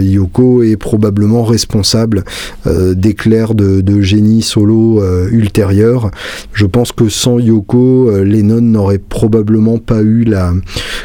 Yoko 0.00 0.62
est 0.62 0.76
probablement 0.76 1.44
responsable 1.44 2.24
d'éclairs 2.66 3.54
de, 3.54 3.80
de, 3.80 4.00
génie 4.00 4.42
solo 4.42 5.02
ultérieurs. 5.30 6.10
Je 6.52 6.66
pense 6.66 6.92
que 6.92 7.08
sans 7.08 7.29
Yoko, 7.38 8.10
Lennon 8.24 8.60
n'aurait 8.60 8.98
probablement 8.98 9.78
pas 9.78 10.02
eu 10.02 10.24
la, 10.24 10.52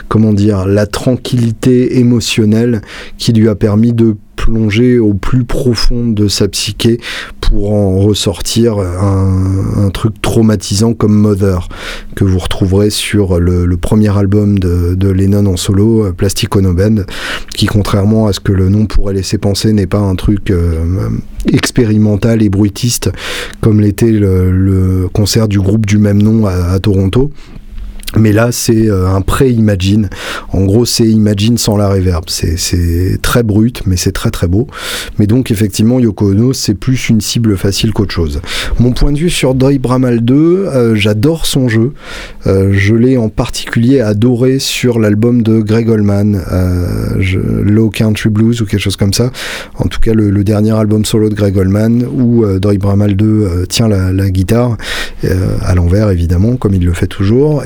comment 0.08 0.34
dire, 0.34 0.66
la 0.66 0.86
tranquillité 0.88 2.00
émotionnelle 2.00 2.82
qui 3.18 3.34
lui 3.34 3.50
a 3.50 3.56
permis 3.56 3.94
de 3.94 4.16
plonger 4.36 5.00
au 5.00 5.14
plus 5.14 5.44
profond 5.44 6.08
de 6.08 6.28
sa 6.28 6.48
psyché 6.48 7.00
pour 7.42 7.72
en 7.74 7.98
ressortir 8.00 8.80
un, 8.80 9.90
truc 9.94 10.20
traumatisant 10.22 10.94
comme 10.94 11.14
Mother 11.14 11.70
que 12.16 12.24
vous 12.24 12.40
retrouverez 12.40 12.90
sur 12.90 13.40
le, 13.40 13.78
premier 13.78 14.16
album 14.18 14.60
de, 14.60 15.10
Lennon 15.10 15.46
en 15.46 15.58
solo, 15.58 16.12
Plastic 16.14 16.56
Ono 16.56 16.74
Band, 16.74 17.04
qui 17.56 17.66
contrairement 17.68 18.28
à 18.28 18.34
ce 18.34 18.40
que 18.40 18.52
le 18.52 18.70
nom 18.70 18.86
pourrait 18.86 19.14
laisser 19.14 19.38
penser 19.38 19.74
n'est 19.74 19.88
pas 19.88 20.00
un 20.00 20.16
truc 20.16 20.50
euh, 20.50 21.10
expérimental 21.52 22.42
et 22.42 22.50
bruitiste 22.50 23.12
comme 23.62 23.80
l'était 23.80 24.12
le, 24.12 25.08
concert 25.14 25.48
du 25.48 25.60
groupe 25.60 25.86
du 25.86 25.98
même 25.98 26.22
nom 26.22 26.46
à 26.48 26.80
Toronto. 26.80 27.32
Mais 28.18 28.32
là, 28.32 28.52
c'est 28.52 28.90
euh, 28.90 29.08
un 29.08 29.22
pré-Imagine. 29.22 30.10
En 30.52 30.64
gros, 30.64 30.86
c'est 30.86 31.06
Imagine 31.06 31.58
sans 31.58 31.78
la 31.78 31.90
reverb. 31.90 32.26
C'est 32.28 33.20
très 33.22 33.44
brut, 33.44 33.84
mais 33.86 33.98
c'est 33.98 34.12
très 34.12 34.32
très 34.32 34.48
beau. 34.48 34.68
Mais 35.20 35.28
donc, 35.28 35.52
effectivement, 35.52 36.00
Yoko 36.00 36.32
Ono, 36.32 36.54
c'est 36.54 36.76
plus 36.76 37.10
une 37.10 37.22
cible 37.22 37.58
facile 37.58 37.92
qu'autre 37.94 38.14
chose. 38.14 38.42
Mon 38.80 38.92
point 38.92 39.12
de 39.12 39.18
vue 39.18 39.30
sur 39.30 39.54
Doi 39.56 39.78
Bramal 39.80 40.22
2, 40.22 40.36
euh, 40.36 40.96
j'adore 40.96 41.46
son 41.46 41.68
jeu. 41.68 41.94
Euh, 42.48 42.72
je 42.74 42.96
l'ai 42.96 43.18
en 43.18 43.30
particulier 43.30 44.00
adoré 44.00 44.60
sur 44.60 45.00
l'album 45.00 45.42
de 45.42 45.60
Greg 45.60 45.90
Allman, 45.90 46.40
Low 47.64 47.90
Country 47.90 48.30
Blues 48.30 48.62
ou 48.62 48.66
quelque 48.66 48.80
chose 48.82 48.96
comme 48.96 49.14
ça. 49.14 49.32
En 49.78 49.88
tout 49.88 50.00
cas, 50.00 50.14
le, 50.14 50.46
dernier 50.46 50.72
album 50.72 51.06
solo 51.06 51.30
de 51.30 51.34
Greg 51.34 51.58
Allman, 51.58 52.04
où 52.04 52.46
Doi 52.60 52.78
Bramal 52.78 53.16
2 53.16 53.66
tient 53.68 53.88
la, 53.88 54.12
la 54.12 54.30
guitare, 54.30 54.78
à 55.62 55.76
l'envers 55.76 56.12
évidemment, 56.12 56.56
comme 56.56 56.74
il 56.76 56.86
le 56.86 56.94
fait 56.94 57.08
toujours. 57.08 57.64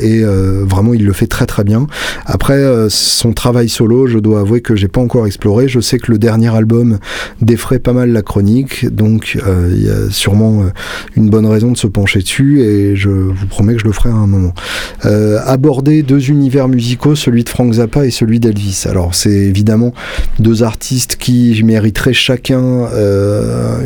Vraiment, 0.65 0.93
il 0.93 1.05
le 1.05 1.13
fait 1.13 1.27
très 1.27 1.45
très 1.45 1.63
bien. 1.63 1.87
Après, 2.25 2.53
euh, 2.53 2.87
son 2.89 3.33
travail 3.33 3.69
solo, 3.69 4.07
je 4.07 4.19
dois 4.19 4.41
avouer 4.41 4.61
que 4.61 4.75
j'ai 4.75 4.87
pas 4.87 5.01
encore 5.01 5.25
exploré. 5.25 5.67
Je 5.67 5.79
sais 5.79 5.97
que 5.97 6.11
le 6.11 6.17
dernier 6.17 6.53
album 6.53 6.99
défrait 7.41 7.79
pas 7.79 7.93
mal 7.93 8.11
la 8.11 8.21
chronique, 8.21 8.87
donc 8.93 9.37
euh, 9.45 9.71
il 9.71 9.85
y 9.85 9.89
a 9.89 10.09
sûrement 10.09 10.63
une 11.15 11.29
bonne 11.29 11.45
raison 11.45 11.71
de 11.71 11.77
se 11.77 11.87
pencher 11.87 12.19
dessus 12.19 12.61
et 12.61 12.95
je 12.95 13.09
vous 13.09 13.47
promets 13.47 13.73
que 13.73 13.79
je 13.79 13.85
le 13.85 13.91
ferai 13.91 14.09
à 14.09 14.13
un 14.13 14.27
moment. 14.27 14.53
aborder 15.45 16.03
deux 16.03 16.29
univers 16.29 16.67
musicaux, 16.67 17.15
celui 17.15 17.43
de 17.43 17.49
Frank 17.49 17.73
Zappa 17.73 18.05
et 18.05 18.11
celui 18.11 18.39
d'Elvis. 18.39 18.85
Alors, 18.89 19.15
c'est 19.15 19.29
évidemment 19.29 19.93
deux 20.39 20.63
artistes 20.63 21.17
qui 21.17 21.61
mériteraient 21.63 22.13
chacun 22.13 22.87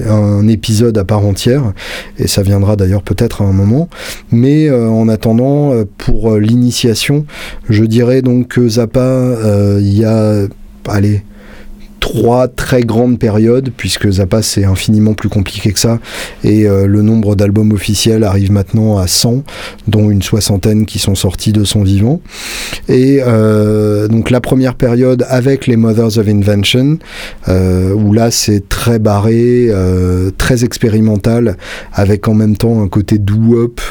un 0.10 0.48
épisode 0.48 0.98
à 0.98 1.06
part 1.06 1.26
entière, 1.26 1.74
et 2.18 2.28
ça 2.28 2.42
viendra 2.42 2.76
d'ailleurs 2.76 3.04
peut-être 3.04 3.42
à 3.42 3.46
un 3.46 3.54
moment. 3.54 3.90
Mais 4.32 4.70
en 4.72 5.08
attendant, 5.08 5.74
pour 5.98 6.38
l'initiation. 6.44 7.26
Je 7.70 7.84
dirais 7.84 8.22
donc 8.22 8.50
que 8.50 8.68
Zappa, 8.68 9.00
euh, 9.00 9.80
il 9.82 9.98
y 9.98 10.06
a, 10.06 10.48
allez, 10.88 11.24
trois 12.14 12.48
très 12.48 12.84
grandes 12.84 13.18
périodes, 13.18 13.72
puisque 13.76 14.08
Zappa 14.08 14.44
c'est 14.44 14.66
infiniment 14.66 15.16
plus 15.16 15.30
compliqué 15.30 15.72
que 15.72 15.80
ça, 15.80 15.98
et 16.44 16.68
euh, 16.68 16.86
le 16.86 17.02
nombre 17.02 17.36
d'albums 17.36 17.72
officiels 17.72 18.24
arrive 18.24 18.52
maintenant 18.52 19.00
à 19.00 19.08
100, 19.08 19.44
dont 19.88 20.12
une 20.12 20.22
soixantaine 20.22 20.86
qui 20.86 21.00
sont 21.00 21.16
sortis 21.16 21.54
de 21.54 21.64
son 21.64 21.82
vivant. 21.82 22.22
Et 22.88 23.20
euh, 23.26 24.08
donc 24.08 24.30
la 24.30 24.42
première 24.42 24.76
période 24.76 25.26
avec 25.28 25.66
les 25.66 25.76
Mothers 25.76 26.20
of 26.20 26.28
Invention, 26.28 27.00
euh, 27.48 27.94
où 27.94 28.14
là 28.14 28.30
c'est 28.30 28.70
très 28.70 29.00
barré, 29.00 29.72
très 30.38 30.64
expérimental, 30.64 31.58
avec 31.94 32.28
en 32.28 32.36
même 32.36 32.58
temps 32.58 32.84
un 32.84 32.90
côté 32.90 33.18
doo-wop 33.18 33.82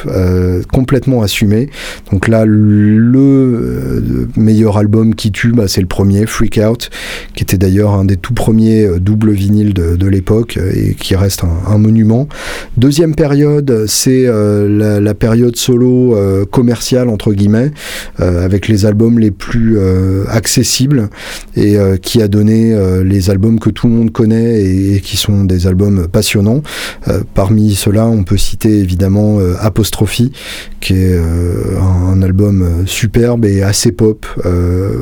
complètement 0.72 1.22
assumé. 1.22 1.70
Donc 2.12 2.28
là 2.28 2.44
le 2.46 4.28
meilleur 4.36 4.78
album 4.78 5.16
qui 5.16 5.32
tue, 5.32 5.50
bah, 5.50 5.66
c'est 5.66 5.80
le 5.80 5.88
premier, 5.88 6.26
Freak 6.26 6.60
Out, 6.64 6.90
qui 7.34 7.42
était 7.42 7.58
d'ailleurs 7.58 7.94
un 7.94 8.04
des 8.04 8.11
tout 8.16 8.34
premiers 8.34 8.84
euh, 8.84 8.98
doubles 8.98 9.32
vinyles 9.32 9.72
de, 9.72 10.06
l'époque 10.06 10.58
euh, 10.58 10.72
et 10.74 10.94
qui 10.94 11.14
reste 11.14 11.42
un, 11.44 11.78
monument. 11.78 12.28
Deuxième 12.76 13.14
période, 13.14 13.86
c'est 13.86 14.24
euh, 14.26 15.00
la, 15.00 15.14
période 15.14 15.56
solo 15.56 16.16
commerciale 16.50 17.08
entre 17.08 17.32
guillemets, 17.32 17.70
avec 18.18 18.66
les 18.66 18.86
albums 18.86 19.18
les 19.18 19.30
plus 19.30 19.78
accessibles 20.26 21.10
et 21.54 21.76
qui 22.00 22.22
a 22.22 22.28
donné 22.28 22.74
les 23.04 23.30
albums 23.30 23.60
que 23.60 23.70
tout 23.70 23.88
le 23.88 23.92
monde 23.92 24.10
connaît 24.10 24.62
et, 24.62 25.00
qui 25.00 25.16
sont 25.16 25.44
des 25.44 25.66
albums 25.66 26.08
passionnants. 26.08 26.62
parmi 27.34 27.74
ceux-là, 27.74 28.06
on 28.06 28.24
peut 28.24 28.38
citer 28.38 28.78
évidemment 28.78 29.38
Apostrophe, 29.60 30.22
qui 30.80 30.94
est 30.94 31.18
un, 31.80 32.22
album 32.22 32.84
superbe 32.86 33.44
et 33.44 33.62
assez 33.62 33.92
pop 33.92 34.26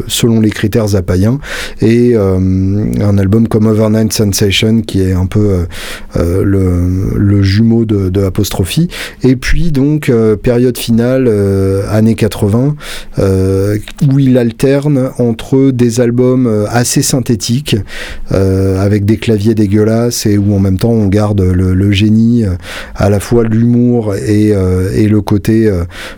selon 0.07 0.41
les 0.41 0.51
critères 0.51 0.89
zapaïens 0.89 1.39
et 1.81 2.15
un 3.01 3.19
album 3.19 3.49
comme 3.49 3.67
Overnight 3.67 4.13
Sensation 4.13 4.81
qui 4.83 5.03
est 5.03 5.13
un 5.13 5.27
peu 5.27 5.67
le, 6.17 7.43
jumeau 7.43 7.85
de, 7.85 8.25
Apostrophe. 8.25 8.79
Et 9.23 9.37
puis 9.37 9.73
donc 9.73 10.13
période 10.43 10.77
finale, 10.77 11.29
années 11.89 12.15
80, 12.15 12.75
où 13.19 14.19
il 14.19 14.39
alterne 14.39 15.11
entre 15.19 15.71
des 15.71 16.01
albums 16.01 16.67
assez 16.69 17.03
synthétiques 17.03 17.77
avec 18.31 19.05
des 19.05 19.17
claviers 19.17 19.55
dégueulasses 19.55 20.27
et 20.27 20.39
où 20.39 20.55
en 20.55 20.59
même 20.59 20.79
temps 20.79 20.91
on 20.91 21.07
garde 21.07 21.41
le, 21.41 21.91
génie, 21.93 22.45
à 22.95 23.11
la 23.11 23.21
fois 23.21 23.45
l'humour 23.45 24.15
et, 24.15 24.53
le 24.53 25.21
côté 25.21 25.71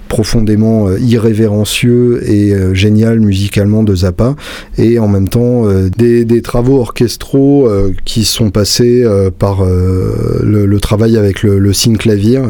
profondément 0.08 0.90
irrévérencieux 0.96 2.22
et 2.28 2.54
génial 2.74 3.20
musicalement 3.20 3.82
de 3.82 3.94
Zappa 3.94 4.34
et 4.78 4.98
en 4.98 5.08
même 5.08 5.28
temps 5.28 5.66
euh, 5.66 5.88
des, 5.96 6.42
travaux 6.42 6.71
orchestraux 6.80 7.66
euh, 7.66 7.92
qui 8.04 8.24
sont 8.24 8.50
passés 8.50 9.02
euh, 9.04 9.30
par 9.30 9.64
le, 9.64 10.78
travail 10.80 11.16
avec 11.16 11.42
le, 11.42 11.58
le 11.58 11.72
clavier 11.96 12.40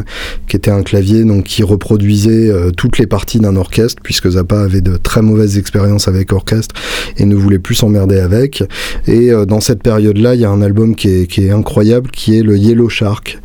qui 0.46 0.56
était 0.56 0.70
un 0.70 0.82
clavier 0.82 1.24
donc 1.24 1.44
qui 1.44 1.62
reproduisait 1.62 2.50
toutes 2.76 2.98
les 2.98 3.06
parties 3.06 3.40
d'un 3.40 3.56
orchestre 3.56 4.02
puisque 4.02 4.30
Zappa 4.30 4.60
avait 4.60 4.80
de 4.80 4.96
très 4.96 5.22
mauvaises 5.22 5.58
expériences 5.58 6.08
avec 6.08 6.32
orchestre 6.32 6.74
et 7.18 7.24
ne 7.24 7.34
voulait 7.34 7.58
plus 7.58 7.74
s'emmerder 7.74 8.18
avec. 8.18 8.62
Et 9.06 9.30
dans 9.46 9.60
cette 9.60 9.82
période 9.82 10.18
là 10.18 10.34
il 10.34 10.40
y 10.40 10.44
a 10.44 10.50
un 10.50 10.62
album 10.62 10.94
qui 10.94 11.08
est, 11.08 11.26
qui 11.26 11.46
est 11.46 11.50
incroyable 11.50 12.10
qui 12.10 12.38
est 12.38 12.42
le 12.42 12.56
Yellow 12.56 12.88
Shark 12.88 13.40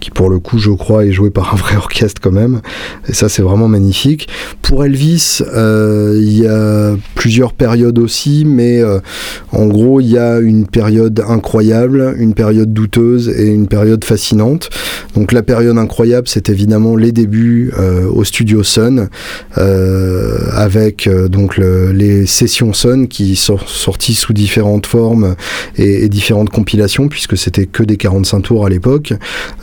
qui 0.00 0.10
pour 0.10 0.28
le 0.28 0.38
coup 0.38 0.58
je 0.58 0.70
crois 0.70 1.04
est 1.04 1.12
joué 1.12 1.30
par 1.30 1.54
un 1.54 1.56
vrai 1.56 1.76
orchestre 1.76 2.20
quand 2.20 2.32
même. 2.32 2.60
Et 3.08 3.12
ça 3.12 3.28
c'est 3.28 3.42
vraiment 3.42 3.68
magnifique. 3.68 4.28
Pour 4.62 4.84
Elvis 4.84 5.42
il 5.42 6.38
y 6.38 6.46
a 6.46 6.96
plusieurs 7.14 7.52
périodes 7.52 7.98
aussi, 7.98 8.44
mais 8.44 8.80
euh, 8.80 8.98
en 9.52 9.66
gros, 9.66 10.00
il 10.00 10.08
y 10.12 10.18
a 10.18 10.38
une 10.38 10.66
période 10.66 11.22
incroyable, 11.26 12.14
une 12.18 12.34
période 12.34 12.72
douteuse 12.72 13.28
et 13.28 13.48
une 13.48 13.68
période 13.68 14.04
fascinante. 14.04 14.70
Donc 15.14 15.32
la 15.32 15.42
période 15.42 15.78
incroyable, 15.78 16.28
c'est 16.28 16.48
évidemment 16.48 16.96
les 16.96 17.12
débuts 17.12 17.72
euh, 17.78 18.06
au 18.08 18.24
studio 18.24 18.62
Sun, 18.62 19.08
euh, 19.58 20.38
avec 20.52 21.08
donc 21.28 21.58
les 21.58 22.26
sessions 22.26 22.72
Sun 22.72 23.08
qui 23.08 23.36
sont 23.36 23.58
sorties 23.66 24.14
sous 24.14 24.32
différentes 24.32 24.86
formes 24.86 25.34
et, 25.76 26.04
et 26.04 26.08
différentes 26.08 26.50
compilations, 26.50 27.08
puisque 27.08 27.36
c'était 27.36 27.66
que 27.66 27.82
des 27.82 27.96
45 27.96 28.40
tours 28.40 28.66
à 28.66 28.68
l'époque. 28.68 29.14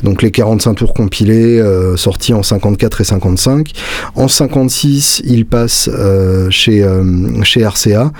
Donc 0.03 0.21
les 0.21 0.31
45 0.31 0.73
tours 0.75 0.93
compilés, 0.93 1.63
sortis 1.95 2.33
en 2.33 2.43
54 2.43 3.01
et 3.01 3.03
55. 3.03 3.71
En 4.15 4.27
56, 4.27 5.21
il 5.25 5.45
passe 5.45 5.89
chez, 6.49 6.85
chez 7.43 7.65
RCA 7.65 8.11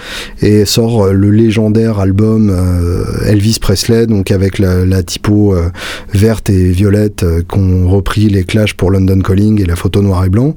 et 0.42 0.66
sort 0.66 1.06
euh, 1.06 1.14
le 1.14 1.30
légendaire 1.30 2.00
album 2.00 2.19
euh, 2.24 3.04
Elvis 3.26 3.58
Presley, 3.62 4.08
donc 4.08 4.32
avec 4.32 4.60
la, 4.60 5.04
typo 5.04 5.54
euh, 5.54 5.70
verte 6.14 6.50
et 6.50 6.70
violette 6.70 7.26
qu'ont 7.48 7.88
repris 7.88 8.28
les 8.28 8.44
Clash 8.44 8.74
pour 8.74 8.92
London 8.92 9.20
Calling 9.20 9.62
et 9.62 9.66
la 9.66 9.76
photo 9.76 10.02
noir 10.02 10.26
et 10.26 10.30
blanc, 10.30 10.54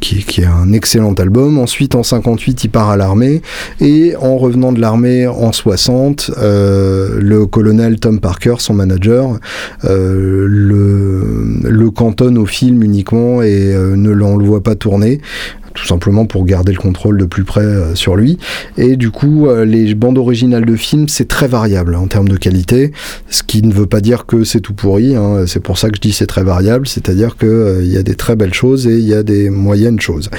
qui, 0.00 0.24
qui, 0.24 0.42
est 0.42 0.46
un 0.46 0.72
excellent 0.72 1.14
album. 1.14 1.58
Ensuite, 1.58 1.94
en 1.94 2.02
58, 2.02 2.64
il 2.64 2.68
part 2.68 2.90
à 2.90 2.96
l'armée 2.96 3.42
et 3.80 4.14
en 4.16 4.36
revenant 4.36 4.72
de 4.72 4.80
l'armée 4.80 5.26
en 5.26 5.52
60, 5.52 6.30
le 6.36 7.44
colonel 7.46 7.98
Tom 7.98 8.20
Parker, 8.20 8.56
son 8.58 8.74
manager, 8.74 9.38
le, 9.82 11.60
le 11.62 11.90
cantonne 11.90 12.38
au 12.38 12.46
film 12.46 12.82
uniquement 12.82 13.42
et 13.42 13.74
ne 13.74 14.10
l'envoie 14.10 14.62
pas 14.62 14.74
tourner 14.74 15.20
tout 15.74 15.86
simplement 15.86 16.24
pour 16.24 16.44
garder 16.44 16.72
le 16.72 16.78
contrôle 16.78 17.18
de 17.18 17.24
plus 17.24 17.44
près 17.44 17.60
euh, 17.60 17.94
sur 17.94 18.14
lui. 18.14 18.38
Et 18.78 18.96
du 18.96 19.10
coup, 19.10 19.48
euh, 19.48 19.64
les 19.64 19.94
bandes 19.94 20.18
originales 20.18 20.64
de 20.64 20.76
films, 20.76 21.08
c'est 21.08 21.26
très 21.26 21.48
variable 21.48 21.96
en 21.96 22.06
termes 22.06 22.28
de 22.28 22.36
qualité, 22.36 22.92
ce 23.28 23.42
qui 23.42 23.62
ne 23.62 23.72
veut 23.72 23.86
pas 23.86 24.00
dire 24.00 24.24
que 24.24 24.44
c'est 24.44 24.60
tout 24.60 24.72
pourri. 24.72 25.16
Hein. 25.16 25.44
C'est 25.46 25.60
pour 25.60 25.76
ça 25.76 25.90
que 25.90 25.96
je 25.96 26.00
dis 26.00 26.12
c'est 26.12 26.26
très 26.26 26.44
variable, 26.44 26.86
c'est-à-dire 26.86 27.36
qu'il 27.36 27.48
euh, 27.48 27.82
il 27.82 27.92
y 27.92 27.96
a 27.96 28.02
des 28.02 28.14
très 28.14 28.36
belles 28.36 28.54
choses 28.54 28.86
et 28.86 28.96
il 28.96 29.06
y 29.06 29.14
a 29.14 29.22
des 29.22 29.50
moyennes 29.50 30.00
choses. 30.00 30.30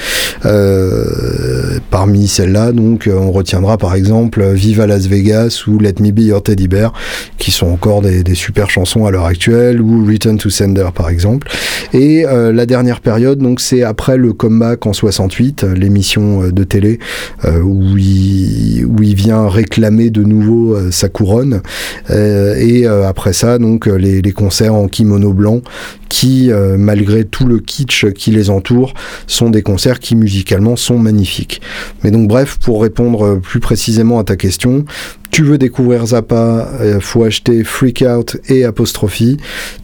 parmi 1.90 2.26
celles-là, 2.26 2.72
donc, 2.72 3.08
on 3.12 3.30
retiendra 3.30 3.76
par 3.78 3.94
exemple 3.94 4.44
Viva 4.52 4.86
Las 4.86 5.06
Vegas 5.06 5.64
ou 5.66 5.78
Let 5.78 5.94
Me 6.00 6.12
Be 6.12 6.20
Your 6.20 6.42
Teddy 6.42 6.68
Bear, 6.68 6.92
qui 7.38 7.50
sont 7.50 7.66
encore 7.66 8.00
des, 8.00 8.22
des 8.22 8.34
super 8.34 8.70
chansons 8.70 9.04
à 9.04 9.10
l'heure 9.10 9.26
actuelle, 9.26 9.80
ou 9.82 10.06
Return 10.06 10.38
to 10.38 10.48
Sender 10.50 10.88
par 10.94 11.08
exemple. 11.10 11.48
Et 11.92 12.24
la 12.24 12.66
dernière 12.66 13.00
période, 13.00 13.38
donc, 13.38 13.60
c'est 13.60 13.82
après 13.82 14.16
le 14.16 14.32
comeback 14.32 14.86
en 14.86 14.92
60 14.92 15.25
l'émission 15.74 16.42
euh, 16.42 16.52
de 16.52 16.64
télé 16.64 16.98
euh, 17.44 17.60
où 17.60 17.96
il, 17.96 19.14
vient 19.16 19.48
réclamer 19.48 20.10
de 20.10 20.22
nouveau 20.22 20.74
euh, 20.74 20.90
sa 20.90 21.08
couronne. 21.08 21.62
et 22.10 22.86
après 22.86 23.32
ça, 23.32 23.58
donc 23.58 23.86
les, 23.86 24.32
concerts 24.32 24.74
en 24.74 24.88
kimono 24.88 25.32
blanc 25.32 25.62
qui, 26.08 26.50
malgré 26.78 27.24
tout 27.24 27.46
le 27.46 27.58
kitsch 27.58 28.06
qui 28.12 28.30
les 28.30 28.50
entoure, 28.50 28.92
sont 29.26 29.48
des 29.50 29.62
concerts 29.62 30.00
qui 30.00 30.16
musicalement 30.16 30.76
sont 30.76 30.98
magnifiques. 30.98 31.60
Mais 32.02 32.10
donc 32.10 32.28
bref, 32.28 32.58
pour 32.62 32.82
répondre 32.82 33.38
plus 33.40 33.60
précisément 33.60 34.18
à 34.18 34.24
ta 34.24 34.36
question, 34.36 34.84
tu 35.30 35.42
veux 35.42 35.58
découvrir 35.58 36.06
Zappa, 36.06 36.68
euh, 36.80 37.00
faut 37.00 37.24
acheter 37.24 37.64
Freak 37.64 38.02
Out 38.06 38.36
et 38.48 38.64
Apostrophe. 38.64 39.22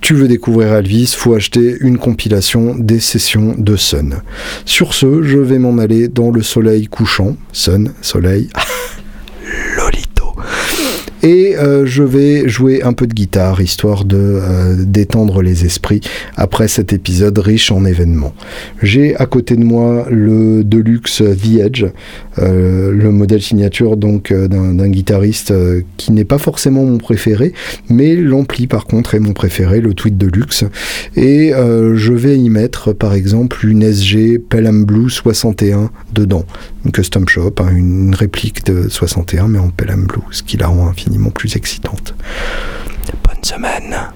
Tu 0.01 0.15
veux 0.15 0.29
découvrir 0.29 0.75
Elvis, 0.75 1.15
faut 1.17 1.35
acheter 1.35 1.77
une 1.81 1.99
compilation 1.99 2.75
des 2.77 3.01
sessions 3.01 3.55
de 3.57 3.77
Sun. 3.77 4.23
Sur 4.65 4.95
ce, 4.95 5.23
je 5.23 5.39
vais 5.39 5.59
m'en 5.59 5.79
aller 5.79 6.09
dans 6.09 6.31
le 6.31 6.43
soleil 6.43 6.87
couchant. 6.87 7.37
Sun, 7.53 7.93
soleil. 8.03 8.49
Et 11.23 11.57
euh, 11.57 11.87
je 11.87 12.03
vais 12.03 12.49
jouer 12.49 12.83
un 12.83 12.93
peu 12.93 13.07
de 13.07 13.15
guitare, 13.15 13.61
histoire 13.61 14.05
de 14.05 14.17
euh, 14.19 14.75
détendre 14.79 15.41
les 15.41 15.65
esprits 15.65 16.01
après 16.37 16.67
cet 16.67 16.93
épisode 16.93 17.39
riche 17.39 17.71
en 17.71 17.85
événements. 17.85 18.35
J'ai 18.83 19.15
à 19.17 19.27
côté 19.27 19.55
de 19.55 19.63
moi 19.63 20.07
le 20.11 20.65
Deluxe 20.65 21.23
The 21.23 21.61
Edge, 21.61 21.85
euh, 22.39 22.91
le 22.91 23.13
modèle 23.13 23.41
signature 23.41 23.97
donc 23.97 24.33
d'un 24.33 24.89
guitariste 24.89 25.55
qui 25.97 26.11
n'est 26.11 26.25
pas 26.25 26.39
forcément 26.39 26.85
mon 26.85 26.99
préféré, 26.99 27.53
mais 27.89 28.17
l'ampli 28.17 28.67
par 28.67 28.87
contre 28.87 29.15
est 29.15 29.21
mon 29.21 29.33
préféré, 29.33 29.81
le 29.81 29.95
Tweet 29.95 30.19
Deluxe. 30.19 30.65
Et 31.15 31.53
je 31.53 32.13
vais 32.13 32.37
y 32.37 32.51
mettre 32.51 32.93
par 32.93 33.15
exemple 33.15 33.65
une 33.67 33.83
SG 33.83 34.39
Pelham 34.39 34.85
Blue 34.85 35.11
61 35.11 35.91
dedans, 36.13 36.45
une 36.85 36.91
custom 36.91 37.29
shop, 37.29 37.55
hein, 37.59 37.71
une 37.75 38.15
réplique 38.15 38.65
de 38.67 38.89
61 38.89 39.49
mais 39.49 39.59
en 39.59 39.69
Pelham 39.69 40.07
Blue, 40.07 40.23
ce 40.31 40.43
qui 40.43 40.57
la 40.57 40.67
rend 40.67 40.89
plus 41.31 41.57
excitante. 41.57 42.15
Bonne 43.25 43.45
semaine. 43.45 44.13